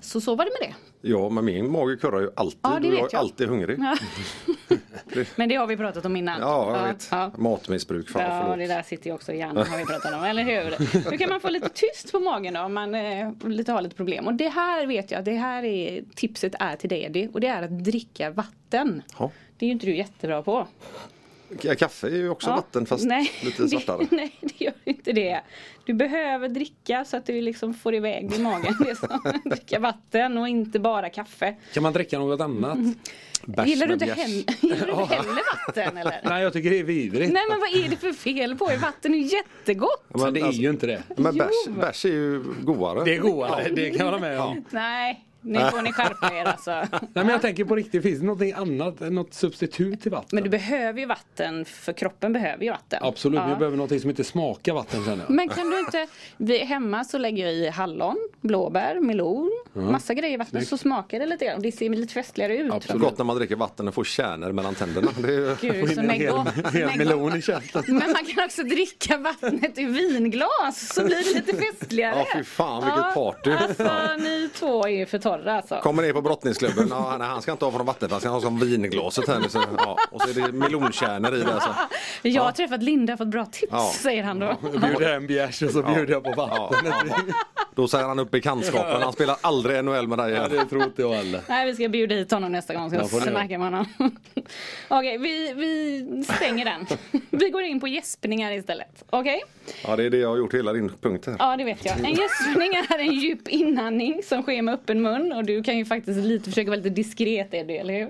Så 0.00 0.20
så 0.20 0.34
var 0.34 0.44
det 0.44 0.50
med 0.60 0.68
det. 0.68 0.74
Ja, 1.08 1.28
men 1.28 1.44
min 1.44 1.70
mage 1.72 1.96
kurrar 1.96 2.20
ju 2.20 2.30
alltid 2.36 2.58
Ja, 2.62 2.78
det 2.80 2.88
och 2.88 2.94
jag 2.94 3.02
vet 3.02 3.12
är 3.12 3.16
jag. 3.16 3.20
alltid 3.20 3.48
hungrig. 3.48 3.78
Ja. 3.80 3.96
Men 5.36 5.48
det 5.48 5.54
har 5.54 5.66
vi 5.66 5.76
pratat 5.76 6.04
om 6.04 6.16
innan. 6.16 6.40
Ja, 6.40 6.76
jag 6.76 6.92
vet. 6.92 7.08
Ja. 7.10 7.30
Matmissbruk, 7.38 8.08
fan 8.08 8.22
Ja, 8.22 8.40
förlåt. 8.42 8.58
det 8.58 8.66
där 8.74 8.82
sitter 8.82 9.06
ju 9.06 9.14
också 9.14 9.32
i 9.32 9.38
hjärnan 9.38 9.66
har 9.66 9.78
vi 9.78 9.84
pratat 9.84 10.14
om, 10.14 10.24
eller 10.24 10.42
hur? 10.42 10.76
Hur 11.10 11.16
kan 11.18 11.28
man 11.30 11.40
få 11.40 11.48
lite 11.48 11.68
tyst 11.68 12.12
på 12.12 12.20
magen 12.20 12.54
då 12.54 12.60
om 12.60 12.74
man 12.74 12.94
eh, 12.94 13.30
lite 13.44 13.72
har 13.72 13.82
lite 13.82 13.96
problem? 13.96 14.26
Och 14.26 14.34
det 14.34 14.48
här 14.48 14.86
vet 14.86 15.10
jag, 15.10 15.24
det 15.24 15.32
här 15.36 15.62
är 15.64 16.02
tipset 16.14 16.54
är 16.60 16.76
till 16.76 16.88
dig 16.88 17.02
Eddie, 17.04 17.28
och 17.32 17.40
det 17.40 17.46
är 17.46 17.62
att 17.62 17.84
dricka 17.84 18.30
vatten. 18.30 19.02
Ja. 19.18 19.30
Det 19.62 19.66
är 19.66 19.68
ju 19.68 19.72
inte 19.72 19.86
du 19.86 19.96
jättebra 19.96 20.42
på. 20.42 20.66
Kaffe 21.78 22.06
är 22.06 22.16
ju 22.16 22.28
också 22.28 22.50
Ja, 22.50 22.56
vatten 22.56 22.86
fast 22.86 23.04
nej, 23.04 23.30
lite 23.42 23.68
svartare. 23.68 24.06
Det, 24.10 24.16
nej, 24.16 24.36
det 24.40 24.60
gör 24.64 24.74
inte 24.84 25.12
det. 25.12 25.40
Du 25.86 25.94
behöver 25.94 26.48
dricka 26.48 27.04
så 27.04 27.16
att 27.16 27.26
du 27.26 27.40
liksom 27.40 27.74
får 27.74 27.94
iväg 27.94 28.34
i 28.34 28.38
magen. 28.38 28.74
Det 28.80 28.96
som 28.96 29.08
dricka 29.44 29.78
vatten 29.78 30.38
och 30.38 30.48
inte 30.48 30.78
bara 30.80 31.10
kaffe. 31.10 31.56
Kan 31.74 31.82
man 31.82 31.92
dricka 31.92 32.18
något 32.18 32.40
annat? 32.40 32.78
Bärs 33.44 33.68
Gillar 33.68 33.86
du 33.86 33.92
inte, 33.92 34.04
gillar 34.06 34.86
du 34.86 34.92
inte 35.02 35.14
heller 35.14 35.66
vatten 35.66 35.96
eller? 35.96 36.20
Nej 36.24 36.42
jag 36.42 36.52
tycker 36.52 36.70
det 36.70 36.78
är 36.78 36.84
vidrigt. 36.84 37.32
Nej 37.32 37.42
men 37.50 37.60
vad 37.60 37.84
är 37.84 37.88
det 37.88 37.96
för 37.96 38.12
fel 38.12 38.56
på 38.56 38.72
er? 38.72 38.76
Vatten 38.76 39.14
är 39.14 39.18
jättegott. 39.18 40.04
Ja, 40.08 40.18
Men 40.18 40.34
det 40.34 40.40
är 40.40 40.44
alltså, 40.44 40.62
ju 40.62 40.70
inte 40.70 40.86
det. 40.86 41.02
Men 41.16 41.36
bärs, 41.38 41.68
bärs 41.68 42.04
är 42.04 42.08
ju 42.08 42.44
godare. 42.62 43.04
Det 43.04 43.14
är 43.16 43.20
godare, 43.20 43.68
det 43.68 43.90
kan 43.90 43.98
jag 43.98 44.04
hålla 44.04 44.18
med 44.18 44.40
om. 44.40 44.64
Nej, 44.70 45.24
nu 45.42 45.58
får 45.70 45.82
ni 45.82 45.92
skärpa 45.92 46.32
er 46.34 46.44
alltså. 46.44 46.70
Nej 46.90 47.08
men 47.14 47.28
jag 47.28 47.42
tänker 47.42 47.64
på 47.64 47.76
riktigt, 47.76 48.02
finns 48.02 48.20
det 48.20 48.26
något 48.26 48.42
annat, 48.56 49.00
något 49.00 49.34
substitut 49.34 50.00
till 50.02 50.10
vatten? 50.10 50.28
Men 50.32 50.44
du 50.44 50.50
behöver 50.50 51.00
ju 51.00 51.06
vatten 51.06 51.64
för 51.64 51.92
kroppen 51.92 52.32
behöver 52.32 52.64
ju 52.64 52.70
vatten. 52.70 52.98
Absolut, 53.02 53.40
Ja. 53.40 53.48
jag 53.48 53.58
behöver 53.58 53.76
något 53.76 54.00
som 54.00 54.10
inte 54.10 54.24
smakar 54.24 54.72
vatten 54.74 55.04
känner 55.04 55.24
jag. 55.24 55.30
Men 55.30 55.48
kan 55.48 55.70
du 55.70 55.78
inte, 55.78 56.06
vi, 56.36 56.58
hemma 56.58 57.04
så 57.04 57.18
lägger 57.18 57.44
jag 57.44 57.54
i 57.54 57.68
hallon, 57.68 58.16
blåbär, 58.40 59.00
melon, 59.00 59.50
massa 59.72 60.14
grejer 60.14 60.34
i 60.34 60.36
vatten 60.36 60.66
så 60.66 60.78
smakar 60.78 61.18
det 61.20 61.26
lite 61.26 61.44
grann. 61.44 61.62
Det 61.62 61.72
ser 61.72 61.88
lite 61.88 62.12
festligare 62.14 62.56
ut. 62.56 62.72
Absolut. 62.72 63.02
Gott 63.02 63.18
när 63.18 63.24
man 63.24 63.36
dricker 63.36 63.56
vatten 63.56 63.88
och 63.88 63.94
får 63.94 64.04
kärnor 64.04 64.52
mellan 64.52 64.74
tänderna. 64.74 65.10
Det 65.22 65.28
är 65.28 65.32
ju... 65.32 65.56
Gud, 65.60 65.94
så 65.94 66.00
En 66.00 66.06
med 66.06 66.16
hel, 66.16 66.30
gott- 66.32 66.72
hel 66.74 66.98
melon 66.98 67.36
i 67.36 67.42
käften. 67.42 67.82
Men 67.86 67.98
man 68.12 68.24
kan 68.34 68.44
också 68.44 68.62
dricka 68.62 69.18
vattnet 69.18 69.78
i 69.78 69.84
vinglas 69.84 70.94
så 70.94 71.04
blir 71.04 71.34
det 71.34 71.40
lite 71.46 71.56
festligare. 71.72 72.12
Ja, 72.22 72.26
fy 72.34 72.44
fan, 72.44 72.84
vilket 72.84 73.14
party. 73.14 73.50
Alltså 73.50 74.16
ni 74.22 74.50
två 74.54 74.84
är 74.86 74.90
ju 74.90 75.06
för 75.06 75.18
torra 75.38 75.56
alltså. 75.56 75.80
Kommer 75.82 76.02
ner 76.02 76.12
på 76.12 76.22
brottningsklubben. 76.22 76.86
Ja, 76.90 77.16
nej, 77.18 77.28
han 77.28 77.42
ska 77.42 77.52
inte 77.52 77.64
ha 77.64 77.72
från 77.72 77.86
vattenflaskan, 77.86 78.32
han 78.32 78.40
ska 78.40 78.48
ha 78.50 78.58
som 78.58 78.68
vinglaset 78.68 79.28
här 79.28 79.40
nu. 79.40 79.48
Så, 79.48 79.58
ja. 79.78 79.96
Och 80.10 80.20
så 80.22 80.28
är 80.28 80.34
det 80.46 80.52
melonkärnor 80.52 81.34
i 81.34 81.38
det. 81.38 81.60
Så. 81.60 81.68
Jag 82.28 82.42
har 82.42 82.52
träffat 82.52 82.82
Linda 82.82 83.12
och 83.12 83.18
fått 83.18 83.28
bra 83.28 83.44
tips 83.46 83.72
Ja. 83.72 83.90
säger 83.94 84.22
han 84.22 84.38
då. 84.38 84.56
Jag 84.72 84.80
bjuder 84.80 85.12
en 85.16 85.26
bjärs 85.26 85.62
och 85.62 85.70
så 85.70 85.82
bjuder 85.82 86.12
jag 86.12 86.24
på 86.24 86.32
Ja, 86.36 86.70
vatten. 86.70 86.92
ja, 87.08 87.14
ja. 87.28 87.34
Då 87.74 87.88
säger 87.88 88.04
han 88.04 88.18
upp 88.18 88.30
bekantskapen. 88.30 89.02
Han 89.02 89.12
spelar 89.12 89.36
aldrig 89.40 89.84
NHL 89.84 90.08
med 90.08 90.18
dig 90.18 90.30
Ja, 90.30 90.36
igen. 90.36 90.50
det 90.50 90.64
tror 90.64 90.82
inte 90.82 91.02
jag 91.02 91.12
heller. 91.12 91.40
Nej, 91.48 91.66
vi 91.66 91.74
ska 91.74 91.88
bjuda 91.88 92.14
hit 92.14 92.30
honom 92.30 92.52
nästa 92.52 92.74
gång. 92.74 92.90
Ska 92.90 92.98
Ja, 92.98 93.06
snacka 93.08 93.58
med 93.58 93.66
honom. 93.66 93.86
Okej, 94.88 95.18
vi, 95.18 95.52
vi 95.52 96.24
stänger 96.24 96.64
den. 96.64 96.86
Vi 97.30 97.50
går 97.50 97.62
in 97.62 97.80
på 97.80 97.88
gäspningar 97.88 98.52
istället. 98.52 99.04
Okej? 99.10 99.40
Ja, 99.86 99.96
det 99.96 100.04
är 100.04 100.10
det 100.10 100.16
jag 100.16 100.28
har 100.28 100.36
gjort 100.36 100.54
hela 100.54 100.72
din 100.72 100.88
punkt 101.00 101.26
här. 101.26 101.36
Ja, 101.38 101.56
det 101.56 101.64
vet 101.64 101.84
jag. 101.84 101.98
En 101.98 102.14
gäspning 102.14 102.74
är 102.90 102.98
en 102.98 103.12
djup 103.12 103.48
inandning 103.48 104.22
som 104.22 104.42
sker 104.42 104.62
med 104.62 104.74
öppen 104.74 105.02
mun. 105.02 105.21
Och 105.32 105.44
du 105.44 105.62
kan 105.62 105.78
ju 105.78 105.84
faktiskt 105.84 106.18
lite 106.18 106.50
försöka 106.50 106.70
vara 106.70 106.76
lite 106.76 106.90
diskret, 106.90 107.54
Eddie, 107.54 107.76
eller 107.76 107.94
hur? 107.94 108.08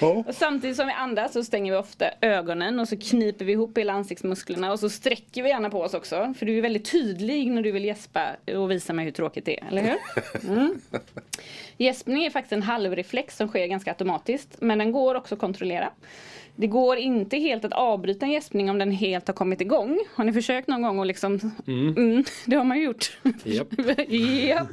Och 0.00 0.34
Samtidigt 0.34 0.76
som 0.76 0.86
vi 0.86 0.92
andas 0.92 1.32
så 1.32 1.44
stänger 1.44 1.72
vi 1.72 1.78
ofta 1.78 2.10
ögonen 2.20 2.80
och 2.80 2.88
så 2.88 2.96
kniper 2.96 3.44
vi 3.44 3.52
ihop 3.52 3.78
hela 3.78 3.92
ansiktsmusklerna 3.92 4.72
och 4.72 4.80
så 4.80 4.90
sträcker 4.90 5.42
vi 5.42 5.48
gärna 5.48 5.70
på 5.70 5.82
oss 5.82 5.94
också. 5.94 6.34
För 6.38 6.46
du 6.46 6.58
är 6.58 6.62
väldigt 6.62 6.90
tydlig 6.90 7.50
när 7.50 7.62
du 7.62 7.72
vill 7.72 7.84
gäspa 7.84 8.36
och 8.56 8.70
visa 8.70 8.92
mig 8.92 9.04
hur 9.04 9.12
tråkigt 9.12 9.44
det 9.44 9.60
är, 9.60 9.66
eller 9.68 9.82
hur? 9.82 9.98
Mm. 10.52 10.80
Gäspning 11.76 12.24
är 12.24 12.30
faktiskt 12.30 12.52
en 12.52 12.62
halvreflex 12.62 13.36
som 13.36 13.48
sker 13.48 13.66
ganska 13.66 13.90
automatiskt 13.90 14.56
men 14.60 14.78
den 14.78 14.92
går 14.92 15.14
också 15.14 15.34
att 15.34 15.40
kontrollera. 15.40 15.90
Det 16.60 16.66
går 16.66 16.96
inte 16.96 17.36
helt 17.36 17.64
att 17.64 17.72
avbryta 17.72 18.26
en 18.26 18.32
gäspning 18.32 18.70
om 18.70 18.78
den 18.78 18.90
helt 18.90 19.26
har 19.26 19.34
kommit 19.34 19.60
igång. 19.60 19.98
Har 20.14 20.24
ni 20.24 20.32
försökt 20.32 20.68
någon 20.68 20.82
gång 20.82 21.00
att 21.00 21.06
liksom... 21.06 21.52
Mm, 21.66 22.24
det 22.46 22.56
har 22.56 22.64
man 22.64 22.78
ju 22.78 22.84
gjort. 22.84 23.18
Japp. 23.44 23.68
Japp. 24.08 24.68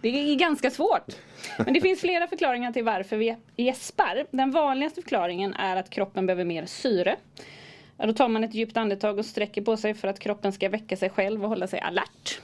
Det 0.00 0.08
är 0.08 0.34
ganska 0.34 0.70
svårt. 0.70 1.16
Men 1.58 1.74
det 1.74 1.80
finns 1.80 2.00
flera 2.00 2.26
förklaringar 2.26 2.72
till 2.72 2.84
varför 2.84 3.16
vi 3.16 3.36
gäspar. 3.56 4.26
Den 4.30 4.50
vanligaste 4.50 5.02
förklaringen 5.02 5.54
är 5.54 5.76
att 5.76 5.90
kroppen 5.90 6.26
behöver 6.26 6.44
mer 6.44 6.66
syre. 6.66 7.16
Då 7.96 8.12
tar 8.12 8.28
man 8.28 8.44
ett 8.44 8.54
djupt 8.54 8.76
andetag 8.76 9.18
och 9.18 9.26
sträcker 9.26 9.62
på 9.62 9.76
sig 9.76 9.94
för 9.94 10.08
att 10.08 10.18
kroppen 10.18 10.52
ska 10.52 10.68
väcka 10.68 10.96
sig 10.96 11.10
själv 11.10 11.42
och 11.42 11.48
hålla 11.48 11.66
sig 11.66 11.80
alert. 11.80 12.40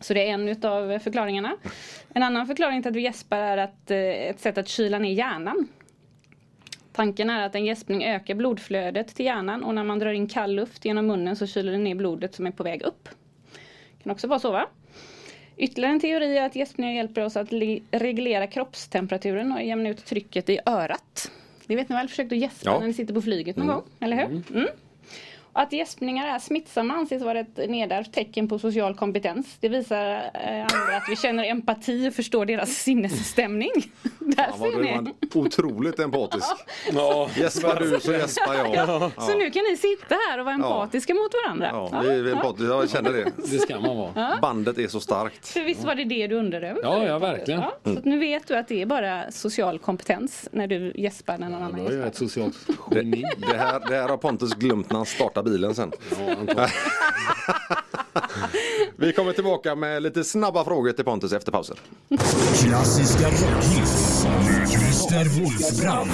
Så 0.00 0.14
det 0.14 0.28
är 0.28 0.32
en 0.32 0.48
utav 0.48 0.98
förklaringarna. 0.98 1.56
En 2.14 2.22
annan 2.22 2.46
förklaring 2.46 2.82
till 2.82 2.90
att 2.90 2.96
vi 2.96 3.02
gäspar 3.02 3.38
är 3.38 3.56
att, 3.56 3.90
eh, 3.90 3.98
ett 3.98 4.40
sätt 4.40 4.58
att 4.58 4.68
kyla 4.68 4.98
ner 4.98 5.12
hjärnan. 5.12 5.68
Tanken 6.96 7.30
är 7.30 7.46
att 7.46 7.54
en 7.54 7.64
gäspning 7.64 8.04
ökar 8.04 8.34
blodflödet 8.34 9.14
till 9.14 9.26
hjärnan 9.26 9.64
och 9.64 9.74
när 9.74 9.84
man 9.84 9.98
drar 9.98 10.12
in 10.12 10.26
kall 10.28 10.54
luft 10.54 10.84
genom 10.84 11.06
munnen 11.06 11.36
så 11.36 11.46
kyler 11.46 11.72
den 11.72 11.84
ner 11.84 11.94
blodet 11.94 12.34
som 12.34 12.46
är 12.46 12.50
på 12.50 12.62
väg 12.62 12.82
upp. 12.82 13.08
Kan 14.02 14.12
också 14.12 14.26
vara 14.26 14.38
så 14.38 14.52
va? 14.52 14.66
Ytterligare 15.56 15.92
en 15.94 16.00
teori 16.00 16.38
är 16.38 16.46
att 16.46 16.56
gäspningar 16.56 16.92
hjälper 16.92 17.24
oss 17.24 17.36
att 17.36 17.52
le- 17.52 17.80
reglera 17.90 18.46
kroppstemperaturen 18.46 19.52
och 19.52 19.62
jämna 19.62 19.88
ut 19.88 20.04
trycket 20.04 20.48
i 20.50 20.58
örat. 20.66 21.30
Det 21.66 21.76
vet 21.76 21.88
ni 21.88 21.94
väl, 21.94 22.08
försökt 22.08 22.32
att 22.32 22.38
gäspa 22.38 22.70
Ja. 22.70 22.78
när 22.80 22.86
ni 22.86 22.92
sitter 22.92 23.14
på 23.14 23.22
flyget 23.22 23.56
någon 23.56 23.66
gång, 23.66 23.82
eller 24.00 24.16
hur? 24.16 24.42
Mm. 24.54 24.68
Att 25.56 25.72
gäspningar 25.72 26.34
är 26.34 26.38
smittsamma 26.38 26.94
anses 26.94 27.22
vara 27.22 27.40
ett 27.40 27.56
nedärvt 27.68 28.12
tecken 28.12 28.48
på 28.48 28.58
social 28.58 28.94
kompetens. 28.94 29.56
Det 29.60 29.68
visar 29.68 30.06
eh, 30.14 30.60
andra 30.60 30.96
att 30.96 31.08
vi 31.08 31.16
känner 31.16 31.44
empati 31.44 32.08
och 32.08 32.14
förstår 32.14 32.46
deras 32.46 32.70
sinnesstämning. 32.70 33.70
Där 34.18 34.50
vad 34.58 34.70
ser 34.70 34.76
du 34.78 34.82
ni. 34.84 34.92
var 34.96 35.12
otroligt 35.44 35.98
empatisk. 35.98 36.46
Ja, 36.92 37.28
Gäspar 37.36 37.80
du 37.80 38.00
så 38.00 38.12
gäspar 38.12 38.54
jag. 38.54 39.12
Så 39.22 39.38
nu 39.38 39.50
kan 39.50 39.62
ni 39.70 39.76
sitta 39.76 40.14
här 40.30 40.38
och 40.38 40.44
vara 40.44 40.54
empatiska 40.54 41.14
mot 41.14 41.30
varandra. 41.44 41.68
Ja, 41.92 42.00
vi, 42.02 42.22
vi 42.22 42.30
är 42.30 42.34
empatiska. 42.34 42.64
Jag 42.74 42.90
känner 42.90 43.12
det. 43.12 43.30
det 43.36 43.58
ska 43.58 43.80
man 43.80 43.96
vara. 43.96 44.38
Bandet 44.42 44.78
är 44.78 44.88
så 44.88 45.00
starkt. 45.00 45.48
För 45.48 45.60
visst 45.60 45.84
var 45.84 45.94
det 45.94 46.04
det 46.04 46.26
du 46.26 46.34
undrade 46.34 46.68
över? 46.68 46.80
Ja, 46.82 47.04
ja 47.04 47.18
verkligen. 47.18 47.60
Ja, 47.60 47.74
så 47.84 47.98
att 47.98 48.04
nu 48.04 48.18
vet 48.18 48.48
du 48.48 48.56
att 48.56 48.68
det 48.68 48.82
är 48.82 48.86
bara 48.86 49.30
social 49.30 49.78
kompetens 49.78 50.48
när 50.52 50.66
du 50.66 50.92
gäspar 50.94 51.38
när 51.38 51.48
någon 51.48 51.60
Ja, 51.60 51.66
annan 51.66 51.80
är 51.80 51.84
jag 51.84 51.92
gäspar. 51.92 52.06
ett 52.08 52.16
socialt 52.16 52.54
geni. 52.94 53.24
Det 53.50 53.56
här, 53.56 53.80
det 53.88 53.94
här 53.96 54.08
har 54.08 54.16
Pontus 54.16 54.54
glömt 54.54 54.90
när 54.90 54.96
han 54.96 55.06
startar 55.06 55.42
bilen 55.44 55.74
sen. 55.74 55.92
Ja. 56.56 56.68
Vi 58.96 59.12
kommer 59.12 59.32
tillbaka 59.32 59.74
med 59.74 60.02
lite 60.02 60.24
snabba 60.24 60.64
frågor 60.64 60.92
till 60.92 61.04
Pontus 61.04 61.32
efter 61.32 61.52
pausen. 61.52 61.76
Klassiska 62.62 63.26
rockhits 63.26 64.24
med 64.24 64.68
Christer 64.68 65.40
Wolfbrand. 65.40 66.10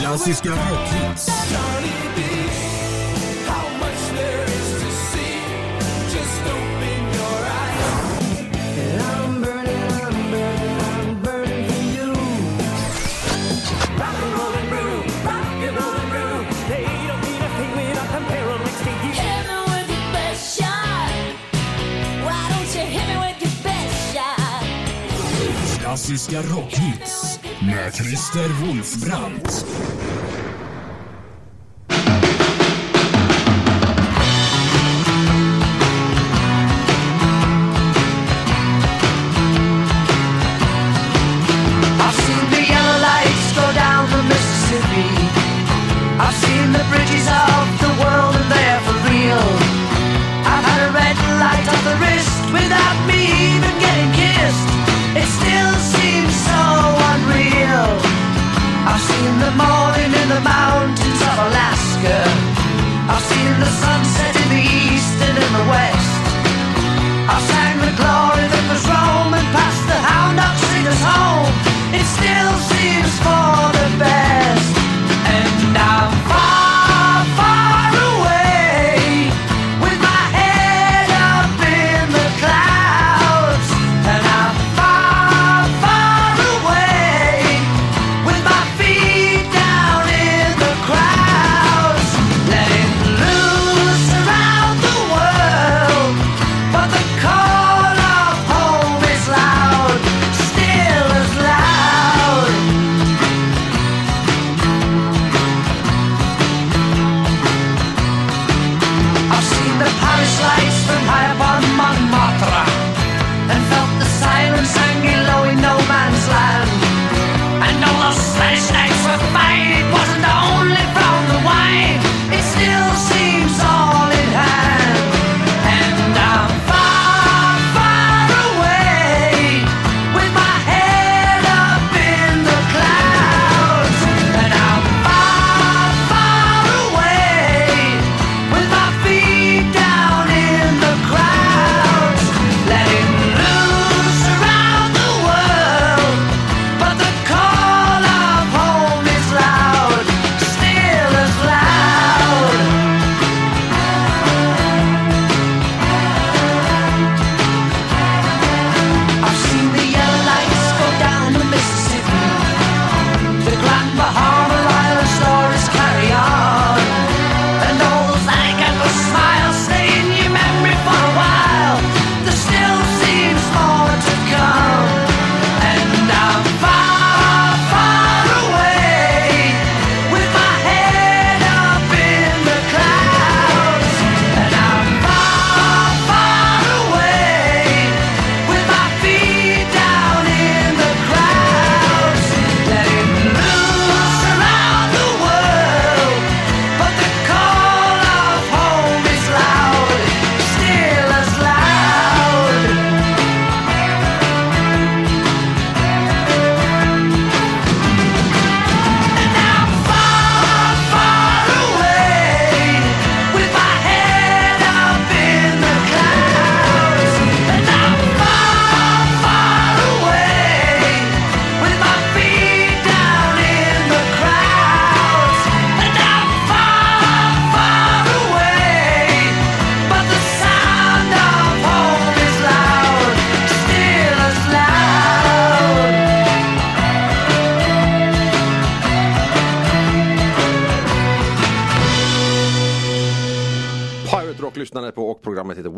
Klassiska 0.00 0.50
rockhits. 0.50 1.28
Klassiska 25.90 26.42
rockhits 26.42 27.38
med 27.60 27.94
Christer 27.94 28.48
Wolfbrand. 28.62 29.48
I've 41.98 42.14
seen 42.14 42.50
the 42.50 42.62
yellow 42.72 42.98
lights 43.00 43.54
go 43.56 43.72
down 43.74 44.10
the 44.10 44.22
Mississippi. 44.22 45.10
I've 46.20 46.34
seen 46.34 46.72
the 46.72 46.84
bridges 46.90 47.26
of 47.26 47.66
the 47.80 47.92
world 48.02 48.36
and 48.36 48.48
they're 48.52 48.80
for 48.86 48.98
real. 49.10 49.46
I've 50.52 50.64
had 50.70 50.88
a 50.88 50.92
red 50.92 51.16
light 51.40 51.68
on 51.68 51.84
the 51.84 51.96
wrist 52.00 52.29
mountains 60.44 61.20
of 61.30 61.36
Alaska. 61.46 62.16
I've 63.12 63.24
seen 63.30 63.52
the 63.60 63.72
sunset 63.84 64.34
in 64.42 64.48
the 64.56 64.62
east 64.62 65.16
and 65.26 65.36
in 65.44 65.50
the 65.58 65.66
west. 65.74 66.12
I 67.28 67.36
sang 67.50 67.69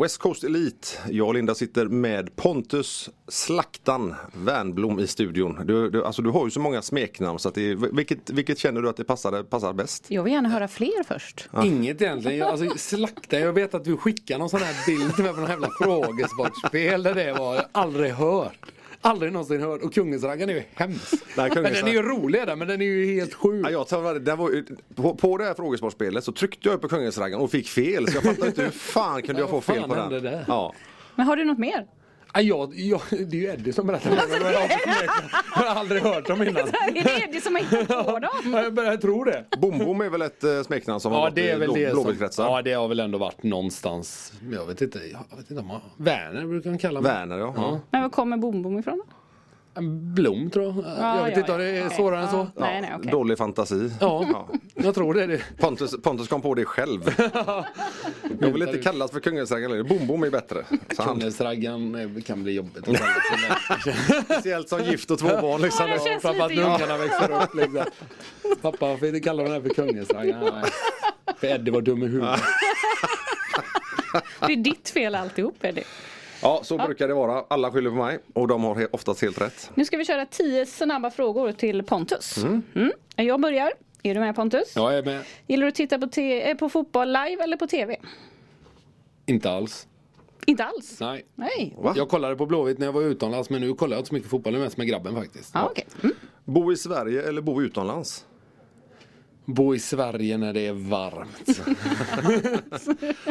West 0.03 0.17
Coast 0.17 0.43
Elite. 0.43 0.87
Jag 1.09 1.27
och 1.27 1.33
Linda 1.33 1.55
sitter 1.55 1.85
med 1.85 2.35
Pontus 2.35 3.09
Slaktan 3.27 4.15
Wernblom 4.33 4.99
i 4.99 5.07
studion. 5.07 5.65
Du, 5.65 5.89
du, 5.89 6.05
alltså, 6.05 6.21
du 6.21 6.29
har 6.29 6.45
ju 6.45 6.51
så 6.51 6.59
många 6.59 6.81
smeknamn 6.81 7.39
så 7.39 7.49
att 7.49 7.55
det, 7.55 7.69
är- 7.71 7.95
vilket, 7.95 8.29
vilket 8.29 8.57
känner 8.59 8.81
du 8.81 8.89
att 8.89 8.97
det 8.97 9.03
passar, 9.03 9.43
passar 9.43 9.73
bäst? 9.73 10.05
Jag 10.07 10.23
vill 10.23 10.33
gärna 10.33 10.49
höra 10.49 10.67
fler 10.67 11.03
först. 11.03 11.49
Inget 11.63 12.01
egentligen. 12.01 12.37
Jag, 12.37 12.47
alltså, 12.49 12.77
slakta, 12.77 13.39
jag 13.39 13.53
vet 13.53 13.73
att 13.73 13.83
du 13.85 13.97
skickade 13.97 14.37
någon 14.37 14.49
sån 14.49 14.59
här 14.61 14.85
bild 14.85 15.15
till 15.15 15.23
mig 15.23 15.33
på 15.33 15.39
någon 15.39 15.49
jävla 15.49 15.69
frågesportspel 15.81 17.03
där 17.03 17.13
det 17.15 17.33
var. 17.33 17.55
Jag 17.55 17.61
har 17.61 17.69
aldrig 17.71 18.11
hört. 18.11 18.57
Aldrig 19.05 19.31
någonsin 19.33 19.61
hört. 19.61 19.81
Och 19.81 19.93
Kungens-raggan 19.93 20.49
är 20.49 20.53
ju 20.53 20.63
hemsk. 20.73 21.13
Nej, 21.37 21.51
men 21.55 21.63
den 21.63 21.87
är 21.87 21.91
ju 21.91 22.01
rolig 22.01 22.47
där, 22.47 22.55
men 22.55 22.67
den 22.67 22.81
är 22.81 22.85
ju 22.85 23.13
helt 23.13 23.33
sjuk. 23.33 23.65
Ja, 23.65 23.71
jag 23.71 23.87
tar, 23.87 24.19
det 24.19 24.35
var, 24.35 24.63
på, 24.95 25.15
på 25.15 25.37
det 25.37 25.43
här 25.43 25.53
frågesportspelet 25.53 26.23
så 26.23 26.31
tryckte 26.31 26.69
jag 26.69 26.81
på 26.81 26.87
Kungälvsraggan 26.87 27.41
och 27.41 27.51
fick 27.51 27.67
fel. 27.67 28.07
Så 28.07 28.15
jag 28.17 28.23
fattar 28.23 28.47
inte 28.47 28.63
hur 28.63 28.69
fan 28.69 29.21
kunde 29.21 29.41
jag 29.41 29.49
få 29.49 29.61
fel 29.61 29.83
på 29.83 29.95
den. 29.95 30.43
Ja. 30.47 30.73
Men 31.15 31.25
har 31.25 31.35
du 31.35 31.45
något 31.45 31.57
mer? 31.57 31.85
Ja, 32.33 32.41
jag, 32.41 32.73
jag, 32.75 33.01
det 33.09 33.17
är 33.37 33.41
ju 33.41 33.47
Eddie 33.47 33.73
som 33.73 33.87
berättar 33.87 34.09
det. 34.09 34.15
men 34.43 34.53
Jag 34.53 34.59
har, 34.59 35.65
har 35.65 35.79
aldrig 35.79 36.01
hört 36.01 36.27
dem 36.27 36.41
innan. 36.43 36.57
Är 36.57 37.03
det 37.03 37.23
Eddie 37.23 37.41
som 37.41 37.55
har 37.55 37.61
hittat 37.61 38.05
på 38.05 38.19
dem? 38.19 38.53
Jag 38.53 38.73
börjar 38.73 38.97
tro 38.97 39.23
det. 39.23 39.45
Bom 39.57 39.77
Bom 39.79 40.01
är 40.01 40.09
väl 40.09 40.21
ett 40.21 40.43
eh, 40.43 40.61
smeknamn 40.63 40.99
som 40.99 41.11
har 41.11 41.19
Ja 41.19 41.23
varit 41.23 41.35
det 41.35 41.49
är 41.49 41.55
i 41.55 41.59
väl 41.59 41.67
blå, 41.67 41.75
det 41.75 41.89
som, 41.91 42.03
blåvitkretsar. 42.03 42.43
Ja 42.45 42.61
det 42.61 42.73
har 42.73 42.87
väl 42.87 42.99
ändå 42.99 43.17
varit 43.17 43.43
någonstans 43.43 44.33
Jag 44.51 44.65
vet 44.65 44.81
inte, 44.81 44.99
jag 45.31 45.37
vet 45.37 45.49
inte 45.51 45.61
om 45.61 45.67
man, 45.67 45.81
Werner 45.97 46.45
brukar 46.45 46.69
han 46.69 46.79
kalla 46.79 47.01
mig 47.01 47.11
Werner 47.11 47.37
ja. 47.37 47.53
ja. 47.57 47.79
Men 47.91 48.01
var 48.01 48.09
kommer 48.09 48.37
Bom 48.37 48.61
Bom 48.61 48.79
ifrån? 48.79 48.97
då? 48.97 49.13
En 49.75 50.13
Blom 50.13 50.49
tror 50.49 50.65
jag 50.65 50.75
Ja, 50.85 51.17
Jag 51.17 51.23
vet 51.23 51.33
ja, 51.33 51.39
inte 51.39 51.51
om 51.51 51.57
det 51.57 51.69
ja, 51.69 51.75
är 51.75 51.85
okej. 51.85 51.97
svårare 51.97 52.19
än 52.19 52.25
Ja. 52.25 52.31
så 52.55 52.61
Nej, 52.61 52.81
nej, 52.81 52.91
okej. 52.97 53.11
Dålig 53.11 53.37
fantasi. 53.37 53.91
Ja, 54.01 54.47
jag 54.75 54.95
tror 54.95 55.13
det 55.13 55.23
är 55.23 55.27
det 55.27 55.41
Pontus, 55.59 56.01
Pontus 56.01 56.27
kom 56.27 56.41
på 56.41 56.53
det 56.53 56.65
själv. 56.65 57.15
jag 58.39 58.49
vill 58.49 58.61
inte 58.61 58.77
kallas 58.77 59.11
för 59.11 59.19
Kungälvsraggan 59.19 59.71
längre. 59.71 59.83
Bom 59.83 60.07
Bom 60.07 60.23
är 60.23 60.29
bättre. 60.29 60.63
Kungens-raggan 60.97 61.95
eh, 62.15 62.21
kan 62.23 62.43
bli 62.43 62.51
jobbigt 62.53 62.85
speciellt 64.25 64.69
som 64.69 64.83
gift 64.83 65.11
och 65.11 65.19
två 65.19 65.27
barn 65.41 65.61
liksom. 65.61 65.87
Ja, 65.87 65.93
det 65.93 66.09
känns 66.09 66.21
Framför 66.21 66.43
att 66.43 66.51
lite 66.51 66.63
när 66.67 66.75
ungarna 66.75 66.97
växer 66.97 67.43
upp 67.43 67.55
liksom. 67.55 67.83
Pappa 68.61 68.87
varför 68.87 69.07
inte 69.07 69.19
kallar 69.19 69.43
den 69.43 69.53
här 69.53 69.61
för 69.61 69.69
Kungens-raggan? 69.69 70.39
Nej. 70.39 70.71
För 71.37 71.47
Eddie 71.47 71.71
var 71.71 71.81
dum 71.81 72.03
i 72.03 72.07
huvudet 72.07 72.39
Det 74.47 74.53
är 74.53 74.57
ditt 74.57 74.89
fel 74.89 75.15
alltihop 75.15 75.55
Eddie. 75.65 75.83
Ja, 76.43 76.59
så 76.63 76.77
brukar 76.77 77.07
det 77.07 77.13
vara. 77.13 77.45
Alla 77.47 77.71
skyller 77.71 77.89
på 77.89 77.95
mig 77.95 78.19
och 78.33 78.47
de 78.47 78.63
har 78.63 78.95
oftast 78.95 79.21
helt 79.21 79.41
rätt. 79.41 79.71
Nu 79.73 79.85
ska 79.85 79.97
vi 79.97 80.05
köra 80.05 80.25
tio 80.25 80.65
snabba 80.65 81.11
frågor 81.11 81.51
till 81.51 81.83
Pontus. 81.83 82.37
Mm. 82.37 82.91
Jag 83.15 83.41
börjar. 83.41 83.71
Är 84.03 84.13
du 84.13 84.19
med 84.19 84.35
Pontus? 84.35 84.73
Jag 84.75 84.97
är 84.97 85.03
med 85.03 85.23
Gillar 85.47 85.61
du 85.61 85.67
att 85.67 85.75
titta 85.75 85.99
på, 85.99 86.21
eh, 86.21 86.57
på 86.57 86.69
fotboll 86.69 87.07
live 87.07 87.43
eller 87.43 87.57
på 87.57 87.67
TV? 87.67 87.97
Inte 89.25 89.51
alls 89.51 89.87
Inte 90.45 90.63
alls? 90.63 90.99
Nej 90.99 91.25
Nej. 91.35 91.75
Va? 91.77 91.93
Jag 91.95 92.09
kollade 92.09 92.35
på 92.35 92.45
Blåvitt 92.45 92.77
när 92.77 92.85
jag 92.85 92.93
var 92.93 93.01
utomlands 93.01 93.49
men 93.49 93.61
nu 93.61 93.73
kollar 93.73 93.95
jag 93.95 93.99
inte 93.99 94.09
så 94.09 94.15
mycket 94.15 94.29
fotboll, 94.29 94.57
mest 94.57 94.77
med 94.77 94.87
grabben 94.87 95.15
faktiskt. 95.15 95.51
Ja, 95.53 95.67
okej. 95.71 95.85
Mm. 96.03 96.15
Bo 96.45 96.71
i 96.71 96.77
Sverige 96.77 97.27
eller 97.27 97.41
bo 97.41 97.61
utomlands? 97.61 98.25
Bo 99.45 99.75
i 99.75 99.79
Sverige 99.79 100.37
när 100.37 100.53
det 100.53 100.67
är 100.67 100.73
varmt. 100.73 101.59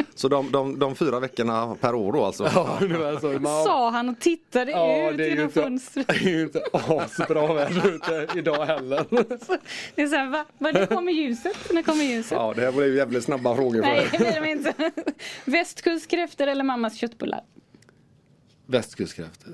Så 0.15 0.27
de, 0.27 0.51
de, 0.51 0.79
de 0.79 0.95
fyra 0.95 1.19
veckorna 1.19 1.75
per 1.81 1.95
år 1.95 2.13
då 2.13 2.25
alltså? 2.25 2.49
Ja, 2.55 2.77
det 2.81 2.97
var 2.97 3.19
så. 3.19 3.39
Man, 3.39 3.63
Sa 3.63 3.89
han 3.89 4.09
och 4.09 4.19
tittade 4.19 4.71
ja, 4.71 5.11
ut 5.11 5.17
det 5.17 5.27
genom 5.27 5.43
inte, 5.43 5.61
fönstret. 5.61 6.07
det 6.07 6.13
är 6.13 6.29
ju 6.29 6.41
inte 6.43 6.63
asbra 6.73 7.53
väder 7.53 7.95
ute 7.95 8.27
idag 8.35 8.65
heller. 8.65 9.05
Det 9.95 10.01
är 10.01 10.07
så 10.07 10.15
här, 10.15 10.29
va? 10.29 10.45
va? 10.57 10.71
När 10.71 10.85
kommer 10.85 11.11
ljuset? 11.11 11.57
När 11.73 11.81
kommer 11.81 12.03
ljuset? 12.03 12.31
Ja, 12.31 12.53
det 12.55 12.61
här 12.61 12.71
blev 12.71 12.95
jävligt 12.95 13.23
snabba 13.23 13.55
frågor. 13.55 13.81
Nej, 13.81 14.07
det 14.11 14.17
blir 14.17 14.41
de 14.41 14.49
inte. 14.49 14.73
Västkustkräftor 15.45 16.47
eller 16.47 16.63
mammas 16.63 16.95
köttbullar? 16.97 17.41
Västkustkräftor. 18.65 19.53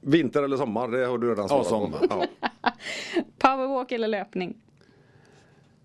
Vinter 0.00 0.42
eller 0.42 0.56
sommar, 0.56 0.88
det 0.88 1.06
har 1.06 1.18
du 1.18 1.30
redan 1.30 1.42
Ja, 1.44 1.48
svarat 1.48 1.66
sommar. 1.66 1.98
på. 2.06 2.26
Ja. 2.62 2.72
Powerwalk 3.38 3.92
eller 3.92 4.08
löpning? 4.08 4.54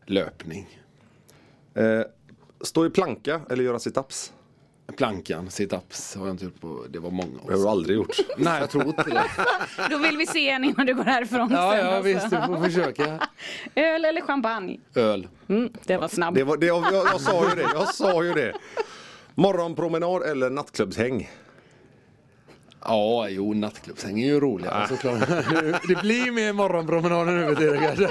Löpning. 0.09 0.79
Eh, 1.73 2.01
stå 2.61 2.85
i 2.85 2.89
planka 2.89 3.41
eller 3.49 3.63
göra 3.63 3.79
situps? 3.79 4.33
Plankan, 4.97 5.47
sit-ups 5.49 6.17
har 6.17 6.25
jag 6.25 6.33
inte 6.33 6.45
gjort 6.45 6.61
på, 6.61 6.85
det 6.89 6.99
var 6.99 7.11
många 7.11 7.29
Det 7.47 7.51
har 7.53 7.59
år 7.59 7.63
du 7.63 7.69
aldrig 7.69 7.95
gjort. 7.97 8.15
Nej, 8.37 8.59
jag 8.59 8.69
tror 8.69 8.85
inte 8.87 9.03
det. 9.03 9.23
Då 9.89 9.97
vill 9.97 10.17
vi 10.17 10.25
se 10.27 10.49
en 10.49 10.63
innan 10.63 10.85
du 10.85 10.95
går 10.95 11.03
härifrån 11.03 11.49
Ja, 11.51 11.71
sen, 11.71 11.79
ja 11.85 11.85
alltså. 11.85 12.01
visst, 12.13 12.29
du 12.29 12.37
får 12.37 12.63
försöka. 12.63 13.19
Öl 13.75 14.05
eller 14.05 14.21
champagne? 14.21 14.79
Öl. 14.95 15.27
Mm, 15.47 15.69
det 15.83 15.97
var 15.97 16.07
snabbt. 16.07 16.35
Det 16.35 16.43
var, 16.43 16.57
det, 16.57 16.65
jag, 16.65 16.83
jag, 16.83 16.93
jag 16.93 17.21
sa 17.21 17.49
ju 17.49 17.55
det, 17.55 17.69
jag 17.73 17.93
sa 17.93 18.23
ju 18.23 18.33
det. 18.33 18.53
Morgonpromenad 19.35 20.23
eller 20.23 20.49
nattklubbshäng? 20.49 21.29
Ja, 22.87 23.29
jo, 23.29 23.53
nattklubbshäng 23.53 24.21
är 24.21 24.25
ju 24.25 24.39
roligare 24.39 24.87
såklart. 24.87 25.19
Det 25.87 26.01
blir 26.01 26.31
mer 26.31 26.53
morgonpromenader 26.53 27.31
nu 27.31 27.45
för 27.47 27.55
tiden 27.55 27.79
kanske. 27.79 28.09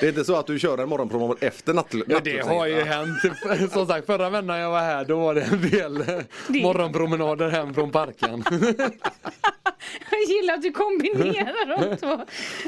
Det 0.00 0.06
är 0.06 0.08
inte 0.08 0.24
så 0.24 0.36
att 0.36 0.46
du 0.46 0.58
kör 0.58 0.78
en 0.78 0.88
morgonpromenad 0.88 1.36
efter 1.40 1.74
nattklubb, 1.74 2.06
Ja, 2.08 2.20
det 2.24 2.46
har 2.46 2.66
ju 2.66 2.80
hänt. 2.80 3.18
Som 3.72 3.86
sagt, 3.86 4.06
förra 4.06 4.30
vändan 4.30 4.58
jag 4.58 4.70
var 4.70 4.80
här, 4.80 5.04
då 5.04 5.18
var 5.20 5.34
det 5.34 5.42
en 5.42 5.70
del 5.70 6.22
morgonpromenader 6.62 7.48
hem 7.48 7.74
från 7.74 7.90
parken. 7.90 8.44
Jag 10.10 10.22
gillar 10.36 10.54
att 10.54 10.62
du 10.62 10.72
kombinerar 10.72 11.78
de 11.90 11.96
två. 11.96 12.20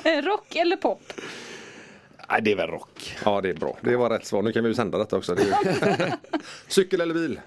Eh, 0.08 0.22
Rock 0.22 0.56
eller 0.56 0.76
pop? 0.76 1.12
Nej, 2.30 2.42
det 2.42 2.52
är 2.52 2.56
väl 2.56 2.68
rock. 2.70 3.16
Ja, 3.24 3.40
det 3.40 3.50
är 3.50 3.54
bra. 3.54 3.76
Det 3.80 3.96
var 3.96 4.10
rätt 4.10 4.26
svar. 4.26 4.42
Nu 4.42 4.52
kan 4.52 4.62
vi 4.62 4.68
ju 4.68 4.74
sända 4.74 4.98
detta 4.98 5.16
också. 5.16 5.34
Det 5.34 5.42
är... 5.42 6.12
Cykel 6.68 7.00
eller 7.00 7.14
bil? 7.14 7.40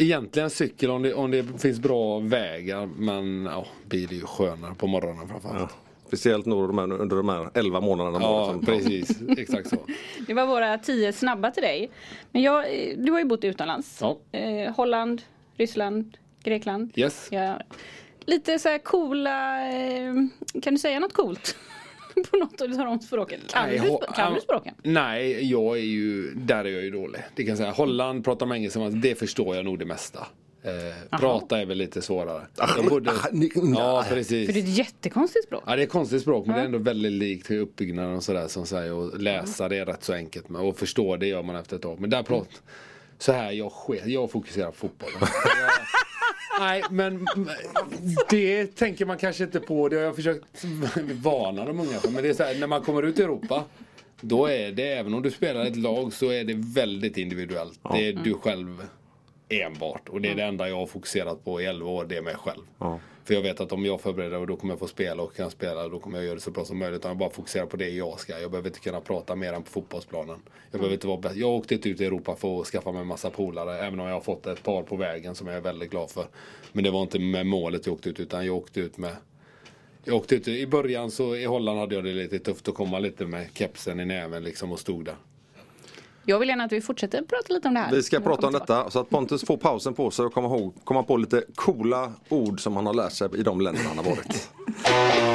Egentligen 0.00 0.50
cykel 0.50 0.90
om 0.90 1.02
det, 1.02 1.14
om 1.14 1.30
det 1.30 1.60
finns 1.60 1.78
bra 1.80 2.18
vägar, 2.18 2.86
men 2.86 3.44
ja, 3.44 3.66
bil 3.88 4.08
är 4.10 4.14
ju 4.14 4.26
skönare 4.26 4.74
på 4.74 4.86
morgonen 4.86 5.28
framförallt. 5.28 5.58
Ja. 5.60 5.68
Speciellt 6.06 6.46
under 6.46 7.16
de 7.16 7.28
här 7.28 7.50
11 7.54 7.80
månaderna. 7.80 8.18
Ja, 8.20 8.60
precis. 8.66 9.10
Exakt 9.38 9.68
så. 9.68 9.76
Det 10.26 10.34
var 10.34 10.46
våra 10.46 10.78
tio 10.78 11.12
snabba 11.12 11.50
till 11.50 11.62
dig. 11.62 11.90
Men 12.30 12.42
jag, 12.42 12.64
du 12.98 13.12
har 13.12 13.18
ju 13.18 13.24
bott 13.24 13.44
utomlands. 13.44 13.98
Ja. 14.00 14.18
Eh, 14.32 14.74
Holland, 14.74 15.22
Ryssland, 15.56 16.16
Grekland. 16.42 16.92
Yes. 16.94 17.28
Ja. 17.30 17.60
Lite 18.24 18.58
så 18.58 18.68
här 18.68 18.78
coola, 18.78 19.68
eh, 19.68 20.14
kan 20.62 20.74
du 20.74 20.78
säga 20.78 21.00
något 21.00 21.12
coolt? 21.12 21.56
På 22.30 22.36
något 22.36 22.60
av 22.60 22.68
de 22.68 23.00
språken. 23.00 23.40
Kan, 23.48 23.68
Nej, 23.68 23.78
du, 23.78 24.14
kan 24.14 24.34
du 24.34 24.40
språken? 24.40 24.74
Nej, 24.82 25.50
jag 25.50 25.76
är 25.78 25.82
ju, 25.82 26.34
där 26.34 26.64
är 26.64 26.68
jag 26.70 26.82
ju 26.82 26.90
dålig. 26.90 27.20
Det 27.34 27.44
kan 27.44 27.56
säga. 27.56 27.70
Holland 27.70 28.24
pratar 28.24 28.46
de 28.46 28.52
engelska, 28.52 28.80
det 28.80 29.14
förstår 29.14 29.56
jag 29.56 29.64
nog 29.64 29.78
det 29.78 29.84
mesta. 29.84 30.26
Eh, 30.62 31.18
prata 31.18 31.60
är 31.60 31.66
väl 31.66 31.78
lite 31.78 32.02
svårare. 32.02 32.46
Jag 32.76 32.88
bodde, 32.88 33.10
ah, 33.10 33.14
ja, 33.32 34.04
För 34.08 34.14
det 34.14 34.20
är 34.20 34.24
precis. 34.24 34.48
ett 34.48 34.68
jättekonstigt 34.68 35.46
språk. 35.46 35.62
Ja, 35.66 35.76
det 35.76 35.82
är 35.82 35.86
ett 35.86 35.92
konstigt 35.92 36.22
språk 36.22 36.46
men 36.46 36.56
det 36.56 36.60
är 36.60 36.64
ändå 36.64 36.78
väldigt 36.78 37.12
likt 37.12 37.46
till 37.46 37.58
uppbyggnaden 37.58 38.14
och 38.16 38.22
sådär 38.22 38.48
som 38.48 38.66
säger 38.66 38.92
och 38.92 39.20
läsa 39.20 39.68
det 39.68 39.76
är 39.76 39.86
rätt 39.86 40.04
så 40.04 40.12
enkelt 40.12 40.48
med 40.48 40.62
och 40.62 40.78
förstå 40.78 41.16
det 41.16 41.26
gör 41.26 41.42
man 41.42 41.56
efter 41.56 41.76
ett 41.76 41.82
tag. 41.82 42.00
Men 42.00 42.10
där 42.10 42.22
pratar 42.22 42.58
så 43.18 43.32
här 43.32 43.52
jag 43.52 43.72
sker, 43.72 44.02
jag 44.06 44.30
fokuserar 44.30 44.66
på 44.66 44.76
fotbollen. 44.76 45.18
Nej 46.60 46.82
men 46.90 47.26
det 48.30 48.66
tänker 48.66 49.06
man 49.06 49.18
kanske 49.18 49.44
inte 49.44 49.60
på, 49.60 49.88
det 49.88 49.96
har 49.96 50.02
jag 50.02 50.16
försökt 50.16 50.64
varna 51.22 51.64
de 51.64 51.80
unga 51.80 51.98
för. 51.98 52.10
Men 52.10 52.22
det 52.22 52.28
är 52.28 52.34
så 52.34 52.42
här, 52.42 52.54
när 52.54 52.66
man 52.66 52.82
kommer 52.82 53.02
ut 53.02 53.18
i 53.18 53.22
Europa 53.22 53.64
då 54.20 54.46
är 54.46 54.72
det, 54.72 54.92
även 54.92 55.14
om 55.14 55.22
du 55.22 55.30
spelar 55.30 55.64
ett 55.66 55.76
lag 55.76 56.12
så 56.12 56.30
är 56.30 56.44
det 56.44 56.54
väldigt 56.56 57.16
individuellt. 57.16 57.80
Det 57.92 58.08
är 58.08 58.12
du 58.12 58.34
själv 58.34 58.82
enbart. 59.48 60.08
Och 60.08 60.20
det 60.20 60.28
är 60.28 60.34
det 60.34 60.44
enda 60.44 60.68
jag 60.68 60.76
har 60.76 60.86
fokuserat 60.86 61.44
på 61.44 61.60
i 61.60 61.64
11 61.64 61.90
år, 61.90 62.04
det 62.04 62.16
är 62.16 62.22
mig 62.22 62.34
själv. 62.34 62.62
För 63.30 63.34
jag 63.34 63.42
vet 63.42 63.60
att 63.60 63.72
om 63.72 63.84
jag 63.84 64.00
förbereder 64.00 64.38
och 64.38 64.46
då 64.46 64.56
kommer 64.56 64.72
jag 64.72 64.78
få 64.78 64.86
spela 64.86 65.22
och 65.22 65.36
kan 65.36 65.50
spela 65.50 65.88
då 65.88 65.98
kommer 65.98 66.18
jag 66.18 66.24
göra 66.24 66.34
det 66.34 66.40
så 66.40 66.50
bra 66.50 66.64
som 66.64 66.78
möjligt. 66.78 66.98
Utan 66.98 67.08
jag 67.08 67.18
bara 67.18 67.30
fokuserar 67.30 67.66
på 67.66 67.76
det 67.76 67.88
jag 67.88 68.20
ska. 68.20 68.40
Jag 68.40 68.50
behöver 68.50 68.68
inte 68.68 68.80
kunna 68.80 69.00
prata 69.00 69.36
mer 69.36 69.52
än 69.52 69.62
på 69.62 69.70
fotbollsplanen. 69.70 70.38
Jag 70.70 70.80
behöver 70.80 70.94
inte 70.94 71.06
vara 71.06 71.20
bäst. 71.20 71.36
Jag 71.36 71.46
har 71.46 71.54
åkt 71.54 71.72
ut 71.72 71.86
i 71.86 72.04
Europa 72.04 72.36
för 72.36 72.60
att 72.60 72.66
skaffa 72.66 72.92
mig 72.92 73.00
en 73.00 73.06
massa 73.06 73.30
polare. 73.30 73.78
Även 73.78 74.00
om 74.00 74.06
jag 74.06 74.14
har 74.14 74.20
fått 74.20 74.46
ett 74.46 74.62
par 74.62 74.82
på 74.82 74.96
vägen 74.96 75.34
som 75.34 75.46
jag 75.46 75.56
är 75.56 75.60
väldigt 75.60 75.90
glad 75.90 76.10
för. 76.10 76.26
Men 76.72 76.84
det 76.84 76.90
var 76.90 77.02
inte 77.02 77.18
med 77.18 77.46
målet 77.46 77.86
jag 77.86 77.92
åkte 77.92 78.08
ut 78.08 78.20
utan 78.20 78.46
jag 78.46 78.56
åkte 78.56 78.80
ut 78.80 78.98
med 78.98 79.16
jag 80.04 80.16
åkte 80.16 80.34
ut, 80.34 80.48
I 80.48 80.66
början 80.66 81.10
så 81.10 81.36
i 81.36 81.44
Holland 81.44 81.78
hade 81.78 81.94
jag 81.94 82.04
det 82.04 82.12
lite 82.12 82.38
tufft 82.38 82.68
att 82.68 82.74
komma 82.74 82.98
lite 82.98 83.26
med 83.26 83.46
kepsen 83.54 84.00
i 84.00 84.04
näven 84.04 84.44
liksom 84.44 84.72
och 84.72 84.78
stod 84.78 85.04
där. 85.04 85.16
Jag 86.24 86.38
vill 86.38 86.48
gärna 86.48 86.64
att 86.64 86.72
vi 86.72 86.80
fortsätter 86.80 87.22
prata 87.22 87.54
lite 87.54 87.68
om 87.68 87.74
det 87.74 87.80
här. 87.80 87.90
Vi 87.92 88.02
ska 88.02 88.20
prata 88.20 88.46
om 88.46 88.52
detta 88.52 88.90
så 88.90 89.00
att 89.00 89.10
Pontus 89.10 89.44
får 89.44 89.56
pausen 89.56 89.94
på 89.94 90.10
sig 90.10 90.24
och 90.24 90.34
komma, 90.34 90.48
ihåg, 90.48 90.74
komma 90.84 91.02
på 91.02 91.16
lite 91.16 91.44
coola 91.54 92.12
ord 92.28 92.60
som 92.60 92.76
han 92.76 92.86
har 92.86 92.94
lärt 92.94 93.12
sig 93.12 93.28
i 93.36 93.42
de 93.42 93.60
länderna 93.60 93.88
han 93.88 93.98
har 93.98 94.04
varit. 94.04 94.50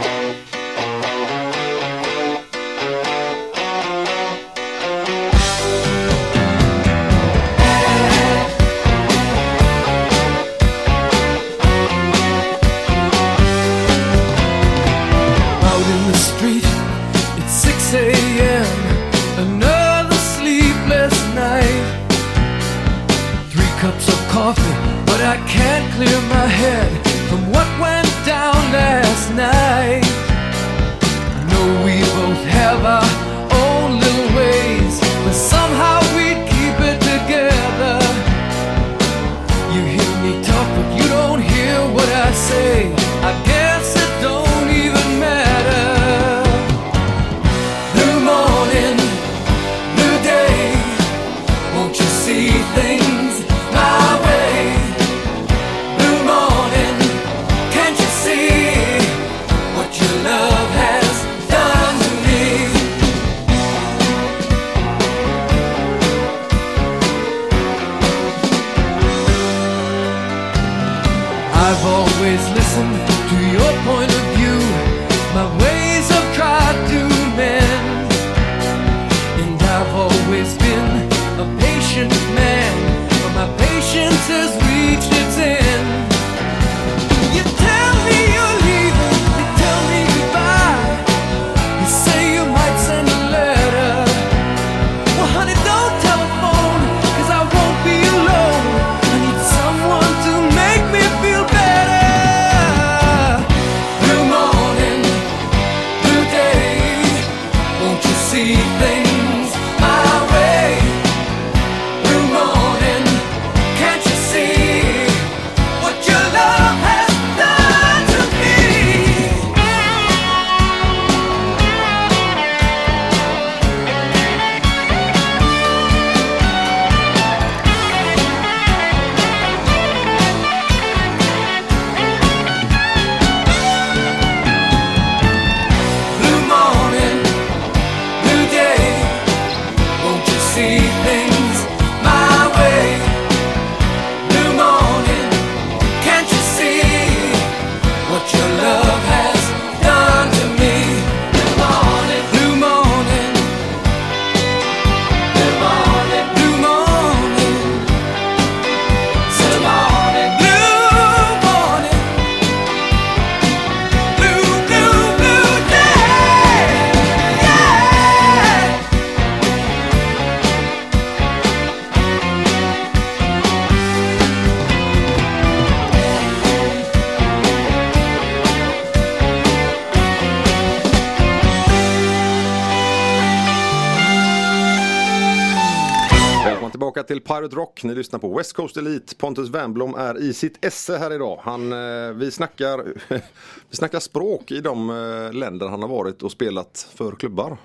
Pirate 187.35 187.55
Rock. 187.55 187.83
Ni 187.83 187.95
lyssnar 187.95 188.19
på 188.19 188.37
West 188.37 188.53
Coast 188.53 188.77
Elite. 188.77 189.15
Pontus 189.15 189.49
Wernbloom 189.49 189.95
är 189.95 190.17
i 190.17 190.33
sitt 190.33 190.65
esse 190.65 190.97
här 190.97 191.13
idag. 191.13 191.39
Han, 191.43 191.73
eh, 191.73 192.11
vi, 192.13 192.31
snackar, 192.31 192.83
vi 193.69 193.77
snackar 193.77 193.99
språk 193.99 194.51
i 194.51 194.61
de 194.61 194.89
eh, 194.89 195.33
länder 195.33 195.67
han 195.67 195.81
har 195.81 195.89
varit 195.89 196.23
och 196.23 196.31
spelat 196.31 196.87
för 196.95 197.11
klubbar. 197.11 197.57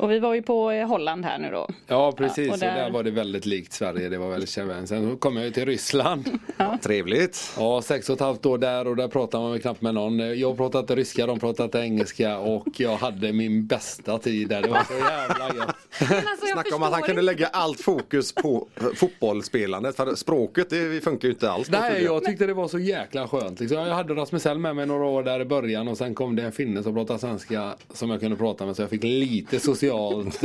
Och 0.00 0.10
vi 0.10 0.18
var 0.18 0.34
ju 0.34 0.42
på 0.42 0.70
eh, 0.70 0.88
Holland 0.88 1.24
här 1.24 1.38
nu 1.38 1.50
då. 1.50 1.68
Ja 1.86 2.12
precis, 2.12 2.38
Ja, 2.46 2.50
och 2.50 2.54
och 2.54 2.58
där... 2.58 2.74
där- 2.74 2.90
var 2.90 3.02
det 3.02 3.10
väldigt 3.10 3.46
likt 3.46 3.72
Sverige. 3.72 4.08
Det 4.08 4.18
var 4.18 4.30
väldigt 4.30 4.50
kärvän. 4.50 4.86
Sen 4.86 5.16
kom 5.16 5.36
jag 5.36 5.44
ju 5.44 5.50
till 5.50 5.64
Ryssland. 5.66 6.30
Trevligt. 6.82 7.52
Ja, 7.58 7.82
sex 7.82 8.08
och 8.10 8.14
ett 8.14 8.20
halvt 8.20 8.46
år 8.46 8.58
där 8.58 8.86
och 8.88 8.96
där 8.96 9.08
pratade 9.08 9.48
man 9.48 9.60
knappt 9.60 9.82
med 9.82 9.94
någon. 9.94 10.38
Jag 10.38 10.56
pratade 10.56 10.96
ryska, 10.96 11.26
de 11.26 11.40
pratade 11.40 11.78
engelska 11.78 12.38
och 12.38 12.66
jag 12.76 12.96
hade 12.96 13.32
min 13.32 13.66
bästa 13.66 14.18
tid 14.18 14.48
där. 14.48 14.62
Det 14.62 14.68
var 14.68 14.84
så 14.84 14.94
jävla 14.94 15.54
gött. 15.56 15.76
Alltså, 16.00 16.46
jag 16.46 16.52
Snacka 16.52 16.76
om 16.76 16.82
att 16.82 16.92
han 16.92 17.02
kunde 17.02 17.22
lägga 17.22 17.46
allt 17.46 17.80
fokus 17.80 18.34
på 18.34 18.68
eh, 18.80 18.86
fotbollsspelandet. 18.94 19.96
För 19.96 20.14
språket 20.14 20.70
det 20.70 21.04
funkar 21.04 21.28
ju 21.28 21.34
inte 21.34 21.50
alls. 21.50 21.70
Nej, 21.70 22.02
jag 22.04 22.24
tyckte 22.24 22.46
det 22.46 22.54
var 22.54 22.68
så 22.68 22.78
jäkla 22.78 23.28
skönt. 23.28 23.60
Liksom. 23.60 23.78
Jag 23.78 23.94
hade 23.94 24.14
Rasmus 24.14 24.46
Elm 24.46 24.62
med 24.62 24.76
mig 24.76 24.86
några 24.86 25.04
år 25.04 25.22
där 25.22 25.40
i 25.40 25.44
början 25.44 25.88
och 25.88 25.98
sen 25.98 26.14
kom 26.14 26.36
det 26.36 26.42
en 26.42 26.52
finne 26.52 26.82
som 26.82 26.94
pratade 26.94 27.18
svenska 27.18 27.74
som 27.94 28.10
jag 28.10 28.20
kunde 28.20 28.36
prata 28.36 28.66
med 28.66 28.76
så 28.76 28.82
jag 28.82 28.90
fick 28.90 29.02
lite 29.02 29.60
socialt 29.90 30.42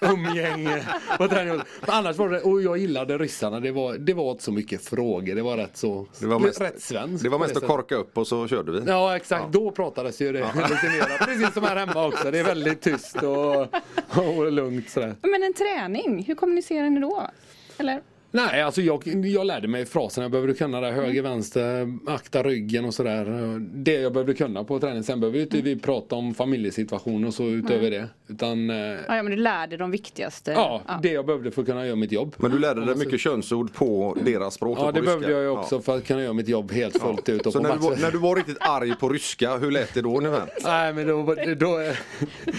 umgänge. 0.00 0.84
annars 1.80 2.16
var 2.16 2.28
det, 2.28 2.40
och 2.40 2.62
jag 2.62 2.78
gillade 2.78 3.18
ryssarna, 3.18 3.60
det 3.60 3.72
var, 3.72 3.94
det 3.94 4.14
var 4.14 4.30
inte 4.30 4.42
så 4.44 4.52
mycket 4.52 4.84
frågor. 4.84 5.34
Det 5.34 5.42
var 5.42 5.56
rätt 5.56 5.76
så, 5.76 6.06
Det 6.20 6.26
var 6.26 6.38
mest, 6.38 6.60
rätt 6.60 6.82
svenskt. 6.82 7.22
det 7.24 7.28
var 7.28 7.38
mest 7.38 7.56
att 7.56 7.66
korka 7.66 7.94
upp 7.94 8.18
och 8.18 8.26
så 8.26 8.48
körde 8.48 8.72
vi. 8.72 8.82
Ja 8.86 9.16
exakt, 9.16 9.52
då 9.52 9.70
pratades 9.70 10.20
ju 10.20 10.32
det 10.32 10.38
lite 10.54 10.88
mer. 10.88 11.24
Precis 11.26 11.54
som 11.54 11.62
här 11.64 11.76
hemma 11.76 12.06
också. 12.06 12.30
Det 12.30 12.38
är 12.38 12.44
väldigt 12.44 12.80
tyst 12.82 13.16
och, 13.22 13.56
och 14.36 14.52
lugnt 14.52 14.90
sådär. 14.90 15.14
Men 15.22 15.42
en 15.42 15.54
träning, 15.54 16.24
hur 16.26 16.34
kommunicerar 16.34 16.90
ni 16.90 17.00
då? 17.00 17.30
Eller? 17.78 18.00
Nej, 18.34 18.62
alltså 18.62 18.80
jag, 18.82 19.06
jag 19.26 19.46
lärde 19.46 19.68
mig 19.68 19.86
frasen 19.86 20.22
jag 20.22 20.30
behövde 20.30 20.54
kunna 20.54 20.80
där. 20.80 20.92
Höger, 20.92 21.22
vänster, 21.22 21.98
akta 22.06 22.42
ryggen 22.42 22.84
och 22.84 22.94
sådär. 22.94 23.24
Det 23.60 23.92
jag 23.92 24.12
behövde 24.12 24.34
kunna 24.34 24.64
på 24.64 24.80
träning. 24.80 25.02
Sen 25.02 25.20
behöver 25.20 25.38
ju 25.38 25.44
inte 25.44 25.56
vi 25.60 25.76
prata 25.76 26.14
om 26.16 26.34
familjesituation 26.34 27.24
och 27.24 27.34
så 27.34 27.44
utöver 27.44 27.90
det. 27.90 28.08
Utan 28.28 28.70
eh, 28.70 28.76
Ja, 28.76 29.16
ja, 29.16 29.22
men 29.22 29.26
du 29.30 29.36
lärde 29.36 29.76
de 29.76 29.90
viktigaste. 29.90 30.52
ja, 30.52 30.82
det 31.02 31.12
jag 31.12 31.26
behövde 31.26 31.50
för 31.50 31.62
att 31.62 31.68
kunna 31.68 31.86
göra 31.86 31.96
mitt 31.96 32.12
jobb. 32.12 32.34
Men 32.38 32.50
du 32.50 32.58
lärde 32.58 32.84
dig 32.86 32.96
mycket 32.96 33.20
könsord 33.20 33.72
på 33.74 34.16
deras 34.24 34.54
språk? 34.54 34.78
Ja, 34.80 34.92
det 34.92 35.02
behövde 35.02 35.26
ryska. 35.26 35.32
jag 35.32 35.42
ju 35.42 35.48
också 35.48 35.74
Ja. 35.74 35.80
för 35.80 35.96
att 35.96 36.04
kunna 36.06 36.22
göra 36.22 36.32
mitt 36.32 36.48
jobb 36.48 36.72
helt 36.72 37.00
fullt 37.00 37.28
ut. 37.28 37.46
Och 37.46 37.52
Så 37.52 37.58
på 37.62 37.68
när 37.68 37.74
du, 37.74 37.80
var, 37.80 37.96
när 37.96 38.10
du 38.10 38.18
var 38.18 38.36
riktigt 38.36 38.56
arg 38.60 38.94
på 39.00 39.08
ryska, 39.08 39.56
hur 39.56 39.70
lät 39.70 39.94
det 39.94 40.02
då 40.02 40.18
ungefär? 40.18 40.50
Nej, 40.64 40.92
men 40.92 41.06
då, 41.06 41.34
då, 41.58 41.80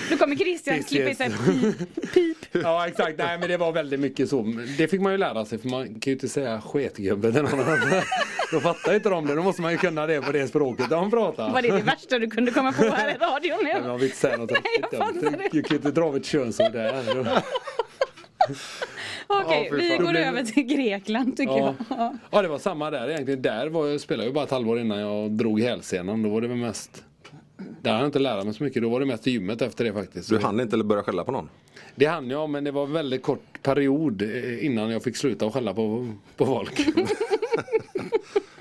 Då 0.09 0.17
kommer 0.17 0.35
Christian 0.35 0.83
klippa 0.83 1.05
i 1.05 1.07
yes. 1.07 1.17
sig 1.17 1.29
pip, 1.29 2.13
pip. 2.13 2.37
Ja 2.63 2.87
exakt, 2.87 3.17
nej 3.17 3.37
men 3.39 3.49
det 3.49 3.57
var 3.57 3.71
väldigt 3.71 3.99
mycket 3.99 4.29
så. 4.29 4.53
Det 4.77 4.87
fick 4.87 5.01
man 5.01 5.11
ju 5.11 5.17
lära 5.17 5.45
sig 5.45 5.59
man 5.65 5.85
kan 5.87 5.99
ju 6.05 6.11
inte 6.11 6.27
säga 6.29 6.61
sketgubbe 6.61 7.31
till 7.31 7.41
någon 7.41 7.59
annan. 7.59 7.79
Då 8.51 8.59
fattar 8.59 8.93
inte 8.95 9.09
de 9.09 9.25
det, 9.27 9.35
då 9.35 9.43
måste 9.43 9.61
man 9.61 9.71
ju 9.71 9.77
kunna 9.77 10.07
det 10.07 10.21
på 10.21 10.31
det 10.31 10.47
språket 10.47 10.89
de 10.89 11.11
pratar. 11.11 11.49
Var 11.49 11.61
det 11.61 11.71
det 11.71 11.81
värsta 11.81 12.19
du 12.19 12.27
kunde 12.29 12.51
komma 12.51 12.71
på 12.71 12.83
här 12.83 13.09
i 13.09 13.13
radion 13.19 13.59
Nej, 13.63 13.81
man 13.87 13.95
vill 13.99 14.03
inte 14.05 14.17
säga 14.17 14.37
något 14.37 14.51
riktigt 14.51 14.85
jag 14.91 15.13
dumt. 15.15 15.37
Du 15.51 15.61
kan 15.63 15.69
ju 15.69 15.75
inte 15.75 15.91
dra 15.91 16.05
av 16.05 16.15
ett 16.15 16.25
könsord 16.25 16.71
där. 16.71 16.93
Okej, 19.27 19.67
Ja, 19.71 19.77
vi 19.77 19.97
går 19.97 20.13
det- 20.13 20.25
över 20.25 20.43
till 20.43 20.63
Grekland 20.63 21.37
tycker 21.37 21.53
Ja. 21.57 21.75
jag. 21.89 22.17
Ja. 22.31 22.41
det 22.41 22.47
var 22.47 22.57
samma 22.59 22.91
där 22.91 23.09
egentligen. 23.09 23.41
Där 23.41 23.67
var 23.67 23.87
jag, 23.87 24.01
spelade 24.01 24.25
jag 24.27 24.33
bara 24.33 24.43
ett 24.43 24.51
halvår 24.51 24.79
innan 24.79 24.99
jag 24.99 25.31
drog 25.31 25.61
hälsenan. 25.61 26.23
Då 26.23 26.29
var 26.29 26.41
det 26.41 26.47
mest 26.47 27.03
där 27.57 27.91
hann 27.91 27.99
jag 27.99 28.07
inte 28.07 28.19
lära 28.19 28.43
mig 28.43 28.53
så 28.53 28.63
mycket. 28.63 28.81
Då 28.81 28.89
var 28.89 28.99
det 28.99 29.05
mest 29.05 29.27
gymmet 29.27 29.61
efter 29.61 29.85
det 29.85 29.93
faktiskt. 29.93 30.29
Du 30.29 30.39
hann 30.39 30.59
inte 30.59 30.77
börja 30.77 31.03
skälla 31.03 31.23
på 31.23 31.31
någon? 31.31 31.49
Det 31.95 32.05
hann 32.05 32.29
jag 32.29 32.49
men 32.49 32.63
det 32.63 32.71
var 32.71 32.83
en 32.83 32.93
väldigt 32.93 33.23
kort 33.23 33.61
period 33.61 34.21
eh, 34.21 34.65
innan 34.65 34.89
jag 34.89 35.03
fick 35.03 35.17
sluta 35.17 35.45
att 35.45 35.53
skälla 35.53 35.73
på, 35.73 36.13
på 36.37 36.45
folk. 36.45 36.87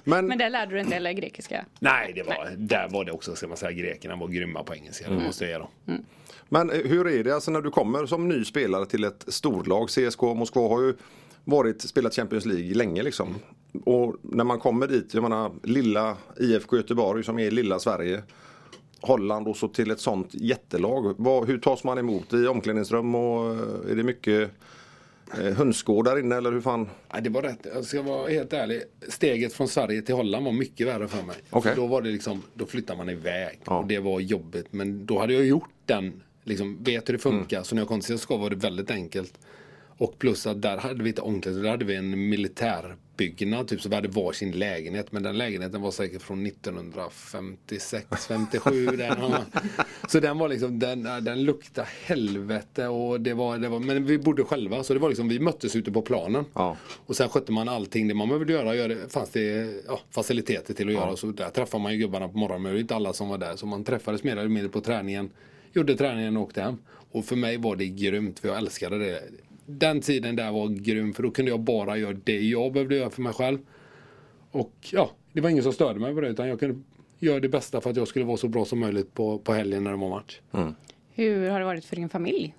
Men, 0.06 0.26
Men 0.26 0.38
där 0.38 0.50
lärde 0.50 0.74
du 0.74 0.80
inte 0.80 0.94
heller 0.94 1.12
grekiska? 1.12 1.64
Nej, 1.78 2.12
det 2.14 2.22
var, 2.22 2.50
där 2.56 2.88
var 2.88 3.04
det 3.04 3.12
också, 3.12 3.36
ska 3.36 3.48
man 3.48 3.56
säga, 3.56 3.72
grekerna 3.72 4.16
var 4.16 4.28
grymma 4.28 4.62
på 4.62 4.74
engelska. 4.74 5.10
Det 5.10 5.16
måste 5.16 5.44
jag 5.44 5.50
ge 5.50 5.58
dem. 5.58 6.04
men 6.48 6.70
eh, 6.70 6.76
hur 6.76 7.08
är 7.08 7.24
det 7.24 7.34
alltså 7.34 7.50
när 7.50 7.60
du 7.60 7.70
kommer 7.70 8.06
som 8.06 8.28
ny 8.28 8.44
spelare 8.44 8.86
till 8.86 9.04
ett 9.04 9.24
storlag? 9.28 9.88
CSKA 9.88 10.34
Moskva 10.34 10.68
har 10.68 10.82
ju 10.82 10.94
varit, 11.44 11.82
spelat 11.82 12.14
Champions 12.14 12.46
League 12.46 12.74
länge 12.74 13.02
liksom. 13.02 13.34
och 13.84 14.16
när 14.22 14.44
man 14.44 14.58
kommer 14.58 14.86
dit, 14.86 15.14
jag 15.14 15.22
menar 15.22 15.52
lilla 15.62 16.16
IFK 16.40 16.76
Göteborg 16.76 17.24
som 17.24 17.38
är 17.38 17.50
lilla 17.50 17.78
Sverige. 17.78 18.22
Holland 19.04 19.48
och 19.48 19.56
så 19.56 19.68
till 19.68 19.90
ett 19.90 20.00
sånt 20.00 20.28
jättelag. 20.32 21.14
Vad, 21.18 21.46
hur 21.46 21.58
tas 21.58 21.84
man 21.84 21.98
emot 21.98 22.32
i 22.32 22.46
omklädningsrum 22.46 23.14
och 23.14 23.50
eh, 23.54 23.90
är 23.90 23.96
det 23.96 24.02
mycket 24.02 24.50
eh, 25.40 25.54
hönsgård 25.54 26.04
där 26.04 26.18
inne 26.18 26.36
eller 26.36 26.52
hur 26.52 26.60
fan? 26.60 26.88
Ja, 27.12 27.20
det 27.20 27.30
var 27.30 27.42
rätt. 27.42 27.66
Jag 27.74 27.84
ska 27.84 28.02
vara 28.02 28.28
helt 28.28 28.52
ärlig. 28.52 28.82
Steget 29.08 29.52
från 29.52 29.68
Sverige 29.68 30.02
till 30.02 30.14
Holland 30.14 30.44
var 30.44 30.52
mycket 30.52 30.86
värre 30.86 31.08
för 31.08 31.22
mig. 31.22 31.36
Okej. 31.50 31.74
För 31.74 31.80
Då 31.80 31.86
var 31.86 32.02
det 32.02 32.10
liksom, 32.10 32.42
då 32.54 32.66
flyttar 32.66 32.96
man 32.96 33.08
iväg. 33.08 33.60
Ja. 33.64 33.78
Och 33.78 33.86
det 33.86 33.98
var 33.98 34.20
jobbigt. 34.20 34.66
Men 34.70 35.06
då 35.06 35.18
hade 35.18 35.32
jag 35.32 35.46
gjort 35.46 35.70
den, 35.86 36.22
liksom, 36.42 36.78
vet 36.84 37.08
hur 37.08 37.12
det 37.12 37.18
funkar. 37.18 37.62
Så 37.62 37.74
när 37.74 37.82
jag 37.82 37.88
kom 37.88 38.00
till 38.00 38.18
CSKA 38.18 38.36
var 38.36 38.50
det 38.50 38.56
väldigt 38.56 38.90
enkelt. 38.90 39.38
Och 39.96 40.18
plus 40.18 40.46
att 40.46 40.62
där 40.62 40.76
hade 40.76 41.02
vi 41.02 41.08
inte 41.08 41.22
omklädningsrum, 41.22 41.62
där 41.62 41.70
hade 41.70 41.84
vi 41.84 41.96
en 41.96 42.28
militärbyggnad. 43.18 43.68
Typ 43.68 43.80
så 43.80 43.88
vi 43.88 43.94
hade 43.94 44.08
varsin 44.08 44.52
lägenhet. 44.52 45.12
Men 45.12 45.22
den 45.22 45.38
lägenheten 45.38 45.82
var 45.82 45.90
säkert 45.90 46.22
från 46.22 46.46
1956, 46.46 48.06
57. 48.28 48.86
den. 48.86 49.16
Så 50.08 50.20
den 50.20 50.38
var 50.38 50.48
liksom, 50.48 50.78
den, 50.78 51.02
den 51.02 51.44
luktade 51.44 51.88
helvete. 52.04 52.88
Och 52.88 53.20
det 53.20 53.34
var, 53.34 53.58
det 53.58 53.68
var, 53.68 53.80
men 53.80 54.04
vi 54.04 54.18
bodde 54.18 54.44
själva. 54.44 54.82
Så 54.82 54.94
det 54.94 55.00
var 55.00 55.08
liksom, 55.08 55.28
vi 55.28 55.38
möttes 55.38 55.76
ute 55.76 55.92
på 55.92 56.02
planen. 56.02 56.44
Ja. 56.54 56.76
Och 57.06 57.16
sen 57.16 57.28
skötte 57.28 57.52
man 57.52 57.68
allting 57.68 58.08
det 58.08 58.14
man 58.14 58.28
behövde 58.28 58.52
göra. 58.52 58.74
göra 58.74 59.08
fanns 59.08 59.30
det 59.30 59.74
ja, 59.86 60.00
faciliteter 60.10 60.74
till 60.74 60.88
att 60.88 60.94
göra. 60.94 61.16
Så 61.16 61.26
där 61.26 61.50
träffade 61.50 61.82
man 61.82 61.92
ju 61.92 61.98
gubbarna 61.98 62.28
på 62.28 62.38
morgonen. 62.38 62.62
Men 62.62 62.70
det 62.70 62.76
var 62.76 62.80
inte 62.80 62.94
alla 62.94 63.12
som 63.12 63.28
var 63.28 63.38
där. 63.38 63.56
Så 63.56 63.66
man 63.66 63.84
träffades 63.84 64.24
mer 64.24 64.36
eller 64.36 64.48
mindre 64.48 64.68
på 64.68 64.80
träningen. 64.80 65.30
Gjorde 65.72 65.96
träningen 65.96 66.36
och 66.36 66.42
åkte 66.42 66.62
hem. 66.62 66.76
Och 67.10 67.24
för 67.24 67.36
mig 67.36 67.56
var 67.56 67.76
det 67.76 67.86
grymt. 67.86 68.38
För 68.38 68.48
jag 68.48 68.58
älskade 68.58 68.98
det. 68.98 69.22
Den 69.66 70.00
tiden 70.00 70.36
där 70.36 70.52
var 70.52 70.68
grym. 70.68 71.14
För 71.14 71.22
då 71.22 71.30
kunde 71.30 71.50
jag 71.50 71.60
bara 71.60 71.96
göra 71.96 72.16
det 72.24 72.40
jag 72.40 72.72
behövde 72.72 72.96
göra 72.96 73.10
för 73.10 73.22
mig 73.22 73.32
själv. 73.32 73.58
Och 74.50 74.72
ja, 74.92 75.10
det 75.32 75.40
var 75.40 75.50
ingen 75.50 75.62
som 75.62 75.72
störde 75.72 76.00
mig 76.00 76.14
på 76.14 76.20
det. 76.20 76.28
Utan 76.28 76.48
jag 76.48 76.60
kunde 76.60 76.80
göra 77.18 77.40
det 77.40 77.48
bästa 77.48 77.80
för 77.80 77.90
att 77.90 77.96
jag 77.96 78.08
skulle 78.08 78.24
vara 78.24 78.36
så 78.36 78.48
bra 78.48 78.64
som 78.64 78.78
möjligt 78.78 79.14
på, 79.14 79.38
på 79.38 79.52
helgen 79.52 79.84
när 79.84 79.90
det 79.90 79.96
var 79.96 80.10
match. 80.10 80.40
Hur 81.14 81.50
har 81.50 81.58
det 81.60 81.66
varit 81.66 81.84
för 81.84 81.96
din 81.96 82.08
familj? 82.08 82.54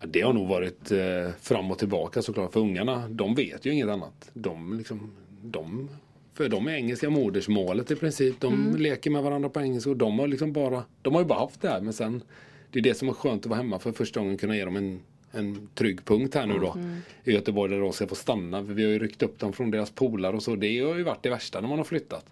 Ja, 0.00 0.06
det 0.06 0.20
har 0.20 0.32
nog 0.32 0.48
varit 0.48 0.90
eh, 0.92 1.30
fram 1.40 1.70
och 1.70 1.78
tillbaka 1.78 2.22
såklart. 2.22 2.52
För 2.52 2.60
ungarna, 2.60 3.08
de 3.08 3.34
vet 3.34 3.66
ju 3.66 3.72
inget 3.72 3.88
annat. 3.88 4.30
De 4.32 4.78
liksom, 4.78 5.12
de, 5.42 5.90
för 6.34 6.48
de 6.48 6.68
är 6.68 6.72
engelska 6.72 7.10
modersmålet 7.10 7.90
i 7.90 7.96
princip. 7.96 8.40
De 8.40 8.76
leker 8.78 9.10
med 9.10 9.22
varandra 9.22 9.48
på 9.48 9.60
engelska 9.60 9.90
och 9.90 9.96
de 9.96 10.18
har 10.18 10.26
liksom 10.26 10.52
bara, 10.52 10.82
de 11.02 11.14
har 11.14 11.20
ju 11.20 11.26
bara 11.26 11.38
haft 11.38 11.60
det 11.60 11.68
här. 11.68 11.80
Men 11.80 11.92
sen, 11.92 12.22
det 12.70 12.78
är 12.78 12.82
det 12.82 12.94
som 12.94 13.08
är 13.08 13.12
skönt 13.12 13.42
att 13.42 13.50
vara 13.50 13.60
hemma 13.60 13.78
för 13.78 13.92
första 13.92 14.20
gången 14.20 14.38
kunna 14.38 14.56
ge 14.56 14.64
dem 14.64 14.76
en, 14.76 15.00
en 15.36 15.68
trygg 15.74 16.04
punkt 16.04 16.34
här 16.34 16.46
nu 16.46 16.58
då. 16.58 16.76
I 17.24 17.32
Göteborg 17.32 17.72
där 17.72 17.80
de 17.80 17.92
ska 17.92 18.06
få 18.06 18.14
stanna. 18.14 18.66
För 18.66 18.72
vi 18.72 18.84
har 18.84 18.90
ju 18.90 18.98
ryckt 18.98 19.22
upp 19.22 19.38
dem 19.38 19.52
från 19.52 19.70
deras 19.70 19.90
polare 19.90 20.36
och 20.36 20.42
så. 20.42 20.56
Det 20.56 20.80
har 20.80 20.94
ju 20.94 21.02
varit 21.02 21.22
det 21.22 21.30
värsta 21.30 21.60
när 21.60 21.68
man 21.68 21.78
har 21.78 21.84
flyttat. 21.84 22.24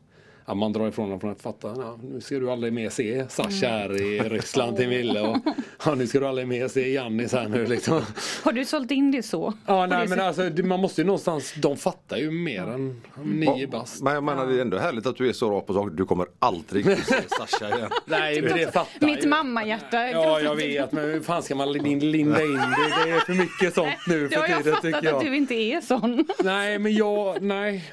Att 0.47 0.57
man 0.57 0.73
drar 0.73 0.89
ifrån 0.89 1.11
dem 1.11 1.21
från 1.21 1.31
att 1.33 1.43
fatta, 1.43 1.75
ja, 1.77 1.99
nu 2.03 2.21
ska 2.21 2.39
du 2.39 2.51
aldrig 2.51 2.73
mer 2.73 2.91
se 2.91 3.25
Sasha 3.29 3.67
här 3.69 4.03
i 4.03 4.19
Ryssland 4.21 4.77
till 4.77 4.89
Mille 4.89 5.21
och 5.21 5.37
ja, 5.85 5.95
nu 5.95 6.07
ska 6.07 6.21
du 6.21 6.27
aldrig 6.27 6.49
mer 6.49 6.69
se 6.69 6.93
Jannis 6.93 7.33
här 7.33 7.49
nu 7.49 7.67
liksom. 7.67 8.03
Har 8.43 8.53
du 8.53 8.65
sålt 8.65 8.91
in 8.91 9.11
det 9.11 9.23
så? 9.23 9.53
Ja, 9.67 9.87
nej 9.87 10.03
det 10.03 10.17
men 10.17 10.21
alltså 10.27 10.43
man 10.65 10.81
måste 10.81 11.01
ju 11.01 11.07
någonstans, 11.07 11.55
de 11.57 11.77
fattar 11.77 12.17
ju 12.17 12.31
mer 12.31 12.63
än 12.63 13.03
nio 13.25 13.67
bast. 13.67 14.03
Men 14.03 14.15
jag 14.15 14.23
menar 14.25 14.47
det 14.47 14.57
är 14.57 14.61
ändå 14.61 14.79
härligt 14.79 15.07
att 15.07 15.17
du 15.17 15.29
är 15.29 15.33
så 15.33 15.51
rakt 15.51 15.67
på 15.67 15.75
sak. 15.75 15.89
Du 15.93 16.05
kommer 16.05 16.27
aldrig 16.39 16.89
att 16.91 16.99
se 17.07 17.15
Sasha 17.29 17.77
igen. 17.77 17.91
Nej 18.07 18.43
men 18.43 18.57
det 18.57 18.73
fattar 18.73 19.07
Mitt 19.07 19.25
mammahjärta. 19.29 20.09
Ja 20.11 20.41
jag 20.41 20.55
vet 20.57 20.93
men 20.93 21.05
hur 21.05 21.21
fan 21.21 21.43
ska 21.43 21.55
man 21.55 21.73
lin- 21.73 22.11
linda 22.13 22.43
in 22.45 22.53
det? 22.57 23.05
Det 23.05 23.11
är 23.11 23.21
för 23.21 23.33
mycket 23.35 23.75
sånt 23.75 23.93
nu 24.07 24.29
för 24.29 24.35
jag 24.35 24.41
har 24.41 24.47
tiden 24.49 24.63
fattat 24.65 24.83
tycker 24.83 24.99
att 24.99 25.05
jag. 25.05 25.25
du 25.25 25.37
inte 25.37 25.55
är 25.55 25.81
sån. 25.81 26.25
Nej 26.45 26.79
men 26.79 26.95
jag, 26.95 27.43
nej. 27.43 27.85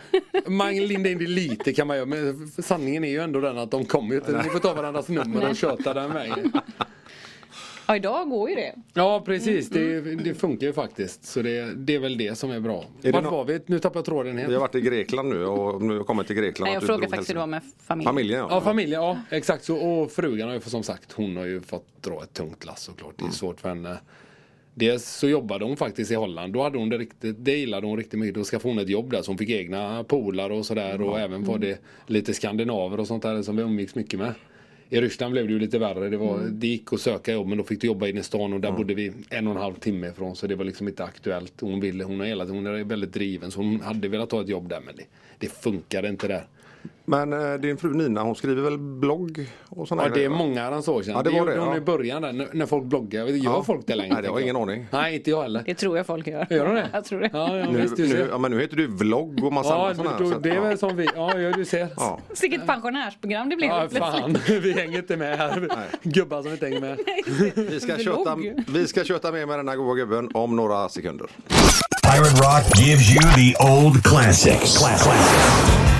Man 0.48 0.76
lindar 0.78 1.10
in 1.12 1.18
det 1.18 1.28
lite 1.28 1.74
kan 1.74 1.88
man 1.88 1.98
göra 1.98 2.06
men 2.06 2.41
sanningen 2.60 3.04
är 3.04 3.10
ju 3.10 3.20
ändå 3.20 3.40
den 3.40 3.58
att 3.58 3.72
de 3.72 3.86
kommer 3.86 4.10
ju 4.16 4.20
inte, 4.20 4.44
ni 4.44 4.50
får 4.50 4.60
ta 4.60 4.74
varandras 4.74 5.10
nummer 5.10 5.50
och 5.50 5.56
köta 5.56 5.94
den 5.94 6.14
vägen. 6.14 6.52
Ja, 7.88 7.96
idag 7.96 8.30
går 8.30 8.50
ju 8.50 8.56
det. 8.56 8.76
Ja 8.94 9.22
precis, 9.26 9.70
det, 9.70 9.98
Mm. 9.98 10.22
det 10.24 10.34
funkar 10.34 10.68
ju 10.68 10.74
faktiskt. 10.74 11.26
Så 11.26 11.42
det, 11.42 11.74
det 11.76 11.96
är 11.96 12.00
väl 12.00 12.18
det 12.18 12.36
som 12.38 12.52
är 12.52 12.60
bra. 12.60 12.86
Är 13.04 13.12
Vart 13.12 13.24
nå- 13.24 13.30
var 13.32 13.46
vi? 13.46 13.60
Nu 13.66 13.80
tappade 13.80 13.98
jag 14.00 14.06
tråden 14.06 14.38
helt. 14.38 14.50
Vi 14.50 14.54
har 14.54 14.62
varit 14.62 14.76
i 14.76 14.82
Grekland 14.82 15.30
nu 15.30 15.46
och 15.46 15.82
nu 15.82 16.04
kommit 16.04 16.28
till 16.28 16.36
Grekland. 16.36 16.66
Nej, 16.68 16.74
jag 16.74 16.84
frågar 16.84 16.98
drog 17.00 17.10
faktiskt 17.10 17.30
hur 17.30 17.34
det 17.34 17.40
var 17.40 17.48
med 17.48 17.62
familjen. 17.88 18.06
Familjen 18.14 18.40
ja. 18.40 18.48
Ja, 18.52 18.62
familjen, 18.62 19.02
ja 19.02 19.20
exakt 19.30 19.64
så. 19.64 19.76
Och 19.78 20.12
frugan 20.12 20.48
har 20.48 20.56
ju 20.56 20.62
som 20.62 20.84
sagt, 20.84 21.12
hon 21.12 21.38
har 21.38 21.46
ju 21.46 21.62
fått 21.62 21.86
dra 22.02 22.24
ett 22.24 22.34
tungt 22.34 22.66
lass 22.66 22.82
såklart. 22.84 23.14
Det 23.18 23.26
är 23.26 23.30
svårt 23.32 23.60
för 23.62 23.70
henne. 23.70 23.98
Dels 24.74 25.06
så 25.06 25.30
jobbade 25.30 25.66
hon 25.66 25.78
faktiskt 25.78 26.12
i 26.12 26.16
Holland. 26.16 26.54
Då 26.54 26.64
hade 26.64 26.78
hon 26.78 26.90
det 26.90 26.98
riktigt, 26.98 27.36
det 27.40 27.58
gillade 27.58 27.88
hon 27.88 27.98
riktigt 27.98 28.20
mycket. 28.20 28.36
Då 28.36 28.44
skaffade 28.44 28.74
hon 28.74 28.84
ett 28.84 28.90
jobb 28.90 29.12
där 29.12 29.22
så 29.22 29.32
hon 29.32 29.38
fick 29.38 29.50
egna 29.50 30.04
polare 30.04 30.54
och 30.54 30.66
sådär. 30.66 31.02
Och 31.02 31.20
även 31.20 31.44
var 31.44 31.58
det 31.58 31.82
lite 32.08 32.34
skandinaver 32.34 33.00
och 33.00 33.08
sånt 33.08 33.24
där 33.24 33.42
som 33.42 33.56
vi 33.56 33.64
umgicks 33.64 33.96
mycket 33.96 34.20
med. 34.20 34.34
I 34.90 35.02
Ryssland 35.02 35.32
blev 35.32 35.48
det 35.48 35.54
ju 35.54 35.60
lite 35.60 35.80
värre. 35.80 36.10
Det, 36.10 36.18
var, 36.18 36.40
det 36.40 36.68
gick 36.68 36.94
att 36.94 37.02
söka 37.02 37.34
jobb 37.34 37.48
men 37.48 37.58
då 37.58 37.64
fick 37.64 37.82
du 37.82 37.88
jobba 37.88 38.08
inne 38.08 38.20
i 38.20 38.24
stan 38.24 38.54
och 38.54 38.62
där 38.62 38.72
bodde 38.72 38.94
vi 38.94 39.14
en 39.30 39.48
och 39.48 39.56
en 39.56 39.62
halv 39.62 39.74
timme 39.74 40.08
ifrån. 40.08 40.36
Så 40.36 40.48
det 40.48 40.56
var 40.56 40.66
liksom 40.66 40.88
inte 40.88 41.04
aktuellt. 41.04 41.62
Hon 41.62 41.80
ville, 41.80 42.04
hon, 42.04 42.20
har 42.20 42.28
hela, 42.28 42.46
hon 42.46 42.68
är 42.68 42.84
väldigt 42.84 43.14
driven 43.14 43.52
så 43.52 43.60
hon 43.60 43.82
hade 43.82 44.08
velat 44.08 44.30
ta 44.30 44.42
ett 44.42 44.50
jobb 44.50 44.70
där 44.70 44.82
men 44.86 44.96
det, 44.96 45.04
det 45.38 45.48
funkade 45.48 46.10
inte 46.10 46.28
där. 46.28 46.44
Men 47.06 47.34
eh, 47.34 47.54
din 47.54 47.78
fru 47.78 47.94
Nina 47.94 48.22
hon 48.24 48.36
skriver 48.36 48.62
väl 48.62 48.78
blogg 48.78 49.50
och 49.70 49.88
sådana 49.88 50.04
Ja, 50.04 50.10
det 50.10 50.14
är 50.14 50.16
grejer, 50.16 50.30
va? 50.30 50.36
många 50.36 50.82
sedan. 50.82 51.04
Ja, 51.08 51.22
det 51.24 51.30
var 51.30 51.38
gjorde 51.38 51.54
det, 51.54 51.60
hon 51.60 51.70
ja. 51.70 51.78
i 51.78 51.82
början 51.82 52.22
där, 52.22 52.34
när, 52.34 52.48
när 52.54 52.66
folk 52.66 52.84
bloggar. 52.86 53.26
Gör 53.26 53.36
Ja. 53.52 53.64
folk 53.64 53.88
det 53.88 53.96
längre? 53.96 54.14
Nej, 54.14 54.22
det 54.24 54.28
har 54.30 54.36
jag 54.36 54.42
ingen 54.44 54.56
aning. 54.56 54.88
Nej, 54.92 55.16
inte 55.16 55.30
jag 55.30 55.42
heller. 55.42 55.64
Det 55.66 55.74
tror 55.74 55.98
jag 55.98 56.06
folk 56.06 56.28
gör. 56.28 56.48
Gör 56.50 56.66
de 56.66 56.76
det? 56.76 56.90
Jag 56.94 57.06
tror 57.06 57.20
det. 57.20 57.30
Ja, 57.34 57.58
ja, 57.58 57.70
Nu, 57.72 57.82
visst, 57.82 57.96
du 57.98 58.04
nu, 58.04 58.10
ser. 58.10 58.28
ja, 58.30 58.38
men 58.38 58.52
nu 58.52 58.62
heter 58.62 58.76
du 58.78 58.88
vlogg 58.88 59.44
och 59.44 59.54
massa 59.54 59.70
Ja, 59.70 59.86
annat 59.86 59.96
sånt 59.98 60.10
här. 60.10 60.20
då, 60.20 60.30
så 60.30 60.36
att- 60.36 60.44
det 60.44 60.50
är 60.50 60.56
ja. 60.56 60.62
väl 60.62 60.78
som 60.78 60.96
vi. 60.96 61.08
Ja, 61.16 61.40
ja 61.40 61.52
du 61.52 61.66
ser. 61.66 61.88
Ja. 61.98 62.20
Vilket 62.42 62.68
pensionärsprogram 62.68 63.50
det 63.50 63.56
blev 63.56 63.70
Ja, 63.70 63.80
plötsligt. 63.90 64.04
fan. 64.04 64.38
Vi 64.62 64.72
hänger 64.74 64.98
inte 65.00 65.18
med 65.18 65.38
här. 65.38 65.68
Gubbar 66.04 66.42
som 66.44 66.52
inte 66.52 66.66
hänger 66.66 66.82
med. 66.82 66.98
Vi 67.56 67.80
ska, 67.80 67.96
Vlogg. 67.96 68.26
köta, 68.26 68.38
vi 68.68 68.88
ska 68.88 69.04
köta 69.04 69.32
med 69.32 69.48
med 69.48 69.60
den 69.60 69.68
här 69.68 69.76
goa 69.76 69.96
gubben 69.96 70.30
om 70.34 70.56
några 70.56 70.90
sekunder. 70.90 71.28
Pirate 72.04 72.42
Rock 72.42 72.80
gives 72.80 73.12
you 73.16 73.22
the 73.36 73.64
old 73.64 74.04
classics. 74.04 74.78
Classics. 74.78 75.32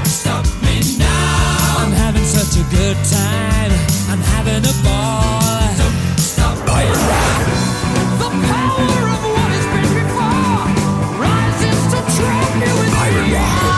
Stop 0.06 0.61
having 2.12 2.28
such 2.28 2.60
a 2.60 2.64
good 2.76 2.98
time. 3.06 3.72
I'm 4.10 4.20
having 4.20 4.64
a 4.66 4.76
ball. 4.84 5.40
Don't 5.78 6.20
stop 6.20 6.58
Pirate. 6.68 6.98
The 8.20 8.30
power 8.52 9.04
of 9.16 9.22
what 9.34 9.50
has 9.56 9.66
been 9.74 9.92
before 10.02 10.68
rises 11.24 11.80
to 11.92 12.00
trap 12.18 12.50
me 12.60 12.68
with 12.68 12.94
Pirate 12.94 13.34
Rock. 13.34 13.71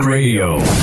Radio. 0.00 0.77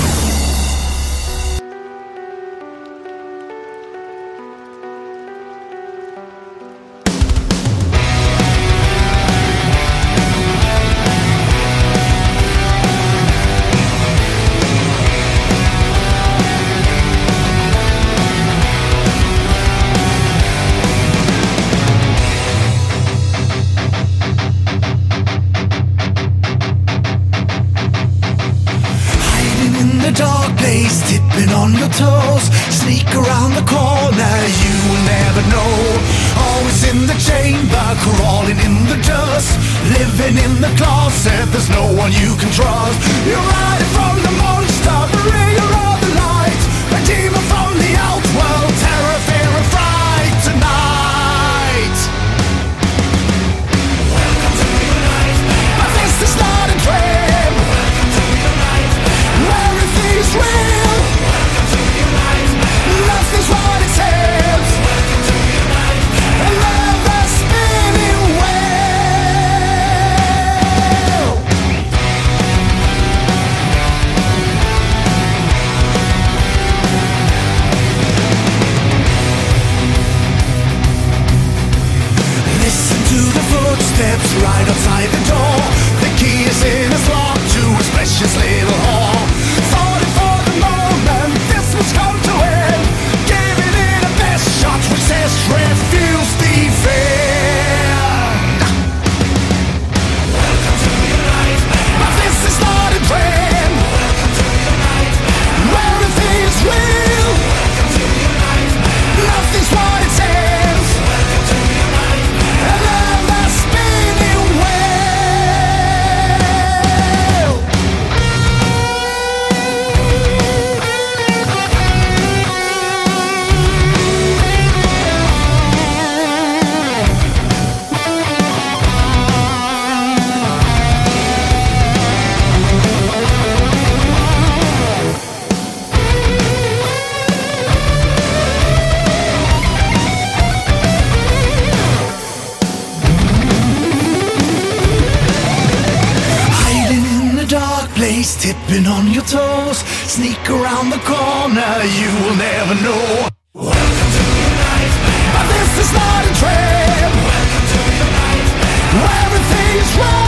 Tipping 148.34 148.86
on 148.86 149.12
your 149.12 149.22
toes. 149.22 149.78
Sneak 150.10 150.42
around 150.50 150.90
the 150.90 150.98
corner, 151.06 151.72
you 151.98 152.10
will 152.22 152.36
never 152.36 152.74
know. 152.82 153.28
Welcome 153.54 154.10
to 154.16 154.24
your 154.40 154.54
nightmare. 154.66 155.30
But 155.34 155.46
this 155.54 155.72
is 155.84 155.90
not 155.92 156.22
a 156.26 156.32
trap. 156.40 157.12
Welcome 157.30 157.66
to 157.72 157.80
your 157.98 158.10
nightmare. 158.18 158.98
Where 158.98 159.26
Everything 159.26 159.76
is 159.78 159.98
wrong. 159.98 160.25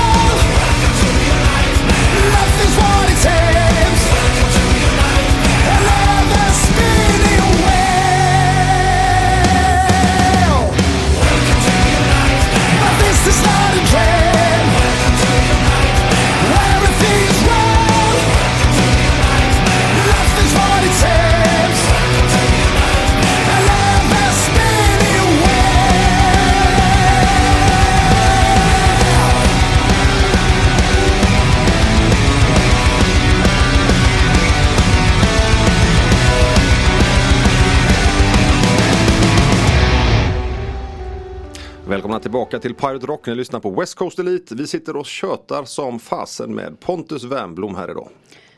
Välkomna 42.19 42.49
tillbaka 42.49 42.59
till 42.59 42.74
Pirate 42.74 43.07
Rock. 43.07 43.27
Ni 43.27 43.35
lyssnar 43.35 43.61
på 43.61 43.70
West 43.70 43.95
Coast 43.95 44.19
Elite. 44.19 44.55
Vi 44.55 44.66
sitter 44.66 44.97
och 44.97 45.07
tjötar 45.07 45.65
som 45.65 45.99
fasen 45.99 46.55
med 46.55 46.81
Pontus 46.81 47.24
Wernbloom 47.24 47.74
här 47.74 47.90
idag. 47.90 48.09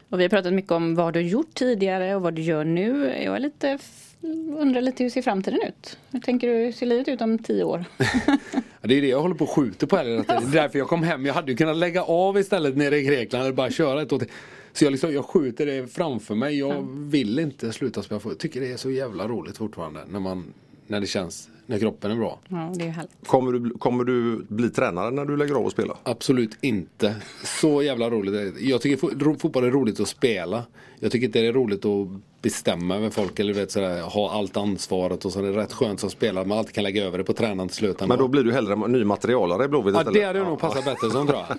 Och 0.09 0.19
vi 0.19 0.25
har 0.25 0.29
pratat 0.29 0.53
mycket 0.53 0.73
om 0.73 0.95
vad 0.95 1.15
du 1.15 1.21
gjort 1.21 1.55
tidigare 1.55 2.17
och 2.17 2.23
vad 2.23 2.35
du 2.35 2.43
gör 2.43 2.65
nu. 2.65 3.15
Jag 3.25 3.37
är 3.37 3.41
lite, 3.41 3.79
undrar 4.59 4.81
lite 4.81 5.03
hur 5.03 5.11
ser 5.11 5.23
framtiden 5.23 5.61
ut? 5.69 5.99
Hur 6.11 6.21
tänker 6.21 6.49
du, 6.49 6.55
hur 6.55 6.73
ser 6.73 6.87
livet 6.87 7.09
ut 7.09 7.21
om 7.21 7.39
tio 7.39 7.65
år? 7.65 7.85
Ja, 8.83 8.89
det 8.89 8.95
är 8.95 9.03
det 9.03 9.09
jag 9.09 9.21
håller 9.21 9.35
på 9.35 9.45
och 9.45 9.51
skjuter 9.51 9.87
på 9.87 9.97
helgen. 9.97 10.25
Det 10.27 10.33
är 10.33 10.63
därför 10.63 10.79
jag 10.79 10.89
kom 10.89 11.03
hem. 11.03 11.27
Jag 11.27 11.35
hade 11.35 11.51
ju 11.51 11.57
kunnat 11.57 11.77
lägga 11.77 12.03
av 12.03 12.39
istället 12.39 12.77
nere 12.77 12.99
i 12.99 13.03
Grekland 13.03 13.45
eller 13.45 13.55
bara 13.55 13.71
köra 13.71 14.03
ett 14.03 14.13
år 14.13 14.19
till. 14.19 14.29
Så 14.73 14.85
jag, 14.85 14.91
liksom, 14.91 15.13
jag 15.13 15.25
skjuter 15.25 15.67
det 15.67 15.87
framför 15.87 16.35
mig. 16.35 16.59
Jag 16.59 16.89
vill 16.91 17.39
inte 17.39 17.73
sluta 17.73 18.03
spela 18.03 18.21
fotboll. 18.21 18.33
Jag 18.33 18.39
tycker 18.39 18.61
det 18.61 18.73
är 18.73 18.77
så 18.77 18.91
jävla 18.91 19.29
roligt 19.29 19.57
fortfarande. 19.57 20.01
När, 20.09 20.21
man, 20.21 20.45
när 20.87 21.01
det 21.01 21.07
känns, 21.07 21.49
när 21.71 21.79
kroppen 21.79 22.11
är 22.11 22.17
bra. 22.17 22.39
Ja, 22.49 22.73
det 22.75 22.85
är 22.85 22.89
härligt. 22.89 23.27
Kommer 23.27 23.53
du, 23.53 23.71
kommer 23.71 24.05
du 24.05 24.47
bli 24.49 24.71
tränare 24.71 25.11
när 25.11 25.25
du 25.25 25.37
lägger 25.37 25.55
av 25.55 25.65
och 25.65 25.73
spela? 25.73 25.97
Absolut 26.03 26.59
inte. 26.61 27.15
Så 27.45 27.83
jävla 27.83 28.11
roligt. 28.11 28.35
är 28.35 28.45
det. 28.45 28.61
Jag 28.61 28.81
tycker 28.81 29.37
fotboll 29.39 29.65
är 29.65 29.71
roligt 29.71 30.01
att 30.01 30.09
spela. 30.09 30.63
Jag 30.99 31.13
tycker 31.13 31.27
inte 31.27 31.41
det 31.41 31.47
är 31.47 31.53
roligt 31.53 31.85
att 31.85 32.09
bestämma 32.43 32.97
över 32.97 33.11
folk 33.11 33.39
eller 33.39 33.53
vet, 33.53 33.71
sådär, 33.71 34.03
ha 34.03 34.31
allt 34.31 34.57
ansvaret 34.57 35.25
och 35.25 35.33
så 35.33 35.39
är 35.39 35.43
det 35.43 35.53
rätt 35.53 35.73
skönt 35.73 36.01
som 36.01 36.11
spelare 36.11 36.45
man 36.45 36.59
alltid 36.59 36.75
kan 36.75 36.85
lägga 36.85 37.05
över 37.05 37.19
det 37.19 37.25
på 37.25 37.33
tränaren 37.33 37.69
till 37.69 37.77
slut. 37.77 38.01
Men 38.01 38.19
då 38.19 38.29
blir 38.29 38.43
du 38.43 38.53
hellre 38.53 38.89
ny 38.89 39.05
materialare 39.05 39.65
i 39.65 39.69
Blåvitt 39.69 39.95
Ja, 39.95 40.11
det 40.11 40.23
hade 40.23 40.39
jag 40.39 40.49
nog 40.49 40.59
passat 40.59 40.85
bättre 40.85 41.11
som 41.11 41.27
tror 41.27 41.39
jag. 41.49 41.59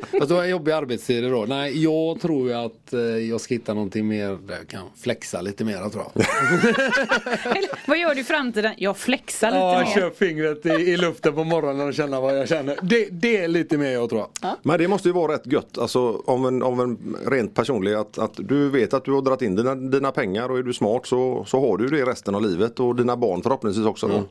Fast 0.18 0.28
då 0.28 0.34
har 0.34 0.44
jobbiga 0.44 0.76
arbetstider 0.76 1.30
då. 1.30 1.44
Nej, 1.48 1.82
jag 1.82 2.20
tror 2.20 2.48
ju 2.48 2.54
att 2.54 2.92
eh, 2.92 3.00
jag 3.00 3.40
ska 3.40 3.54
hitta 3.54 3.74
någonting 3.74 4.08
mer 4.08 4.38
där 4.46 4.56
jag 4.56 4.68
kan 4.68 4.86
flexa 4.96 5.40
lite 5.40 5.64
mer 5.64 5.88
tror 5.88 6.04
jag. 6.14 6.24
Eller, 7.56 7.88
vad 7.88 7.98
gör 7.98 8.14
du 8.14 8.20
i 8.20 8.24
framtiden? 8.24 8.74
Jag 8.76 8.96
flexar 8.96 9.19
lite 9.26 9.46
Ja, 9.46 9.78
mer. 9.78 9.94
kör 10.00 10.10
fingret 10.10 10.66
i, 10.66 10.68
i 10.68 10.96
luften 10.96 11.34
på 11.34 11.44
morgonen 11.44 11.88
och 11.88 11.94
känna 11.94 12.20
vad 12.20 12.38
jag 12.38 12.48
känner. 12.48 12.78
Det, 12.82 13.08
det 13.10 13.36
är 13.36 13.48
lite 13.48 13.78
mer 13.78 13.90
jag 13.90 14.08
tror 14.08 14.26
jag. 14.40 14.56
Men 14.62 14.78
det 14.78 14.88
måste 14.88 15.08
ju 15.08 15.14
vara 15.14 15.32
rätt 15.32 15.46
gött, 15.46 15.78
alltså 15.78 16.22
om 16.26 16.44
en, 16.44 16.62
om 16.62 16.80
en 16.80 17.16
rent 17.26 17.54
personlig 17.54 17.94
att, 17.94 18.18
att 18.18 18.34
du 18.36 18.68
vet 18.70 18.94
att 18.94 19.04
du 19.04 19.12
har 19.12 19.22
dragit 19.22 19.42
in 19.42 19.56
dina, 19.56 19.74
dina 19.74 20.12
pengar 20.12 20.48
och 20.50 20.58
är 20.58 20.62
du 20.62 20.72
smart 20.72 21.06
så, 21.06 21.44
så 21.44 21.60
har 21.60 21.76
du 21.76 21.88
det 21.88 22.04
resten 22.04 22.34
av 22.34 22.42
livet 22.42 22.80
och 22.80 22.96
dina 22.96 23.16
barn 23.16 23.42
förhoppningsvis 23.42 23.86
också 23.86 24.08
då. 24.08 24.22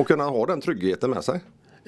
Och 0.00 0.06
kunna 0.06 0.24
ha 0.24 0.46
den 0.46 0.60
tryggheten 0.60 1.10
med 1.10 1.24
sig. 1.24 1.40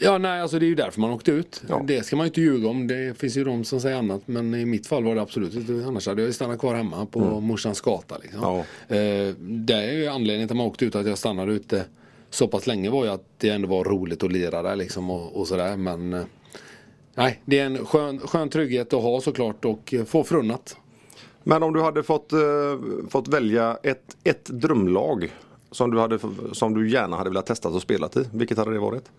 Ja, 0.02 0.18
nej, 0.18 0.40
alltså 0.40 0.58
det 0.58 0.64
är 0.66 0.68
ju 0.68 0.74
därför 0.74 1.00
man 1.00 1.10
åkte 1.10 1.30
ut. 1.30 1.62
Ja. 1.68 1.82
Det 1.86 2.06
ska 2.06 2.16
man 2.16 2.24
ju 2.26 2.28
inte 2.28 2.40
ljuga 2.40 2.68
om. 2.68 2.86
Det 2.86 3.18
finns 3.18 3.36
ju 3.36 3.44
de 3.44 3.64
som 3.64 3.80
säger 3.80 3.96
annat. 3.96 4.20
Men 4.26 4.54
i 4.54 4.64
mitt 4.64 4.86
fall 4.86 5.04
var 5.04 5.14
det 5.14 5.22
absolut 5.22 5.54
inte. 5.54 5.86
Annars 5.86 6.06
hade 6.06 6.22
jag 6.22 6.34
stannat 6.34 6.58
kvar 6.58 6.74
hemma 6.74 7.06
på 7.06 7.20
morsans 7.20 7.80
gata. 7.80 8.18
Liksom. 8.22 8.40
Ja. 8.42 8.58
Eh, 8.96 9.34
det 9.38 9.74
är 9.74 9.92
ju 9.92 10.06
anledningen 10.06 10.48
till 10.48 10.54
att 10.54 10.58
man 10.58 10.66
åkte 10.66 10.84
ut. 10.84 10.94
Att 10.94 11.06
jag 11.06 11.18
stannade 11.18 11.52
ute 11.52 11.84
så 12.30 12.48
pass 12.48 12.66
länge 12.66 12.90
var 12.90 13.04
ju 13.04 13.10
att 13.10 13.24
det 13.38 13.48
ändå 13.48 13.68
var 13.68 13.84
roligt 13.84 14.22
att 14.22 14.32
lira 14.32 14.62
där 14.62 14.76
liksom 14.76 15.10
och, 15.10 15.36
och 15.36 15.48
sådär. 15.48 15.76
Men 15.76 16.12
eh, 16.12 16.22
nej, 17.14 17.40
det 17.44 17.58
är 17.58 17.66
en 17.66 17.86
skön, 17.86 18.18
skön 18.18 18.48
trygghet 18.50 18.92
att 18.92 19.02
ha 19.02 19.20
såklart 19.20 19.64
och 19.64 19.94
få 20.06 20.24
frunnat. 20.24 20.76
Men 21.44 21.62
om 21.62 21.72
du 21.72 21.82
hade 21.82 22.02
fått, 22.02 22.32
eh, 22.32 22.38
fått 23.08 23.28
välja 23.28 23.78
ett, 23.82 24.16
ett 24.24 24.44
drömlag 24.44 25.32
som 25.70 25.90
du, 25.90 25.98
hade, 26.00 26.18
som 26.52 26.74
du 26.74 26.90
gärna 26.90 27.16
hade 27.16 27.30
velat 27.30 27.46
testa 27.46 27.68
att 27.68 27.82
spela 27.82 28.06
i, 28.16 28.24
vilket 28.32 28.58
hade 28.58 28.72
det 28.72 28.78
varit? 28.78 29.10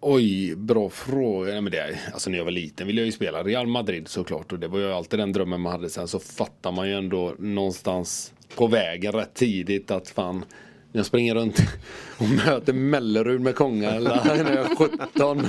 Oj, 0.00 0.54
bra 0.56 0.88
fråga. 0.88 1.52
Nej, 1.52 1.60
men 1.60 1.72
det, 1.72 1.78
är- 1.78 2.00
alltså 2.12 2.30
när 2.30 2.38
jag 2.38 2.44
var 2.44 2.50
liten 2.52 2.86
ville 2.86 3.00
jag 3.00 3.06
ju 3.06 3.12
spela 3.12 3.42
Real 3.42 3.66
Madrid 3.66 4.08
såklart. 4.08 4.52
Och 4.52 4.58
det 4.58 4.68
var 4.68 4.78
ju 4.78 4.92
alltid 4.92 5.18
den 5.18 5.32
drömmen 5.32 5.60
man 5.60 5.72
hade. 5.72 5.90
Sen 5.90 6.08
så 6.08 6.18
fattar 6.18 6.72
man 6.72 6.88
ju 6.88 6.94
ändå 6.94 7.34
någonstans 7.38 8.32
på 8.56 8.66
vägen 8.66 9.12
rätt 9.12 9.34
tidigt 9.34 9.90
att 9.90 10.08
fan 10.08 10.44
när 10.94 10.98
jag 10.98 11.06
springer 11.06 11.34
runt 11.34 11.58
och 12.18 12.28
möter 12.46 12.72
Mellerud 12.72 13.40
med 13.40 13.54
Konga 13.54 13.90
eller 13.90 14.10
när 14.44 14.56
jag 14.56 14.70
är 14.70 14.76
17. 14.76 15.46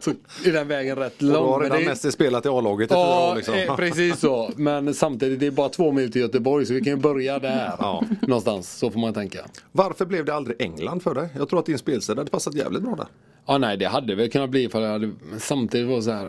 så 0.00 0.10
är 0.48 0.52
den 0.52 0.68
vägen 0.68 0.96
rätt 0.96 1.16
Och 1.16 1.22
lång. 1.22 1.32
du 1.32 1.38
har 1.38 1.58
Men 1.60 1.62
redan 1.70 1.78
det- 1.82 1.84
mest 1.88 2.12
spelat 2.12 2.46
i 2.46 2.48
A-laget 2.48 2.90
i 2.90 2.94
fyra 2.94 2.98
Ja, 3.00 3.30
år 3.32 3.36
liksom. 3.36 3.54
eh, 3.54 3.76
precis 3.76 4.18
så. 4.20 4.50
Men 4.56 4.94
samtidigt, 4.94 5.40
det 5.40 5.46
är 5.46 5.50
bara 5.50 5.68
två 5.68 5.92
mil 5.92 6.12
till 6.12 6.20
Göteborg 6.20 6.66
så 6.66 6.72
vi 6.74 6.80
kan 6.80 6.92
ju 6.92 6.96
börja 6.96 7.38
där. 7.38 7.72
Ja. 7.78 8.04
Någonstans, 8.22 8.78
så 8.78 8.90
får 8.90 9.00
man 9.00 9.14
tänka. 9.14 9.38
Varför 9.72 10.06
blev 10.06 10.24
det 10.24 10.34
aldrig 10.34 10.62
England 10.62 11.02
för 11.02 11.14
dig? 11.14 11.28
Jag 11.38 11.48
tror 11.48 11.58
att 11.58 11.66
din 11.66 11.78
spelstil 11.78 12.18
hade 12.18 12.30
passat 12.30 12.54
jävligt 12.54 12.82
bra 12.82 12.94
där. 12.96 13.06
Ja 13.46 13.58
nej 13.58 13.76
det 13.76 13.84
hade 13.86 14.14
väl 14.14 14.30
kunnat 14.30 14.50
bli 14.50 14.68
för 14.68 14.80
jag 14.82 14.90
hade, 14.92 15.06
men 15.30 15.40
samtidigt 15.40 15.88
var 15.88 15.96
det 15.96 16.02
så 16.02 16.10
här. 16.10 16.28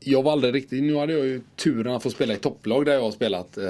Jag 0.00 0.22
var 0.22 0.32
aldrig 0.32 0.54
riktigt, 0.54 0.82
nu 0.82 0.96
hade 0.96 1.12
jag 1.12 1.26
ju 1.26 1.40
turen 1.56 1.94
att 1.94 2.02
få 2.02 2.10
spela 2.10 2.34
i 2.34 2.36
topplag 2.36 2.84
där 2.86 2.92
jag 2.94 3.02
har 3.02 3.10
spelat 3.10 3.58
eh, 3.58 3.64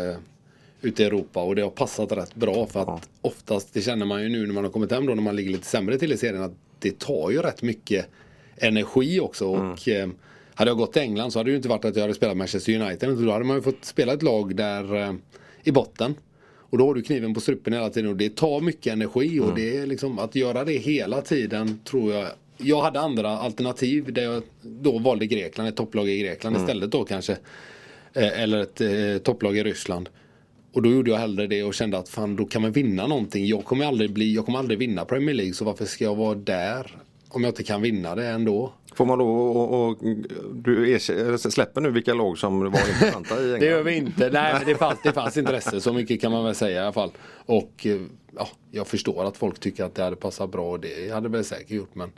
ute 0.82 1.02
i 1.02 1.06
Europa 1.06 1.42
och 1.42 1.56
det 1.56 1.62
har 1.62 1.70
passat 1.70 2.12
rätt 2.12 2.34
bra 2.34 2.66
för 2.66 2.96
att 2.96 3.08
oftast, 3.20 3.74
det 3.74 3.80
känner 3.80 4.06
man 4.06 4.22
ju 4.22 4.28
nu 4.28 4.46
när 4.46 4.54
man 4.54 4.64
har 4.64 4.70
kommit 4.70 4.92
hem 4.92 5.06
då 5.06 5.14
när 5.14 5.22
man 5.22 5.36
ligger 5.36 5.50
lite 5.50 5.66
sämre 5.66 5.98
till 5.98 6.12
i 6.12 6.16
serien 6.16 6.42
att 6.42 6.54
det 6.78 6.98
tar 6.98 7.30
ju 7.30 7.38
rätt 7.38 7.62
mycket 7.62 8.06
energi 8.56 9.20
också 9.20 9.46
och 9.46 9.88
eh, 9.88 10.08
hade 10.54 10.70
jag 10.70 10.78
gått 10.78 10.92
till 10.92 11.02
England 11.02 11.30
så 11.30 11.38
hade 11.38 11.48
det 11.48 11.52
ju 11.52 11.56
inte 11.56 11.68
varit 11.68 11.84
att 11.84 11.96
jag 11.96 12.02
hade 12.02 12.14
spelat 12.14 12.36
Manchester 12.36 12.80
United 12.80 13.08
då 13.08 13.32
hade 13.32 13.44
man 13.44 13.56
ju 13.56 13.62
fått 13.62 13.84
spela 13.84 14.12
ett 14.12 14.22
lag 14.22 14.56
där 14.56 14.96
eh, 14.96 15.14
i 15.62 15.72
botten. 15.72 16.14
Och 16.70 16.78
då 16.78 16.86
har 16.86 16.94
du 16.94 17.02
kniven 17.02 17.34
på 17.34 17.40
strupen 17.40 17.72
hela 17.72 17.90
tiden 17.90 18.10
och 18.10 18.16
det 18.16 18.36
tar 18.36 18.60
mycket 18.60 18.92
energi 18.92 19.40
och 19.40 19.54
det 19.54 19.76
är 19.76 19.86
liksom 19.86 20.18
att 20.18 20.34
göra 20.34 20.64
det 20.64 20.72
hela 20.72 21.22
tiden 21.22 21.80
tror 21.84 22.12
jag 22.12 22.28
jag 22.58 22.82
hade 22.82 23.00
andra 23.00 23.28
alternativ 23.30 24.12
där 24.12 24.22
jag 24.22 24.42
då 24.62 24.98
valde 24.98 25.26
Grekland, 25.26 25.68
ett 25.68 25.76
topplag 25.76 26.08
i 26.08 26.18
Grekland 26.18 26.56
istället 26.56 26.90
då 26.90 27.04
kanske. 27.04 27.32
Eh, 28.12 28.42
Eller 28.42 28.58
ett 28.58 28.80
eh, 28.80 29.22
topplag 29.22 29.56
i 29.56 29.62
Ryssland. 29.62 30.08
Och 30.72 30.82
då 30.82 30.90
gjorde 30.90 31.10
jag 31.10 31.18
hellre 31.18 31.46
det 31.46 31.62
och 31.62 31.74
kände 31.74 31.98
att 31.98 32.08
fan 32.08 32.36
då 32.36 32.44
kan 32.44 32.62
man 32.62 32.72
vinna 32.72 33.06
någonting. 33.06 33.46
Jag 33.46 33.64
kommer 33.64 33.86
aldrig 33.86 34.12
bli, 34.12 34.34
jag 34.34 34.46
kommer 34.46 34.58
aldrig 34.58 34.78
vinna 34.78 35.04
Premier 35.04 35.34
League 35.34 35.54
så 35.54 35.64
varför 35.64 35.84
ska 35.84 36.04
jag 36.04 36.16
vara 36.16 36.34
där? 36.34 36.96
Om 37.28 37.44
jag 37.44 37.50
inte 37.50 37.62
kan 37.62 37.82
vinna 37.82 38.14
det 38.14 38.26
ändå. 38.26 38.72
Får 38.94 39.06
man 39.06 39.18
då 39.18 39.28
och, 39.28 39.88
och, 39.88 39.98
du 40.54 40.98
släpper 41.38 41.80
nu 41.80 41.90
vilka 41.90 42.14
lag 42.14 42.38
som 42.38 42.60
var 42.60 42.66
intressanta 42.66 43.34
i 43.34 43.38
England? 43.44 43.60
Det 43.60 43.66
gör 43.66 43.82
vi 43.82 43.96
inte. 43.96 44.30
Nej, 44.30 44.54
men 44.54 44.66
det 44.66 44.74
fanns, 44.74 44.98
det 45.02 45.12
fanns 45.12 45.36
intresse. 45.36 45.80
Så 45.80 45.92
mycket 45.92 46.20
kan 46.20 46.32
man 46.32 46.44
väl 46.44 46.54
säga 46.54 46.76
i 46.76 46.82
alla 46.82 46.92
fall. 46.92 47.10
Och 47.46 47.86
eh, 47.86 48.00
ja, 48.36 48.48
jag 48.70 48.86
förstår 48.86 49.24
att 49.24 49.36
folk 49.36 49.60
tycker 49.60 49.84
att 49.84 49.94
det 49.94 50.02
hade 50.02 50.16
passat 50.16 50.50
bra. 50.50 50.70
Och 50.70 50.80
det 50.80 51.12
hade 51.12 51.28
väl 51.28 51.44
säkert 51.44 51.70
gjort. 51.70 51.94
Men 51.94 52.12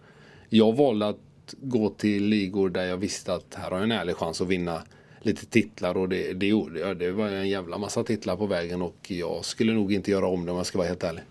jag 0.49 0.77
valde 0.77 1.09
att 1.09 1.19
gå 1.61 1.89
till 1.89 2.25
ligor 2.25 2.69
där 2.69 2.85
jag 2.85 2.97
visste 2.97 3.35
att 3.35 3.55
här 3.55 3.71
har 3.71 3.77
jag 3.77 3.85
en 3.85 3.93
ärlig 3.93 4.17
chans 4.17 4.41
att 4.41 4.49
vinna 4.49 4.83
lite 5.21 5.47
titlar. 5.47 5.97
Och 5.97 6.09
det, 6.09 6.33
det 6.33 6.47
gjorde. 6.47 6.95
Det 6.95 7.13
var 7.13 7.29
en 7.29 7.49
jävla 7.49 7.79
massa 7.79 8.05
titlar 8.05 8.37
på 8.37 8.47
vägen. 8.47 8.83
Och 8.83 8.97
jag 9.09 9.45
skulle 9.45 9.73
nog 9.73 9.93
inte 9.93 10.11
göra 10.11 10.27
om 10.27 10.47
det 10.47 10.53
om 10.53 10.57
jag 10.57 10.67
ska 10.67 10.79
vara 10.79 10.89
helt 10.89 11.05
ärlig. 11.05 11.23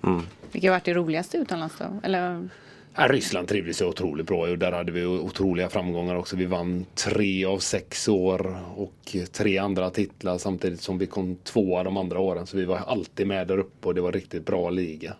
Vilket 0.51 0.69
har 0.69 0.75
varit 0.75 0.85
det 0.85 0.93
roligaste 0.93 1.37
utomlands 1.37 1.75
då? 1.77 1.99
Eller, 2.03 2.49
Ja, 2.95 3.07
Ryssland 3.07 3.47
trivdes 3.47 3.81
otroligt 3.81 4.27
bra 4.27 4.47
och 4.47 4.57
där 4.57 4.71
hade 4.71 4.91
vi 4.91 5.05
otroliga 5.05 5.69
framgångar 5.69 6.15
också. 6.15 6.35
Vi 6.35 6.45
vann 6.45 6.85
tre 6.95 7.45
av 7.45 7.59
sex 7.59 8.07
år 8.07 8.57
och 8.75 9.15
tre 9.31 9.57
andra 9.57 9.89
titlar 9.89 10.37
samtidigt 10.37 10.81
som 10.81 10.97
vi 10.97 11.05
kom 11.05 11.35
tvåa 11.35 11.83
de 11.83 11.97
andra 11.97 12.19
åren. 12.19 12.47
Så 12.47 12.57
vi 12.57 12.65
var 12.65 12.77
alltid 12.77 13.27
med 13.27 13.47
där 13.47 13.57
uppe 13.57 13.87
och 13.87 13.95
det 13.95 14.01
var 14.01 14.11
riktigt 14.11 14.45
bra 14.45 14.69
liga. 14.69 15.13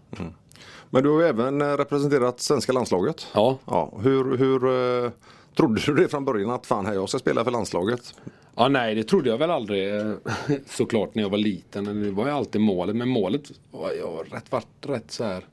Men 0.89 1.03
du 1.03 1.09
har 1.09 1.21
ju 1.21 1.27
även 1.27 1.61
eh, 1.61 1.65
representerat 1.65 2.39
svenska 2.39 2.73
landslaget. 2.73 3.27
Ja. 3.33 3.57
ja 3.65 3.93
hur 4.01 4.37
hur 4.37 4.65
eh, 5.05 5.11
trodde 5.55 5.81
du 5.85 5.95
det 5.95 6.07
från 6.07 6.25
början 6.25 6.49
att 6.49 6.65
fan 6.65 6.85
här 6.85 6.93
jag 6.93 7.09
ska 7.09 7.19
spela 7.19 7.43
för 7.43 7.51
landslaget? 7.51 8.13
Ja 8.59 8.67
nej 8.67 8.95
det 8.95 9.03
trodde 9.03 9.29
jag 9.29 9.37
väl 9.37 9.51
aldrig 9.51 9.95
eh, 9.95 10.13
såklart 10.65 11.15
när 11.15 11.23
jag 11.23 11.29
var 11.29 11.37
liten. 11.37 12.03
Det 12.03 12.11
var 12.11 12.25
ju 12.25 12.31
alltid 12.31 12.61
målet. 12.61 12.95
Men 12.95 13.09
målet 13.09 13.51
var 13.71 13.91
jag 13.91 14.25
rätt, 14.31 14.51
vart 14.51 14.85
rätt 14.85 15.11
så 15.11 15.23
här 15.23 15.43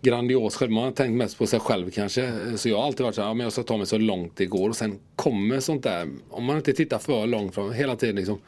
grandios 0.00 0.56
själv. 0.56 0.70
Man 0.72 0.84
har 0.84 0.90
tänkt 0.90 1.16
mest 1.16 1.38
på 1.38 1.46
sig 1.46 1.60
själv 1.60 1.90
kanske. 1.90 2.32
Så 2.56 2.68
jag 2.68 2.76
har 2.76 2.84
alltid 2.84 3.04
varit 3.04 3.14
så 3.14 3.20
här, 3.20 3.28
ja, 3.28 3.34
men 3.34 3.44
jag 3.44 3.52
ska 3.52 3.62
ta 3.62 3.76
mig 3.76 3.86
så 3.86 3.98
långt 3.98 4.36
det 4.36 4.46
går. 4.46 4.68
Och 4.68 4.76
sen 4.76 4.98
kommer 5.16 5.60
sånt 5.60 5.82
där, 5.82 6.08
om 6.30 6.44
man 6.44 6.56
inte 6.56 6.72
tittar 6.72 6.98
för 6.98 7.26
långt 7.26 7.54
fram, 7.54 7.72
hela 7.72 7.96
tiden 7.96 8.16
liksom 8.16 8.38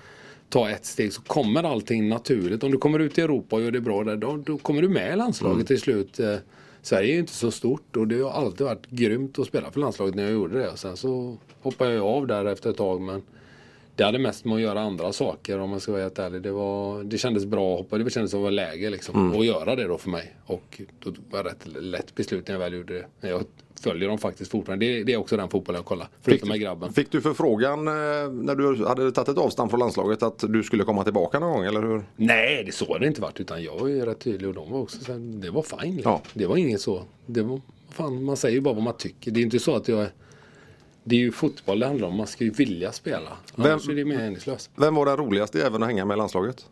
ta 0.48 0.70
ett 0.70 0.86
steg 0.86 1.12
så 1.12 1.22
kommer 1.22 1.62
allting 1.62 2.08
naturligt. 2.08 2.62
Om 2.62 2.70
du 2.70 2.78
kommer 2.78 2.98
ut 2.98 3.18
i 3.18 3.20
Europa 3.20 3.56
och 3.56 3.62
gör 3.62 3.70
det 3.70 3.80
bra 3.80 4.04
där, 4.04 4.16
då, 4.16 4.36
då 4.36 4.58
kommer 4.58 4.82
du 4.82 4.88
med 4.88 5.12
i 5.12 5.16
landslaget 5.16 5.54
Mm. 5.54 5.66
till 5.66 5.80
slut. 5.80 6.20
Eh, 6.20 6.34
Sverige 6.82 7.08
är 7.10 7.12
ju 7.12 7.18
inte 7.20 7.32
så 7.32 7.50
stort 7.50 7.96
och 7.96 8.08
det 8.08 8.20
har 8.20 8.30
alltid 8.30 8.66
varit 8.66 8.86
grymt 8.90 9.38
att 9.38 9.46
spela 9.46 9.70
för 9.70 9.80
landslaget 9.80 10.14
när 10.14 10.22
jag 10.22 10.32
gjorde 10.32 10.58
det. 10.58 10.76
Sen 10.76 10.96
så 10.96 11.36
hoppade 11.62 11.92
jag 11.94 12.06
av 12.06 12.26
där 12.26 12.44
efter 12.44 12.70
ett 12.70 12.76
tag 12.76 13.00
men 13.00 13.22
det 13.98 14.04
hade 14.04 14.18
mest 14.18 14.44
med 14.44 14.54
att 14.54 14.60
göra 14.60 14.80
andra 14.80 15.12
saker 15.12 15.58
om 15.58 15.70
man 15.70 15.80
ska 15.80 15.92
vara 15.92 16.02
helt 16.02 16.18
ärlig. 16.18 16.42
Det, 16.42 16.50
var, 16.50 17.04
det 17.04 17.18
kändes 17.18 17.46
bra 17.46 17.72
att 17.72 17.78
hoppa, 17.78 17.98
det 17.98 18.10
kändes 18.10 18.30
som 18.30 18.40
att 18.40 18.42
vara 18.42 18.50
läge 18.50 18.90
liksom. 18.90 19.14
Mm. 19.14 19.40
Att 19.40 19.46
göra 19.46 19.76
det 19.76 19.84
då 19.84 19.98
för 19.98 20.10
mig. 20.10 20.34
Och 20.46 20.80
då 20.98 21.12
var 21.30 21.44
det 21.44 21.50
rätt 21.50 21.66
lätt 21.66 22.14
beslut 22.14 22.48
när 22.48 22.54
jag 22.54 22.58
väl 22.58 22.74
gjorde 22.74 22.94
det. 23.20 23.28
Jag 23.28 23.44
följer 23.80 24.08
dem 24.08 24.18
faktiskt 24.18 24.50
fortfarande. 24.50 24.86
Det, 24.86 25.04
det 25.04 25.12
är 25.12 25.16
också 25.16 25.36
den 25.36 25.48
fotbollen 25.48 25.78
jag 25.78 25.86
kollar. 25.86 26.08
Förutom 26.22 26.48
med 26.48 26.60
grabben. 26.60 26.92
Fick 26.92 27.12
du 27.12 27.20
förfrågan 27.20 27.88
eh, 27.88 27.94
när 28.32 28.54
du 28.54 28.86
hade 28.86 29.12
tagit 29.12 29.28
ett 29.28 29.38
avstamp 29.38 29.70
från 29.70 29.80
landslaget 29.80 30.22
att 30.22 30.44
du 30.48 30.62
skulle 30.62 30.84
komma 30.84 31.04
tillbaka 31.04 31.38
någon 31.38 31.52
gång 31.52 31.64
eller 31.64 31.82
hur? 31.82 32.02
Nej, 32.16 32.64
det 32.64 32.72
så 32.72 32.92
har 32.92 32.98
det 32.98 33.06
inte 33.06 33.20
varit. 33.20 33.40
Utan 33.40 33.62
jag 33.62 33.78
var 33.78 33.88
ju 33.88 34.06
rätt 34.06 34.20
tydlig 34.20 34.48
och 34.48 34.54
de 34.54 34.72
var 34.72 34.80
också 34.80 35.04
så 35.04 35.12
här, 35.12 35.18
Det 35.18 35.50
var 35.50 35.62
fine. 35.62 35.94
Liksom. 35.94 36.12
Ja. 36.12 36.22
Det 36.34 36.46
var 36.46 36.56
inget 36.56 36.80
så. 36.80 37.02
Det 37.26 37.42
var, 37.42 37.60
fan, 37.90 38.24
man 38.24 38.36
säger 38.36 38.54
ju 38.54 38.60
bara 38.60 38.74
vad 38.74 38.84
man 38.84 38.96
tycker. 38.96 39.30
Det 39.30 39.40
är 39.40 39.44
inte 39.44 39.58
så 39.58 39.76
att 39.76 39.88
jag 39.88 40.06
det 41.08 41.16
är 41.16 41.20
ju 41.20 41.32
fotboll 41.32 41.78
det 41.78 41.86
handlar 41.86 42.08
om. 42.08 42.16
Man 42.16 42.26
ska 42.26 42.44
ju 42.44 42.50
vilja 42.50 42.92
spela. 42.92 43.30
Annars 43.54 43.88
är 43.88 43.94
det 43.94 44.04
meningslöst. 44.04 44.70
Vem 44.76 44.94
var 44.94 45.06
den 45.06 45.16
roligaste 45.16 45.66
även 45.66 45.82
att 45.82 45.88
hänga 45.88 46.04
med 46.04 46.14
i 46.14 46.18
landslaget? 46.18 46.66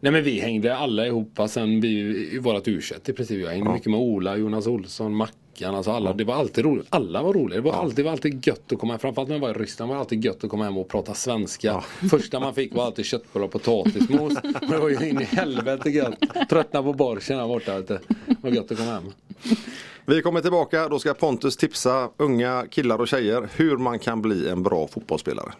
Nej 0.00 0.12
men 0.12 0.24
vi 0.24 0.40
hängde 0.40 0.76
alla 0.76 1.06
ihop 1.06 1.40
sen 1.48 1.80
vi 1.80 1.88
i 2.34 2.38
vårat 2.38 2.68
u 2.68 2.80
i 3.06 3.12
princip. 3.12 3.40
Jag 3.40 3.50
hängde 3.50 3.72
mycket 3.72 3.90
med 3.90 4.00
Ola, 4.00 4.36
Jonas 4.36 4.66
Olsson, 4.66 5.14
Mackan. 5.14 5.74
Alltså 5.74 5.90
alla. 5.90 6.12
Det 6.12 6.24
var 6.24 6.34
alltid 6.34 6.64
roligt. 6.64 6.86
Alla 6.90 7.22
var 7.22 7.32
roliga. 7.32 7.60
Det 7.60 7.70
var, 7.70 7.72
alltid, 7.72 7.96
det 7.96 8.02
var 8.02 8.12
alltid 8.12 8.46
gött 8.46 8.72
att 8.72 8.78
komma 8.78 8.92
hem. 8.92 9.00
Framförallt 9.00 9.28
när 9.28 9.36
jag 9.36 9.40
var 9.40 9.50
i 9.50 9.52
Ryssland 9.52 9.88
var 9.88 9.96
det 9.96 10.00
alltid 10.00 10.24
gött 10.24 10.44
att 10.44 10.50
komma 10.50 10.64
hem 10.64 10.78
och 10.78 10.88
prata 10.88 11.14
svenska. 11.14 11.80
Första 12.10 12.40
man 12.40 12.54
fick 12.54 12.74
var 12.74 12.84
alltid 12.84 13.04
köttbullar 13.04 13.46
och 13.46 13.52
potatismos. 13.52 14.32
Men 14.42 14.70
det 14.70 14.78
var 14.78 14.88
ju 14.88 15.08
in 15.08 15.20
i 15.20 15.24
helvete 15.24 15.90
gött. 15.90 16.48
Tröttna 16.50 16.82
på 16.82 16.92
borschen 16.92 17.38
här 17.38 17.46
borta. 17.46 17.80
Det 17.80 18.00
var 18.40 18.50
gött 18.50 18.72
att 18.72 18.78
komma 18.78 18.92
hem. 18.92 19.12
Vi 20.06 20.22
kommer 20.22 20.40
tillbaka, 20.40 20.88
då 20.88 20.98
ska 20.98 21.14
Pontus 21.14 21.56
tipsa 21.56 22.10
unga 22.16 22.66
killar 22.70 22.98
och 22.98 23.08
tjejer 23.08 23.48
hur 23.56 23.76
man 23.76 23.98
kan 23.98 24.22
bli 24.22 24.48
en 24.48 24.62
bra 24.62 24.86
fotbollsspelare. 24.86 25.52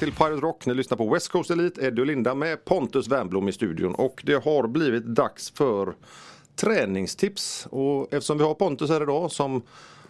Till 0.00 0.12
Pirate 0.12 0.40
Rock. 0.40 0.66
Ni 0.66 0.74
lyssnar 0.74 0.96
på 0.96 1.14
West 1.14 1.28
Coast 1.28 1.50
Elite, 1.50 1.86
Eddie 1.86 2.00
och 2.00 2.06
Linda 2.06 2.34
med 2.34 2.64
Pontus 2.64 3.08
Wernbloom 3.08 3.48
i 3.48 3.52
studion. 3.52 3.94
Och 3.94 4.22
det 4.26 4.44
har 4.44 4.66
blivit 4.66 5.04
dags 5.04 5.50
för 5.50 5.94
träningstips. 6.56 7.66
Och 7.70 8.14
eftersom 8.14 8.38
vi 8.38 8.44
har 8.44 8.54
Pontus 8.54 8.90
här 8.90 9.02
idag 9.02 9.30
som 9.30 9.62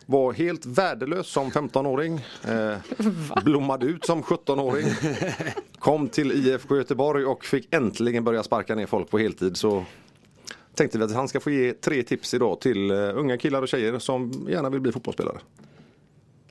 var 0.06 0.32
helt 0.32 0.66
värdelös 0.66 1.26
som 1.26 1.50
15-åring. 1.50 2.20
Eh, 2.48 2.76
blommade 3.44 3.86
ut 3.86 4.04
som 4.04 4.22
17-åring. 4.22 4.86
Kom 5.78 6.08
till 6.08 6.32
IFK 6.32 6.76
Göteborg 6.76 7.24
och 7.24 7.44
fick 7.44 7.74
äntligen 7.74 8.24
börja 8.24 8.42
sparka 8.42 8.74
ner 8.74 8.86
folk 8.86 9.10
på 9.10 9.18
heltid. 9.18 9.56
Så 9.56 9.84
tänkte 10.74 10.98
vi 10.98 11.04
att 11.04 11.14
han 11.14 11.28
ska 11.28 11.40
få 11.40 11.50
ge 11.50 11.72
tre 11.72 12.02
tips 12.02 12.34
idag 12.34 12.60
till 12.60 12.90
eh, 12.90 12.96
unga 12.96 13.38
killar 13.38 13.62
och 13.62 13.68
tjejer 13.68 13.98
som 13.98 14.46
gärna 14.48 14.70
vill 14.70 14.80
bli 14.80 14.92
fotbollsspelare. 14.92 15.38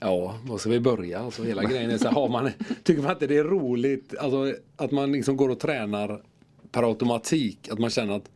Ja, 0.01 0.35
var 0.45 0.57
ska 0.57 0.69
vi 0.69 0.79
börja? 0.79 1.19
Alltså, 1.19 1.43
hela 1.43 1.63
grejen 1.63 1.91
är 1.91 1.97
så 1.97 2.07
har 2.09 2.29
man, 2.29 2.49
tycker 2.83 3.01
man 3.01 3.11
inte 3.11 3.27
det 3.27 3.37
är 3.37 3.43
roligt 3.43 4.15
alltså, 4.19 4.53
att 4.75 4.91
man 4.91 5.11
liksom 5.11 5.37
går 5.37 5.49
och 5.49 5.59
tränar 5.59 6.21
per 6.71 6.83
automatik? 6.83 7.69
Att 7.71 7.79
man 7.79 7.89
känner 7.89 8.15
att 8.15 8.29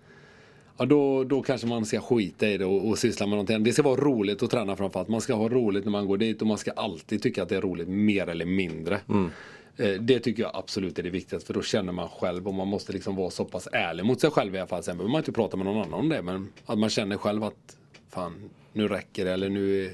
ja, 0.77 0.85
då, 0.85 1.23
då 1.23 1.41
kanske 1.41 1.67
man 1.67 1.85
ska 1.85 1.99
skita 1.99 2.47
i 2.47 2.57
det 2.57 2.65
och, 2.65 2.87
och 2.87 2.97
syssla 2.97 3.25
med 3.25 3.31
någonting. 3.31 3.63
Det 3.63 3.73
ska 3.73 3.83
vara 3.83 4.01
roligt 4.01 4.43
att 4.43 4.51
träna 4.51 4.75
framförallt. 4.75 5.07
Man 5.09 5.21
ska 5.21 5.33
ha 5.33 5.49
roligt 5.49 5.83
när 5.85 5.91
man 5.91 6.07
går 6.07 6.17
dit 6.17 6.41
och 6.41 6.47
man 6.47 6.57
ska 6.57 6.71
alltid 6.71 7.21
tycka 7.21 7.43
att 7.43 7.49
det 7.49 7.55
är 7.55 7.61
roligt 7.61 7.87
mer 7.87 8.27
eller 8.29 8.45
mindre. 8.45 8.99
Eh, 9.77 9.91
Det 10.01 10.19
tycker 10.19 10.43
jag 10.43 10.51
absolut 10.55 10.99
är 10.99 11.03
det 11.03 11.09
viktigaste 11.09 11.47
för 11.47 11.53
då 11.53 11.61
känner 11.61 11.91
man 11.93 12.09
själv 12.09 12.47
och 12.47 12.53
man 12.53 12.67
måste 12.67 12.93
liksom 12.93 13.15
vara 13.15 13.29
så 13.29 13.45
pass 13.45 13.67
ärlig 13.71 14.05
mot 14.05 14.21
sig 14.21 14.31
själv 14.31 14.55
i 14.55 14.57
alla 14.57 14.67
fall. 14.67 14.83
Sen 14.83 14.97
behöver 14.97 15.11
man 15.11 15.19
inte 15.19 15.31
prata 15.31 15.57
med 15.57 15.65
någon 15.65 15.77
annan 15.77 15.93
om 15.93 16.09
det 16.09 16.21
men 16.21 16.47
att 16.65 16.79
man 16.79 16.89
känner 16.89 17.17
själv 17.17 17.43
att 17.43 17.77
fan 18.09 18.33
nu 18.73 18.87
räcker 18.87 19.25
det 19.25 19.31
eller 19.31 19.49
nu 19.49 19.93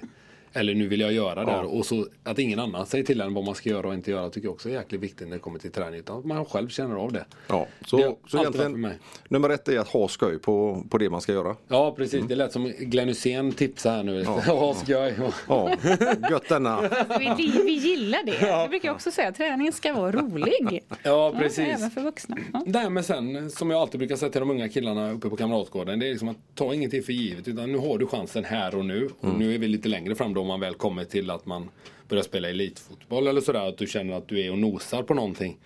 eller 0.54 0.76
nu 0.76 0.88
vill 0.88 1.00
jag 1.00 1.14
göra 1.14 1.46
det 1.46 1.52
här. 1.52 1.76
Och 1.76 1.86
så 1.86 2.08
att 2.24 2.40
ingen 2.40 2.60
annan 2.60 2.86
säger 2.86 3.04
till 3.04 3.22
en 3.22 3.34
vad 3.34 3.46
man 3.46 3.56
ska 3.56 3.70
göra 3.70 3.88
och 3.88 3.94
inte 3.94 4.12
göra 4.12 4.30
tycker 4.30 4.48
jag 4.48 4.54
också 4.54 4.70
är 4.70 4.74
jäkligt 4.74 5.02
viktigt 5.02 5.28
när 5.28 5.36
det 5.36 5.40
kommer 5.42 5.60
till 5.60 5.72
träning. 5.72 6.00
Utan 6.00 6.18
att 6.20 6.26
man 6.26 6.46
själv 6.46 6.70
känner 6.70 6.96
av 6.96 7.12
det. 7.12 7.26
Ja, 7.48 7.68
Det 7.80 7.88
så, 7.88 7.98
har 7.98 8.16
så 8.28 8.38
egentligen 8.38 8.82
mig. 8.82 8.98
nummer 9.30 9.50
ett 9.50 9.68
är 9.68 9.80
att 9.80 9.88
ha 9.88 10.08
skoj 10.08 10.40
på, 10.40 10.84
på 10.90 10.98
det 10.98 11.10
man 11.10 11.22
ska 11.22 11.32
göra. 11.32 11.56
Ja 11.68 11.94
precis, 11.98 12.26
det 12.28 12.36
lät 12.36 12.52
som 12.52 12.74
Glenn 12.80 13.08
Hysén 13.08 13.52
tipsar 13.52 13.92
här 13.96 14.04
nu. 14.04 14.26
Ja, 14.48 14.74
skoj. 14.84 15.14
Ja, 15.48 15.76
gött 16.30 16.50
denna. 16.50 16.82
Vi, 17.20 17.52
vi, 17.66 17.72
gillar 17.74 18.24
det. 18.26 18.48
Jag 18.48 18.70
brukar 18.70 18.92
också 18.92 19.12
säga 19.12 19.28
att 19.28 19.36
träningen 19.36 19.74
ska 19.74 19.94
vara 19.94 20.12
rolig. 20.12 20.84
Ja 21.04 21.34
precis. 21.40 21.60
även 21.68 21.92
för 21.92 22.02
vuxna. 22.02 22.38
Ja. 22.54 22.64
Nej 22.66 22.90
men 22.90 23.04
sen, 23.04 23.50
som 23.52 23.70
jag 23.70 23.82
alltid 23.82 24.00
brukar 24.00 24.16
säga 24.16 24.32
till 24.32 24.40
de 24.40 24.50
unga 24.52 24.70
killarna 24.70 25.12
uppe 25.12 25.30
på 25.30 25.36
Kamratgården. 25.36 26.00
Det 26.00 26.06
är 26.06 26.10
liksom 26.10 26.30
att 26.30 26.38
ta 26.56 26.74
ingenting 26.74 27.04
för 27.04 27.14
givet. 27.14 27.48
Utan 27.48 27.72
nu 27.72 27.78
har 27.78 27.98
du 27.98 28.08
chansen 28.08 28.44
här 28.46 28.76
och 28.76 28.86
nu. 28.86 29.10
Och 29.20 29.40
nu 29.40 29.54
är 29.56 29.58
vi 29.58 29.68
lite 29.68 29.90
längre 29.90 30.16
fram 30.16 30.34
då 30.34 30.39
om 30.40 30.48
man 30.48 30.60
väl 30.60 30.74
kommer 30.74 31.06
till 31.06 31.30
att 31.30 31.46
man 31.46 31.70
börjar 32.08 32.24
spela 32.24 32.50
elitfotboll 32.50 33.28
eller 33.28 33.42
sådär. 33.42 33.70
Att 33.70 33.78
du 33.78 33.88
känner 33.88 34.14
att 34.14 34.28
du 34.28 34.42
är 34.42 34.52
och 34.52 34.58
nosar 34.58 35.04
på 35.04 35.14
någonting. 35.14 35.58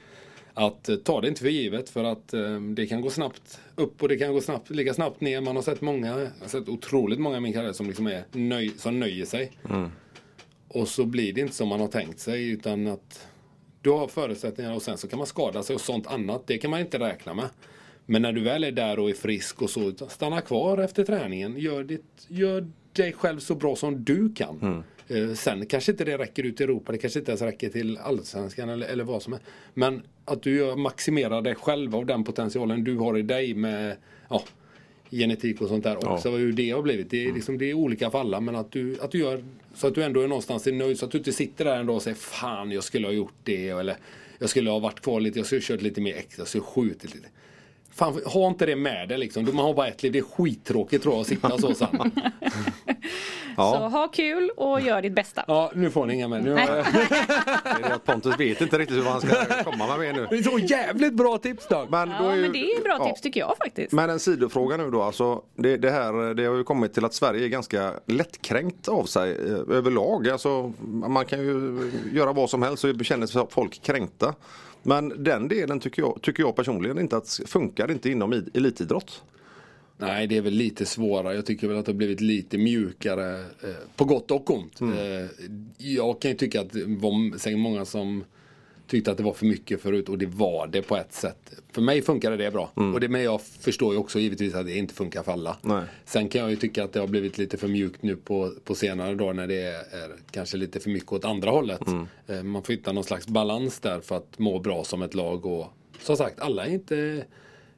Att 0.53 0.89
eh, 0.89 0.95
ta 0.95 1.21
det 1.21 1.27
inte 1.27 1.41
för 1.41 1.49
givet 1.49 1.89
för 1.89 2.03
att 2.03 2.33
eh, 2.33 2.61
det 2.61 2.87
kan 2.87 3.01
gå 3.01 3.09
snabbt 3.09 3.59
upp 3.75 4.01
och 4.01 4.09
det 4.09 4.17
kan 4.17 4.33
gå 4.33 4.41
snabbt, 4.41 4.69
lika 4.69 4.93
snabbt 4.93 5.21
ner. 5.21 5.41
Man 5.41 5.55
har 5.55 5.63
sett 5.63 5.81
många, 5.81 6.07
jag 6.07 6.29
har 6.41 6.47
sett 6.47 6.69
otroligt 6.69 7.19
många 7.19 7.37
i 7.37 7.39
min 7.39 7.53
karriär 7.53 7.73
som 7.73 7.87
liksom 7.87 8.07
är 8.07 8.23
nöj, 8.31 8.71
som 8.77 8.99
nöjer 8.99 9.25
sig. 9.25 9.51
Och 10.67 10.87
så 10.87 11.05
blir 11.05 11.33
det 11.33 11.41
inte 11.41 11.55
som 11.55 11.67
man 11.67 11.79
har 11.79 11.87
tänkt 11.87 12.19
sig 12.19 12.49
utan 12.49 12.87
att 12.87 13.27
du 13.81 13.89
har 13.89 14.07
förutsättningar 14.07 14.75
och 14.75 14.81
sen 14.81 14.97
så 14.97 15.07
kan 15.07 15.17
man 15.17 15.27
skada 15.27 15.63
sig 15.63 15.73
och 15.73 15.81
sånt 15.81 16.07
annat. 16.07 16.47
Det 16.47 16.57
kan 16.57 16.71
man 16.71 16.79
inte 16.79 16.99
räkna 16.99 17.33
med. 17.33 17.49
Men 18.05 18.21
när 18.21 18.33
du 18.33 18.41
väl 18.41 18.63
är 18.63 18.71
där 18.71 18.99
och 18.99 19.09
är 19.09 19.13
frisk 19.13 19.61
och 19.61 19.69
så, 19.69 19.93
stanna 20.07 20.41
kvar 20.41 20.77
efter 20.77 21.03
träningen. 21.03 21.57
Gör, 21.57 21.83
ditt, 21.83 22.25
gör 22.27 22.71
dig 22.95 23.13
själv 23.13 23.39
så 23.39 23.55
bra 23.55 23.75
som 23.75 24.03
du 24.03 24.33
kan. 24.33 24.83
Eh, 25.07 25.33
sen 25.33 25.65
kanske 25.65 25.91
inte 25.91 26.03
det 26.03 26.17
räcker 26.17 26.43
ut 26.43 26.61
i 26.61 26.63
Europa, 26.63 26.91
det 26.91 26.97
kanske 26.97 27.19
inte 27.19 27.31
ens 27.31 27.41
räcker 27.41 27.69
till 27.69 27.97
Allsvenskan 27.97 28.69
eller, 28.69 28.87
eller 28.87 29.03
vad 29.03 29.21
som 29.21 29.33
är. 29.33 29.39
Men 29.73 30.01
att 30.25 30.43
du 30.43 30.75
maximerar 30.75 31.41
dig 31.41 31.55
själv 31.55 31.95
av 31.95 32.05
den 32.05 32.23
potentialen 32.23 32.83
du 32.83 32.97
har 32.97 33.17
i 33.17 33.21
dig 33.21 33.53
med 33.53 33.97
ja, 34.29 34.43
genetik 35.11 35.61
och 35.61 35.67
sånt 35.67 35.83
där 35.83 36.13
också. 36.13 36.29
Hur 36.29 36.53
det 36.53 36.71
har 36.71 36.81
blivit. 36.81 37.09
Det 37.09 37.25
är, 37.25 37.33
liksom, 37.33 37.57
det 37.57 37.69
är 37.69 37.73
olika 37.73 38.09
för 38.09 38.19
alla 38.19 38.39
men 38.39 38.55
att 38.55 38.71
du, 38.71 38.97
att 39.01 39.11
du 39.11 39.19
gör 39.19 39.43
så 39.75 39.87
att 39.87 39.95
du 39.95 40.03
ändå 40.03 40.21
är 40.21 40.27
någonstans 40.27 40.67
är 40.67 40.71
nöjd. 40.71 40.99
Så 40.99 41.05
att 41.05 41.11
du 41.11 41.17
inte 41.17 41.31
sitter 41.31 41.65
där 41.65 41.79
en 41.79 41.85
dag 41.85 41.95
och 41.95 42.01
säger 42.01 42.17
fan 42.17 42.71
jag 42.71 42.83
skulle 42.83 43.07
ha 43.07 43.13
gjort 43.13 43.33
det. 43.43 43.69
Eller 43.69 43.97
jag 44.39 44.49
skulle 44.49 44.69
ha 44.69 44.79
varit 44.79 45.01
kvar 45.01 45.19
lite, 45.19 45.39
jag 45.39 45.45
skulle 45.45 45.61
ha 45.61 45.65
kört 45.65 45.81
lite 45.81 46.01
mer 46.01 46.15
extra, 46.15 46.41
jag 46.41 46.47
skulle 46.47 46.63
ha 46.63 46.71
skjutit 46.71 47.15
lite. 47.15 47.27
Fan, 47.95 48.21
ha 48.25 48.47
inte 48.47 48.65
det 48.65 48.75
med 48.75 49.09
dig 49.09 49.17
liksom. 49.17 49.45
Man 49.45 49.65
har 49.65 49.73
bara 49.73 49.87
ett 49.87 50.03
liv. 50.03 50.11
Det 50.11 50.19
är 50.19 50.23
skittråkigt 50.23 51.03
tror 51.03 51.15
jag 51.15 51.21
att 51.21 51.27
sitta 51.27 51.57
så 51.57 51.73
sen. 51.73 52.11
Så 53.55 53.61
ha 53.87 54.07
kul 54.07 54.49
och 54.57 54.81
gör 54.81 55.01
ditt 55.01 55.13
bästa. 55.15 55.43
Ja, 55.47 55.71
nu 55.75 55.89
får 55.89 56.05
ni 56.05 56.13
inga 56.13 56.27
mer. 56.27 56.39
Nu 56.41 56.49
jag... 56.51 58.05
Pontus 58.05 58.39
vet 58.39 58.61
inte 58.61 58.77
riktigt 58.77 58.97
hur 58.97 59.03
han 59.03 59.21
ska 59.21 59.63
komma 59.63 59.87
med 59.87 59.99
mer 59.99 60.13
nu. 60.13 60.27
Det 60.29 60.35
är 60.35 60.43
så 60.43 60.59
jävligt 60.59 61.13
bra 61.13 61.37
tips 61.37 61.67
Dag. 61.67 61.87
Men, 61.91 62.09
då 62.09 62.15
Ja, 62.19 62.31
är 62.31 62.35
ju- 62.35 62.41
men 62.41 62.51
det 62.51 62.57
är 62.59 62.81
bra 62.83 62.95
ja. 62.99 63.05
tips 63.07 63.21
tycker 63.21 63.39
jag 63.39 63.55
faktiskt. 63.57 63.91
Men 63.93 64.09
en 64.09 64.19
sidofråga 64.19 64.77
nu 64.77 64.91
då, 64.91 65.01
alltså 65.01 65.41
det, 65.55 65.77
det 65.77 65.91
här 65.91 66.33
det 66.33 66.45
har 66.45 66.55
ju 66.55 66.63
kommit 66.63 66.93
till 66.93 67.05
att 67.05 67.13
Sverige 67.13 67.45
är 67.45 67.49
ganska 67.49 67.93
lättkränkt 68.05 68.87
av 68.87 69.03
sig 69.05 69.31
eh, 69.31 69.75
överlag. 69.77 70.29
Alltså, 70.29 70.73
man 70.87 71.25
kan 71.25 71.39
ju 71.39 71.91
göra 72.13 72.33
vad 72.33 72.49
som 72.49 72.61
helst 72.63 72.81
så 72.81 72.93
känner 72.99 73.27
sig 73.27 73.45
folk 73.49 73.81
kränkta. 73.83 74.33
Men 74.83 75.23
den 75.23 75.47
delen 75.47 75.79
tycker 75.79 76.01
jag, 76.01 76.19
tycker 76.21 76.43
jag 76.43 76.55
personligen 76.55 76.99
inte 76.99 77.17
att 77.17 77.39
funkar 77.45 77.91
inte 77.91 78.09
inom 78.09 78.33
i- 78.33 78.49
elitidrott. 78.53 79.23
Nej, 79.97 80.27
det 80.27 80.37
är 80.37 80.41
väl 80.41 80.53
lite 80.53 80.85
svårare. 80.85 81.35
Jag 81.35 81.45
tycker 81.45 81.67
väl 81.67 81.77
att 81.77 81.85
det 81.85 81.91
har 81.91 81.97
blivit 81.97 82.21
lite 82.21 82.57
mjukare. 82.57 83.39
Eh, 83.39 83.69
på 83.95 84.05
gott 84.05 84.31
och 84.31 84.51
ont. 84.55 84.81
Eh, 84.81 84.87
jag 85.77 86.21
kan 86.21 86.31
ju 86.31 86.37
tycka 86.37 86.61
att 86.61 86.71
det 86.71 86.83
var 86.85 87.37
säkert 87.37 87.59
många 87.59 87.85
som 87.85 88.23
tyckte 88.93 89.11
att 89.11 89.17
det 89.17 89.23
var 89.23 89.33
för 89.33 89.45
mycket 89.45 89.81
förut 89.81 90.09
och 90.09 90.17
det 90.17 90.25
var 90.25 90.67
det 90.67 90.81
på 90.81 90.97
ett 90.97 91.13
sätt. 91.13 91.53
För 91.71 91.81
mig 91.81 92.01
funkade 92.01 92.37
det 92.37 92.51
bra. 92.51 92.71
Och 92.93 92.99
det, 92.99 93.07
men 93.07 93.23
jag 93.23 93.41
förstår 93.41 93.93
ju 93.93 93.99
också 93.99 94.19
givetvis 94.19 94.55
att 94.55 94.65
det 94.65 94.77
inte 94.77 94.93
funkar 94.93 95.23
för 95.23 95.31
alla. 95.31 95.57
Nej. 95.61 95.83
Sen 96.05 96.29
kan 96.29 96.41
jag 96.41 96.49
ju 96.49 96.55
tycka 96.55 96.83
att 96.83 96.93
det 96.93 96.99
har 96.99 97.07
blivit 97.07 97.37
lite 97.37 97.57
för 97.57 97.67
mjukt 97.67 98.03
nu 98.03 98.15
på, 98.15 98.53
på 98.63 98.75
senare 98.75 99.15
dagar 99.15 99.33
när 99.33 99.47
det 99.47 99.61
är, 99.61 99.73
är 99.73 100.15
kanske 100.31 100.57
lite 100.57 100.79
för 100.79 100.89
mycket 100.89 101.11
åt 101.11 101.25
andra 101.25 101.51
hållet. 101.51 101.81
Eh, 102.27 102.43
man 102.43 102.63
får 102.63 102.73
hitta 102.73 102.91
någon 102.91 103.03
slags 103.03 103.27
balans 103.27 103.79
där 103.79 103.99
för 103.99 104.17
att 104.17 104.39
må 104.39 104.59
bra 104.59 104.83
som 104.83 105.01
ett 105.01 105.13
lag. 105.13 105.45
Och 105.45 105.67
som 105.99 106.17
sagt, 106.17 106.39
alla 106.39 106.65
är 106.65 106.71
inte, 106.71 107.25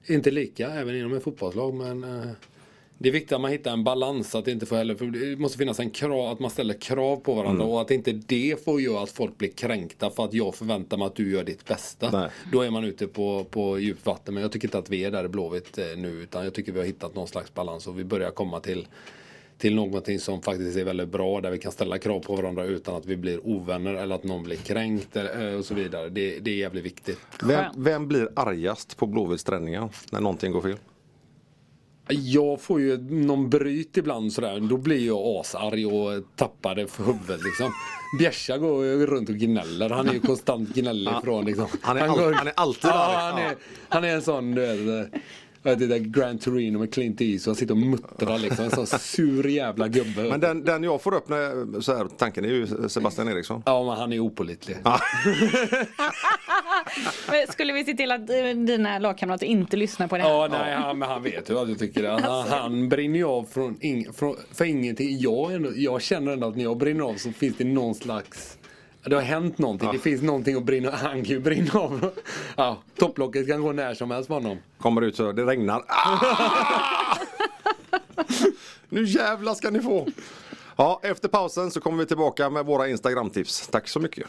inte 0.05 0.31
lika, 0.31 0.69
även 0.69 0.95
inom 0.95 1.13
ett 1.13 1.23
fotbollslag. 1.23 1.73
Men 1.73 2.03
eh, 2.03 2.31
det 2.97 3.09
är 3.09 3.13
viktigt 3.13 3.31
att 3.31 3.41
man 3.41 3.51
hittar 3.51 3.73
en 3.73 3.84
balans. 3.84 4.35
Att 4.35 4.45
det 4.45 4.51
inte 4.51 4.65
får 4.65 4.76
heller, 4.76 4.95
för 4.95 5.05
det 5.05 5.39
måste 5.39 5.57
finnas 5.57 5.80
en 5.80 5.89
krav, 5.89 6.31
att 6.31 6.39
man 6.39 6.49
ställer 6.51 6.73
krav 6.73 7.17
på 7.17 7.34
varandra. 7.34 7.65
Och 7.65 7.81
att 7.81 7.91
inte 7.91 8.11
det 8.11 8.63
får 8.65 8.81
göra 8.81 9.03
att 9.03 9.09
folk 9.09 9.38
blir 9.38 9.49
kränkta 9.49 10.09
för 10.09 10.26
att 10.26 10.34
jag 10.34 10.55
förväntar 10.55 10.97
mig 10.97 11.07
att 11.07 11.15
du 11.15 11.31
gör 11.31 11.43
ditt 11.43 11.65
bästa. 11.65 12.11
Nej. 12.11 12.30
Då 12.51 12.61
är 12.61 12.69
man 12.69 12.84
ute 12.84 13.07
på, 13.07 13.45
på 13.49 13.80
djupt 13.80 14.05
vatten. 14.05 14.34
Men 14.34 14.43
jag 14.43 14.51
tycker 14.51 14.67
inte 14.67 14.77
att 14.77 14.89
vi 14.89 15.03
är 15.03 15.11
där 15.11 15.26
i 15.26 15.27
Blåvitt 15.27 15.77
eh, 15.77 15.85
nu. 15.97 16.09
Utan 16.09 16.43
jag 16.43 16.53
tycker 16.53 16.72
vi 16.72 16.80
har 16.80 16.85
hittat 16.85 17.15
någon 17.15 17.27
slags 17.27 17.53
balans. 17.53 17.88
Och 17.88 17.99
vi 17.99 18.03
börjar 18.03 18.31
komma 18.31 18.59
till 18.59 18.88
till 19.57 19.76
någonting 19.76 20.19
som 20.19 20.41
faktiskt 20.41 20.77
är 20.77 20.84
väldigt 20.84 21.09
bra 21.09 21.41
där 21.41 21.51
vi 21.51 21.57
kan 21.57 21.72
ställa 21.72 21.97
krav 21.97 22.19
på 22.19 22.35
varandra 22.35 22.63
utan 22.63 22.95
att 22.95 23.05
vi 23.05 23.17
blir 23.17 23.47
ovänner 23.47 23.93
eller 23.93 24.15
att 24.15 24.23
någon 24.23 24.43
blir 24.43 24.57
kränkt 24.57 25.15
eller, 25.15 25.51
eh, 25.51 25.59
och 25.59 25.65
så 25.65 25.73
vidare. 25.73 26.09
Det, 26.09 26.39
det 26.39 26.51
är 26.51 26.55
jävligt 26.55 26.85
viktigt. 26.85 27.19
Vem, 27.43 27.65
vem 27.77 28.07
blir 28.07 28.30
argast 28.35 28.97
på 28.97 29.05
Blåvitts 29.07 29.43
träningar 29.43 29.89
när 30.11 30.22
någonting 30.22 30.51
går 30.51 30.61
fel? 30.61 30.77
Jag 32.07 32.61
får 32.61 32.82
ju 32.82 32.98
någon 32.98 33.49
bryt 33.49 33.98
ibland 33.98 34.34
sådär. 34.34 34.60
Då 34.60 34.77
blir 34.77 35.07
jag 35.07 35.18
asarg 35.40 35.86
och 35.86 36.23
tappar 36.36 36.76
det 36.76 36.88
för 36.88 37.03
huvudet 37.03 37.44
liksom. 37.44 37.72
Bjärsa 38.19 38.57
går 38.57 39.06
runt 39.06 39.30
och 39.30 39.36
gnäller. 39.36 39.90
Han 39.90 40.10
är 40.10 40.14
ju 40.14 40.19
konstant 40.19 40.69
gnällig 40.69 41.11
ifrån 41.22 41.45
liksom. 41.45 41.65
Han 41.82 41.98
är 41.98 42.02
all- 42.02 42.34
han 42.34 42.48
är 42.48 42.53
alltid 42.56 42.90
ja, 42.91 43.14
han, 43.32 43.38
är, 43.41 43.49
Ja. 43.49 43.56
han 43.90 44.03
är 44.03 44.07
en 44.15 44.22
sån 44.22 44.56
du 44.56 44.61
vet. 44.61 45.11
Vet 45.71 45.81
inte, 45.81 45.99
Grand 45.99 46.41
Torino 46.41 46.79
med 46.79 46.93
Clint 46.93 47.21
Eastwood. 47.21 47.51
Han 47.51 47.55
sitter 47.55 47.73
och 47.73 47.77
muttrar 47.77 48.37
liksom. 48.37 48.65
En 48.65 48.71
sån 48.71 48.87
sur 48.87 49.47
jävla 49.47 49.87
gubbe. 49.87 50.23
Men 50.29 50.39
den, 50.39 50.65
den 50.65 50.83
jag 50.83 51.01
får 51.01 51.13
upp 51.13 51.29
när, 51.29 51.81
så 51.81 51.97
här, 51.97 52.07
tanken 52.17 52.45
är 52.45 52.49
ju 52.49 52.89
Sebastian 52.89 53.27
Eriksson. 53.27 53.63
Ja 53.65 53.83
men 53.83 53.95
han 53.97 54.13
är 54.13 54.19
opålitlig. 54.19 54.77
Men 57.31 57.47
Skulle 57.47 57.73
vi 57.73 57.85
se 57.85 57.93
till 57.93 58.11
att 58.11 58.29
eh, 58.29 58.35
dina 58.65 58.99
lagkamrater 58.99 59.45
inte 59.45 59.77
lyssnar 59.77 60.07
på 60.07 60.17
det 60.17 60.23
här? 60.23 60.29
Ja, 60.29 60.47
nej, 60.51 60.75
han, 60.75 60.99
men 60.99 61.09
han 61.09 61.23
vet 61.23 61.49
ju 61.49 61.59
att 61.59 61.69
jag 61.69 61.79
tycker 61.79 62.03
det. 62.03 62.09
Han, 62.09 62.47
han 62.47 62.89
brinner 62.89 63.19
ju 63.19 63.25
av 63.25 63.43
från, 63.43 63.77
ing, 63.81 64.13
från, 64.13 64.35
för 64.51 64.65
ingenting. 64.65 65.19
Jag, 65.19 65.53
ändå, 65.53 65.69
jag 65.75 66.01
känner 66.01 66.31
ändå 66.31 66.47
att 66.47 66.55
när 66.55 66.63
jag 66.63 66.77
brinner 66.77 67.03
av 67.03 67.15
så 67.15 67.31
finns 67.31 67.57
det 67.57 67.63
någon 67.63 67.95
slags 67.95 68.57
det 69.06 69.15
har 69.15 69.23
hänt 69.23 69.57
någonting. 69.57 69.90
Det 69.91 69.99
finns 69.99 70.22
någonting 70.22 70.56
att 70.56 70.64
brinna 70.64 70.91
Han 70.95 71.11
kan 71.11 71.23
ju 71.23 71.40
brinna 71.40 71.80
av. 71.80 72.11
Ja, 72.57 72.77
topplocket 72.98 73.48
kan 73.48 73.61
gå 73.61 73.72
när 73.72 73.94
som 73.94 74.11
helst 74.11 74.27
på 74.27 74.34
honom. 74.34 74.57
Kommer 74.80 75.02
ut 75.02 75.15
så 75.15 75.32
det 75.32 75.45
regnar. 75.45 75.84
Ah! 75.88 77.18
nu 78.90 79.03
jävlar 79.03 79.53
ska 79.53 79.69
ni 79.69 79.82
få! 79.82 80.07
Ja, 80.76 80.99
efter 81.03 81.27
pausen 81.27 81.72
så 81.72 81.82
kommer 81.82 81.98
vi 81.98 82.06
tillbaka 82.06 82.49
med 82.49 82.65
våra 82.65 82.88
Instagram-tips. 82.88 83.68
Tack 83.68 83.88
så 83.88 83.99
mycket. 83.99 84.27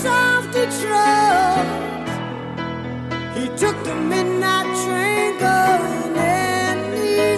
face 0.00 0.06
off 0.06 0.44
the 0.52 0.66
truck. 0.80 1.66
He 3.36 3.46
took 3.56 3.76
the 3.84 3.94
midnight 3.94 4.66
train 4.84 5.38
going 5.38 6.16
anywhere. 6.16 7.28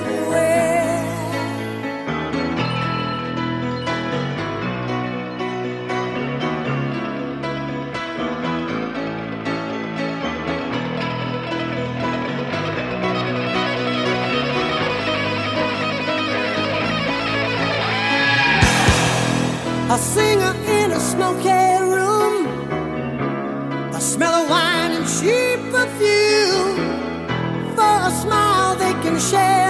A 19.90 19.98
singer 19.98 20.54
in 20.66 20.92
a 20.92 21.00
smoky 21.00 21.61
share. 29.30 29.61